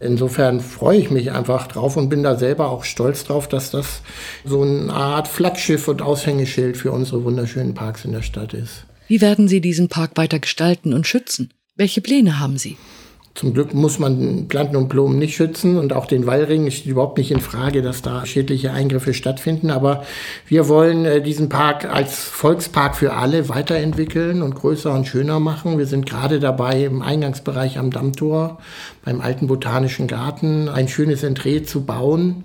Insofern 0.00 0.60
freue 0.60 0.98
ich 0.98 1.10
mich 1.10 1.32
einfach 1.32 1.66
drauf 1.66 1.96
und 1.96 2.10
bin 2.10 2.22
da 2.22 2.36
selber 2.36 2.68
auch 2.68 2.84
stolz 2.84 3.24
drauf, 3.24 3.48
dass 3.48 3.70
das 3.70 4.02
so 4.44 4.60
eine 4.60 4.92
Art 4.92 5.28
Flaggschiff 5.28 5.88
und 5.88 6.02
Aushängeschild 6.02 6.76
für 6.76 6.92
unsere 6.92 7.24
wunderschönen 7.24 7.72
Parks 7.74 8.04
in 8.04 8.12
der 8.12 8.22
Stadt 8.22 8.52
ist. 8.52 8.84
Wie 9.06 9.20
werden 9.20 9.48
Sie 9.48 9.60
diesen 9.60 9.88
Park 9.88 10.16
weiter 10.16 10.38
gestalten 10.38 10.94
und 10.94 11.06
schützen? 11.06 11.52
Welche 11.76 12.00
Pläne 12.00 12.38
haben 12.38 12.56
Sie? 12.56 12.76
Zum 13.34 13.52
Glück 13.52 13.74
muss 13.74 13.98
man 13.98 14.46
Planten 14.46 14.76
und 14.76 14.88
Blumen 14.88 15.18
nicht 15.18 15.34
schützen 15.34 15.76
und 15.76 15.92
auch 15.92 16.06
den 16.06 16.24
Wallring 16.24 16.70
steht 16.70 16.86
überhaupt 16.86 17.18
nicht 17.18 17.32
in 17.32 17.40
Frage, 17.40 17.82
dass 17.82 18.00
da 18.00 18.24
schädliche 18.26 18.70
Eingriffe 18.70 19.12
stattfinden. 19.12 19.70
Aber 19.70 20.04
wir 20.46 20.68
wollen 20.68 21.04
äh, 21.04 21.20
diesen 21.20 21.48
Park 21.48 21.84
als 21.84 22.22
Volkspark 22.22 22.94
für 22.94 23.14
alle 23.14 23.48
weiterentwickeln 23.48 24.40
und 24.40 24.54
größer 24.54 24.92
und 24.92 25.08
schöner 25.08 25.40
machen. 25.40 25.78
Wir 25.78 25.86
sind 25.86 26.06
gerade 26.06 26.38
dabei, 26.38 26.84
im 26.84 27.02
Eingangsbereich 27.02 27.76
am 27.76 27.90
Dammtor 27.90 28.58
beim 29.04 29.20
alten 29.20 29.48
Botanischen 29.48 30.06
Garten 30.06 30.68
ein 30.68 30.86
schönes 30.86 31.24
Entree 31.24 31.64
zu 31.64 31.84
bauen 31.84 32.44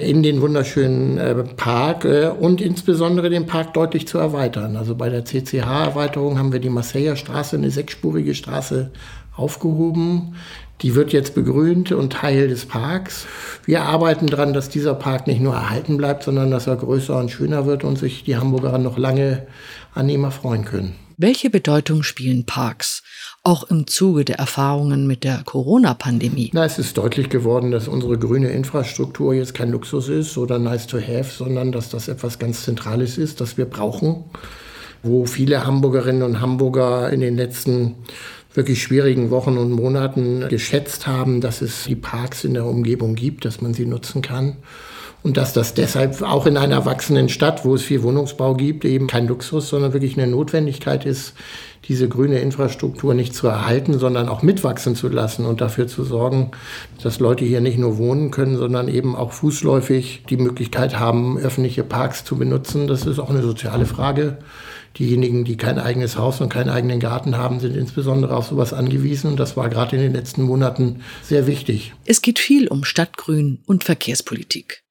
in 0.00 0.22
den 0.22 0.40
wunderschönen 0.40 1.18
äh, 1.18 1.34
Park 1.34 2.04
äh, 2.04 2.28
und 2.28 2.60
insbesondere 2.60 3.28
den 3.28 3.46
Park 3.46 3.74
deutlich 3.74 4.08
zu 4.08 4.18
erweitern. 4.18 4.76
Also 4.76 4.94
bei 4.94 5.10
der 5.10 5.24
CCH-Erweiterung 5.24 6.38
haben 6.38 6.52
wir 6.52 6.60
die 6.60 6.70
Marseiller 6.70 7.16
Straße, 7.16 7.56
eine 7.56 7.70
sechsspurige 7.70 8.34
Straße 8.34 8.90
aufgehoben. 9.36 10.34
Die 10.82 10.94
wird 10.94 11.12
jetzt 11.12 11.34
begrünt 11.34 11.92
und 11.92 12.14
Teil 12.14 12.48
des 12.48 12.64
Parks. 12.64 13.26
Wir 13.66 13.82
arbeiten 13.82 14.26
daran, 14.28 14.54
dass 14.54 14.70
dieser 14.70 14.94
Park 14.94 15.26
nicht 15.26 15.40
nur 15.40 15.54
erhalten 15.54 15.96
bleibt, 15.96 16.22
sondern 16.22 16.50
dass 16.50 16.66
er 16.66 16.76
größer 16.76 17.18
und 17.18 17.30
schöner 17.30 17.66
wird 17.66 17.84
und 17.84 17.98
sich 17.98 18.24
die 18.24 18.36
Hamburger 18.36 18.78
noch 18.78 18.96
lange 18.96 19.46
an 19.94 20.08
ihm 20.08 20.24
erfreuen 20.24 20.64
können. 20.64 20.94
Welche 21.22 21.50
Bedeutung 21.50 22.02
spielen 22.02 22.46
Parks, 22.46 23.02
auch 23.42 23.64
im 23.64 23.86
Zuge 23.86 24.24
der 24.24 24.38
Erfahrungen 24.38 25.06
mit 25.06 25.22
der 25.22 25.42
Corona-Pandemie? 25.44 26.48
Na, 26.54 26.64
es 26.64 26.78
ist 26.78 26.96
deutlich 26.96 27.28
geworden, 27.28 27.70
dass 27.70 27.88
unsere 27.88 28.18
grüne 28.18 28.48
Infrastruktur 28.48 29.34
jetzt 29.34 29.52
kein 29.52 29.70
Luxus 29.70 30.08
ist 30.08 30.38
oder 30.38 30.58
nice 30.58 30.86
to 30.86 30.98
have, 30.98 31.30
sondern 31.30 31.72
dass 31.72 31.90
das 31.90 32.08
etwas 32.08 32.38
ganz 32.38 32.64
Zentrales 32.64 33.18
ist, 33.18 33.42
das 33.42 33.58
wir 33.58 33.66
brauchen, 33.66 34.24
wo 35.02 35.26
viele 35.26 35.66
Hamburgerinnen 35.66 36.22
und 36.22 36.40
Hamburger 36.40 37.10
in 37.10 37.20
den 37.20 37.36
letzten 37.36 37.96
wirklich 38.54 38.82
schwierigen 38.82 39.30
Wochen 39.30 39.56
und 39.56 39.70
Monaten 39.70 40.48
geschätzt 40.48 41.06
haben, 41.06 41.40
dass 41.40 41.62
es 41.62 41.84
die 41.84 41.96
Parks 41.96 42.44
in 42.44 42.54
der 42.54 42.66
Umgebung 42.66 43.14
gibt, 43.14 43.44
dass 43.44 43.60
man 43.60 43.74
sie 43.74 43.86
nutzen 43.86 44.22
kann. 44.22 44.56
Und 45.22 45.36
dass 45.36 45.52
das 45.52 45.74
deshalb 45.74 46.22
auch 46.22 46.46
in 46.46 46.56
einer 46.56 46.86
wachsenden 46.86 47.28
Stadt, 47.28 47.66
wo 47.66 47.74
es 47.74 47.82
viel 47.82 48.02
Wohnungsbau 48.02 48.54
gibt, 48.54 48.86
eben 48.86 49.06
kein 49.06 49.28
Luxus, 49.28 49.68
sondern 49.68 49.92
wirklich 49.92 50.16
eine 50.18 50.30
Notwendigkeit 50.30 51.04
ist, 51.04 51.34
diese 51.88 52.08
grüne 52.08 52.38
Infrastruktur 52.38 53.12
nicht 53.12 53.34
zu 53.34 53.46
erhalten, 53.46 53.98
sondern 53.98 54.28
auch 54.30 54.42
mitwachsen 54.42 54.96
zu 54.96 55.08
lassen 55.08 55.44
und 55.44 55.60
dafür 55.60 55.86
zu 55.86 56.04
sorgen, 56.04 56.52
dass 57.02 57.20
Leute 57.20 57.44
hier 57.44 57.60
nicht 57.60 57.78
nur 57.78 57.98
wohnen 57.98 58.30
können, 58.30 58.56
sondern 58.56 58.88
eben 58.88 59.14
auch 59.14 59.32
fußläufig 59.32 60.24
die 60.30 60.38
Möglichkeit 60.38 60.98
haben, 60.98 61.36
öffentliche 61.38 61.84
Parks 61.84 62.24
zu 62.24 62.36
benutzen. 62.36 62.86
Das 62.86 63.04
ist 63.06 63.18
auch 63.18 63.30
eine 63.30 63.42
soziale 63.42 63.84
Frage. 63.84 64.38
Diejenigen, 64.98 65.44
die 65.44 65.56
kein 65.56 65.78
eigenes 65.78 66.16
Haus 66.16 66.40
und 66.40 66.48
keinen 66.48 66.68
eigenen 66.68 67.00
Garten 67.00 67.36
haben, 67.36 67.60
sind 67.60 67.76
insbesondere 67.76 68.36
auf 68.36 68.46
sowas 68.46 68.72
angewiesen. 68.72 69.30
Und 69.30 69.40
das 69.40 69.56
war 69.56 69.68
gerade 69.68 69.96
in 69.96 70.02
den 70.02 70.12
letzten 70.12 70.42
Monaten 70.42 71.02
sehr 71.22 71.46
wichtig. 71.46 71.94
Es 72.04 72.22
geht 72.22 72.38
viel 72.38 72.68
um 72.68 72.84
Stadtgrün 72.84 73.60
und 73.66 73.84
Verkehrspolitik. 73.84 74.82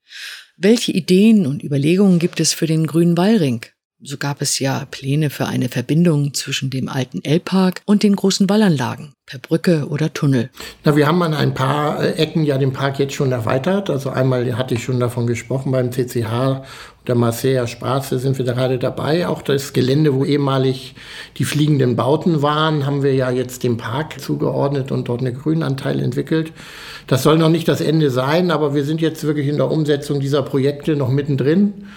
Welche 0.57 0.91
Ideen 0.91 1.45
und 1.45 1.63
Überlegungen 1.63 2.19
gibt 2.19 2.39
es 2.39 2.53
für 2.53 2.67
den 2.67 2.87
grünen 2.87 3.17
Wallring? 3.17 3.65
So 4.01 4.15
gab 4.15 4.41
es 4.41 4.59
ja 4.59 4.87
Pläne 4.89 5.29
für 5.29 5.47
eine 5.47 5.67
Verbindung 5.67 6.33
zwischen 6.33 6.69
dem 6.69 6.87
alten 6.87 7.21
L-Park 7.21 7.81
und 7.85 8.01
den 8.01 8.15
großen 8.15 8.49
Wallanlagen, 8.49 9.11
per 9.25 9.39
Brücke 9.39 9.87
oder 9.89 10.13
Tunnel. 10.13 10.49
Na, 10.85 10.95
wir 10.95 11.05
haben 11.05 11.21
an 11.21 11.33
ein 11.33 11.53
paar 11.53 12.01
äh, 12.01 12.13
Ecken 12.13 12.45
ja 12.45 12.57
den 12.57 12.71
Park 12.71 12.99
jetzt 12.99 13.13
schon 13.13 13.33
erweitert. 13.33 13.89
Also 13.89 14.09
einmal 14.09 14.57
hatte 14.57 14.75
ich 14.75 14.83
schon 14.85 15.01
davon 15.01 15.27
gesprochen 15.27 15.73
beim 15.73 15.91
CCH 15.91 16.63
der 17.09 17.15
Marseiller 17.15 17.65
Straße 17.65 18.19
sind 18.19 18.37
wir 18.37 18.45
gerade 18.45 18.77
dabei. 18.77 19.27
Auch 19.27 19.41
das 19.41 19.73
Gelände, 19.73 20.13
wo 20.13 20.25
ehemalig 20.25 20.93
die 21.37 21.43
fliegenden 21.43 21.95
Bauten 21.95 22.43
waren, 22.43 22.85
haben 22.85 23.01
wir 23.01 23.15
ja 23.15 23.31
jetzt 23.31 23.63
dem 23.63 23.77
Park 23.77 24.21
zugeordnet 24.21 24.91
und 24.91 25.09
dort 25.09 25.21
einen 25.21 25.33
Grünanteil 25.33 25.99
entwickelt. 26.01 26.53
Das 27.07 27.23
soll 27.23 27.39
noch 27.39 27.49
nicht 27.49 27.67
das 27.67 27.81
Ende 27.81 28.11
sein, 28.11 28.51
aber 28.51 28.75
wir 28.75 28.83
sind 28.85 29.01
jetzt 29.01 29.23
wirklich 29.23 29.47
in 29.47 29.57
der 29.57 29.71
Umsetzung 29.71 30.19
dieser 30.19 30.43
Projekte 30.43 30.95
noch 30.95 31.09
mittendrin 31.09 31.87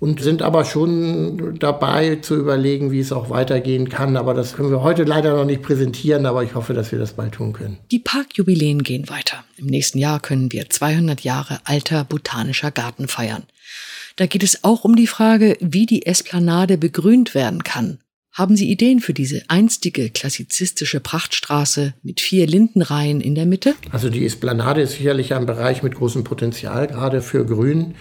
und 0.00 0.22
sind 0.22 0.42
aber 0.42 0.64
schon 0.64 1.58
dabei 1.58 2.16
zu 2.16 2.36
überlegen, 2.36 2.92
wie 2.92 3.00
es 3.00 3.12
auch 3.12 3.30
weitergehen 3.30 3.88
kann. 3.88 4.16
Aber 4.16 4.34
das 4.34 4.54
können 4.54 4.70
wir 4.70 4.82
heute 4.82 5.04
leider 5.04 5.36
noch 5.36 5.44
nicht 5.44 5.62
präsentieren, 5.62 6.26
aber 6.26 6.44
ich 6.44 6.54
hoffe, 6.54 6.74
dass 6.74 6.92
wir 6.92 6.98
das 6.98 7.14
bald 7.14 7.34
tun 7.34 7.52
können. 7.52 7.78
Die 7.90 7.98
Parkjubiläen 7.98 8.82
gehen 8.82 9.08
weiter. 9.08 9.44
Im 9.56 9.66
nächsten 9.66 9.98
Jahr 9.98 10.20
können 10.20 10.52
wir 10.52 10.70
200 10.70 11.22
Jahre 11.22 11.60
alter 11.64 12.04
botanischer 12.04 12.70
Garten 12.70 13.08
feiern. 13.08 13.44
Da 14.16 14.26
geht 14.26 14.42
es 14.42 14.64
auch 14.64 14.84
um 14.84 14.96
die 14.96 15.06
Frage, 15.06 15.56
wie 15.60 15.86
die 15.86 16.06
Esplanade 16.06 16.76
begrünt 16.76 17.34
werden 17.34 17.62
kann. 17.62 17.98
Haben 18.38 18.54
Sie 18.54 18.70
Ideen 18.70 19.00
für 19.00 19.14
diese 19.14 19.42
einstige 19.48 20.10
klassizistische 20.10 21.00
Prachtstraße 21.00 21.94
mit 22.04 22.20
vier 22.20 22.46
Lindenreihen 22.46 23.20
in 23.20 23.34
der 23.34 23.46
Mitte? 23.46 23.74
Also 23.90 24.10
die 24.10 24.24
Esplanade 24.24 24.80
ist 24.80 24.92
sicherlich 24.92 25.34
ein 25.34 25.44
Bereich 25.44 25.82
mit 25.82 25.96
großem 25.96 26.22
Potenzial, 26.22 26.86
gerade 26.86 27.20
für 27.20 27.44
Grün. 27.44 27.96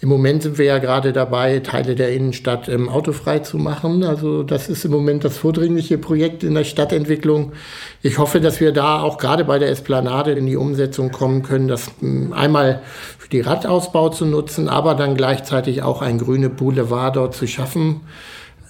Im 0.00 0.08
Moment 0.08 0.44
sind 0.44 0.58
wir 0.58 0.64
ja 0.64 0.78
gerade 0.78 1.12
dabei, 1.12 1.58
Teile 1.58 1.96
der 1.96 2.12
Innenstadt 2.12 2.68
ähm, 2.68 2.88
autofrei 2.88 3.40
zu 3.40 3.58
machen. 3.58 4.04
Also 4.04 4.44
das 4.44 4.68
ist 4.68 4.84
im 4.84 4.92
Moment 4.92 5.24
das 5.24 5.38
vordringliche 5.38 5.98
Projekt 5.98 6.44
in 6.44 6.54
der 6.54 6.62
Stadtentwicklung. 6.62 7.52
Ich 8.00 8.18
hoffe, 8.18 8.40
dass 8.40 8.60
wir 8.60 8.70
da 8.70 9.02
auch 9.02 9.18
gerade 9.18 9.44
bei 9.44 9.58
der 9.58 9.70
Esplanade 9.70 10.30
in 10.30 10.46
die 10.46 10.54
Umsetzung 10.54 11.10
kommen 11.10 11.42
können, 11.42 11.66
das 11.66 11.90
ähm, 12.00 12.32
einmal 12.32 12.80
für 13.18 13.28
die 13.28 13.40
Radausbau 13.40 14.10
zu 14.10 14.24
nutzen, 14.24 14.68
aber 14.68 14.94
dann 14.94 15.16
gleichzeitig 15.16 15.82
auch 15.82 16.00
ein 16.00 16.18
grüne 16.18 16.48
Boulevard 16.48 17.16
dort 17.16 17.34
zu 17.34 17.48
schaffen 17.48 18.02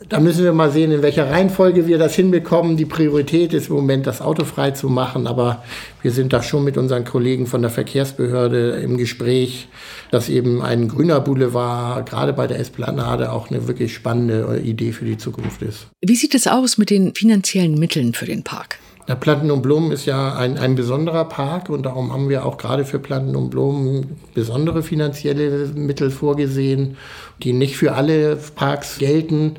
da 0.08 0.18
müssen 0.18 0.44
wir 0.44 0.52
mal 0.52 0.70
sehen, 0.70 0.92
in 0.92 1.02
welcher 1.02 1.30
Reihenfolge 1.30 1.86
wir 1.86 1.98
das 1.98 2.14
hinbekommen. 2.14 2.76
Die 2.76 2.86
Priorität 2.86 3.52
ist 3.52 3.68
im 3.68 3.76
Moment, 3.76 4.06
das 4.06 4.22
Auto 4.22 4.44
frei 4.44 4.70
zu 4.70 4.88
machen, 4.88 5.26
aber 5.26 5.62
wir 6.00 6.10
sind 6.10 6.32
da 6.32 6.42
schon 6.42 6.64
mit 6.64 6.78
unseren 6.78 7.04
Kollegen 7.04 7.46
von 7.46 7.60
der 7.60 7.70
Verkehrsbehörde 7.70 8.80
im 8.82 8.96
Gespräch, 8.96 9.68
dass 10.10 10.28
eben 10.28 10.62
ein 10.62 10.88
grüner 10.88 11.20
Boulevard 11.20 12.08
gerade 12.08 12.32
bei 12.32 12.46
der 12.46 12.58
Esplanade 12.58 13.30
auch 13.30 13.50
eine 13.50 13.68
wirklich 13.68 13.94
spannende 13.94 14.60
Idee 14.64 14.92
für 14.92 15.04
die 15.04 15.18
Zukunft 15.18 15.60
ist. 15.62 15.88
Wie 16.00 16.16
sieht 16.16 16.34
es 16.34 16.46
aus 16.46 16.78
mit 16.78 16.88
den 16.88 17.14
finanziellen 17.14 17.78
Mitteln 17.78 18.14
für 18.14 18.26
den 18.26 18.42
Park? 18.42 18.78
Der 19.08 19.16
Planten 19.16 19.50
und 19.50 19.62
Blumen 19.62 19.90
ist 19.90 20.06
ja 20.06 20.36
ein, 20.36 20.56
ein 20.56 20.76
besonderer 20.76 21.24
Park 21.24 21.68
und 21.68 21.84
darum 21.84 22.12
haben 22.12 22.28
wir 22.28 22.46
auch 22.46 22.58
gerade 22.58 22.84
für 22.84 23.00
Planten 23.00 23.34
und 23.34 23.50
Blumen 23.50 24.16
besondere 24.34 24.82
finanzielle 24.82 25.66
Mittel 25.74 26.10
vorgesehen, 26.10 26.96
die 27.42 27.52
nicht 27.52 27.76
für 27.76 27.94
alle 27.94 28.38
Parks 28.54 28.98
gelten 28.98 29.56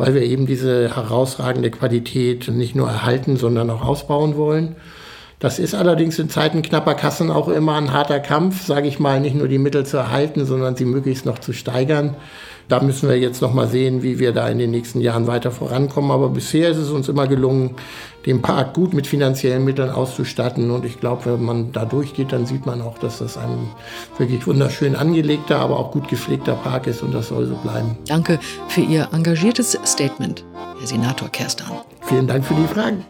weil 0.00 0.14
wir 0.14 0.22
eben 0.22 0.46
diese 0.46 0.96
herausragende 0.96 1.70
Qualität 1.70 2.48
nicht 2.48 2.74
nur 2.74 2.88
erhalten, 2.88 3.36
sondern 3.36 3.68
auch 3.68 3.84
ausbauen 3.84 4.34
wollen. 4.34 4.76
Das 5.40 5.58
ist 5.58 5.74
allerdings 5.74 6.18
in 6.18 6.30
Zeiten 6.30 6.62
knapper 6.62 6.94
Kassen 6.94 7.30
auch 7.30 7.48
immer 7.48 7.74
ein 7.74 7.92
harter 7.92 8.18
Kampf, 8.18 8.64
sage 8.64 8.88
ich 8.88 8.98
mal, 8.98 9.20
nicht 9.20 9.36
nur 9.36 9.46
die 9.46 9.58
Mittel 9.58 9.84
zu 9.84 9.98
erhalten, 9.98 10.46
sondern 10.46 10.74
sie 10.74 10.86
möglichst 10.86 11.26
noch 11.26 11.38
zu 11.38 11.52
steigern. 11.52 12.16
Da 12.70 12.80
müssen 12.80 13.08
wir 13.08 13.18
jetzt 13.18 13.42
noch 13.42 13.52
mal 13.52 13.66
sehen, 13.66 14.04
wie 14.04 14.20
wir 14.20 14.32
da 14.32 14.48
in 14.48 14.58
den 14.58 14.70
nächsten 14.70 15.00
Jahren 15.00 15.26
weiter 15.26 15.50
vorankommen. 15.50 16.12
Aber 16.12 16.28
bisher 16.28 16.68
ist 16.68 16.76
es 16.76 16.90
uns 16.90 17.08
immer 17.08 17.26
gelungen, 17.26 17.74
den 18.26 18.42
Park 18.42 18.74
gut 18.74 18.94
mit 18.94 19.08
finanziellen 19.08 19.64
Mitteln 19.64 19.90
auszustatten. 19.90 20.70
Und 20.70 20.84
ich 20.84 21.00
glaube, 21.00 21.26
wenn 21.26 21.44
man 21.44 21.72
da 21.72 21.84
durchgeht, 21.84 22.32
dann 22.32 22.46
sieht 22.46 22.66
man 22.66 22.80
auch, 22.80 22.96
dass 22.98 23.18
das 23.18 23.36
ein 23.36 23.70
wirklich 24.18 24.46
wunderschön 24.46 24.94
angelegter, 24.94 25.58
aber 25.58 25.80
auch 25.80 25.90
gut 25.90 26.06
gepflegter 26.06 26.54
Park 26.54 26.86
ist. 26.86 27.02
Und 27.02 27.12
das 27.12 27.28
soll 27.28 27.46
so 27.46 27.56
bleiben. 27.56 27.98
Danke 28.06 28.38
für 28.68 28.82
Ihr 28.82 29.08
engagiertes 29.12 29.76
Statement, 29.84 30.44
Herr 30.78 30.86
Senator 30.86 31.28
Kerstan. 31.28 31.72
Vielen 32.02 32.28
Dank 32.28 32.44
für 32.44 32.54
die 32.54 32.68
Fragen. 32.68 33.04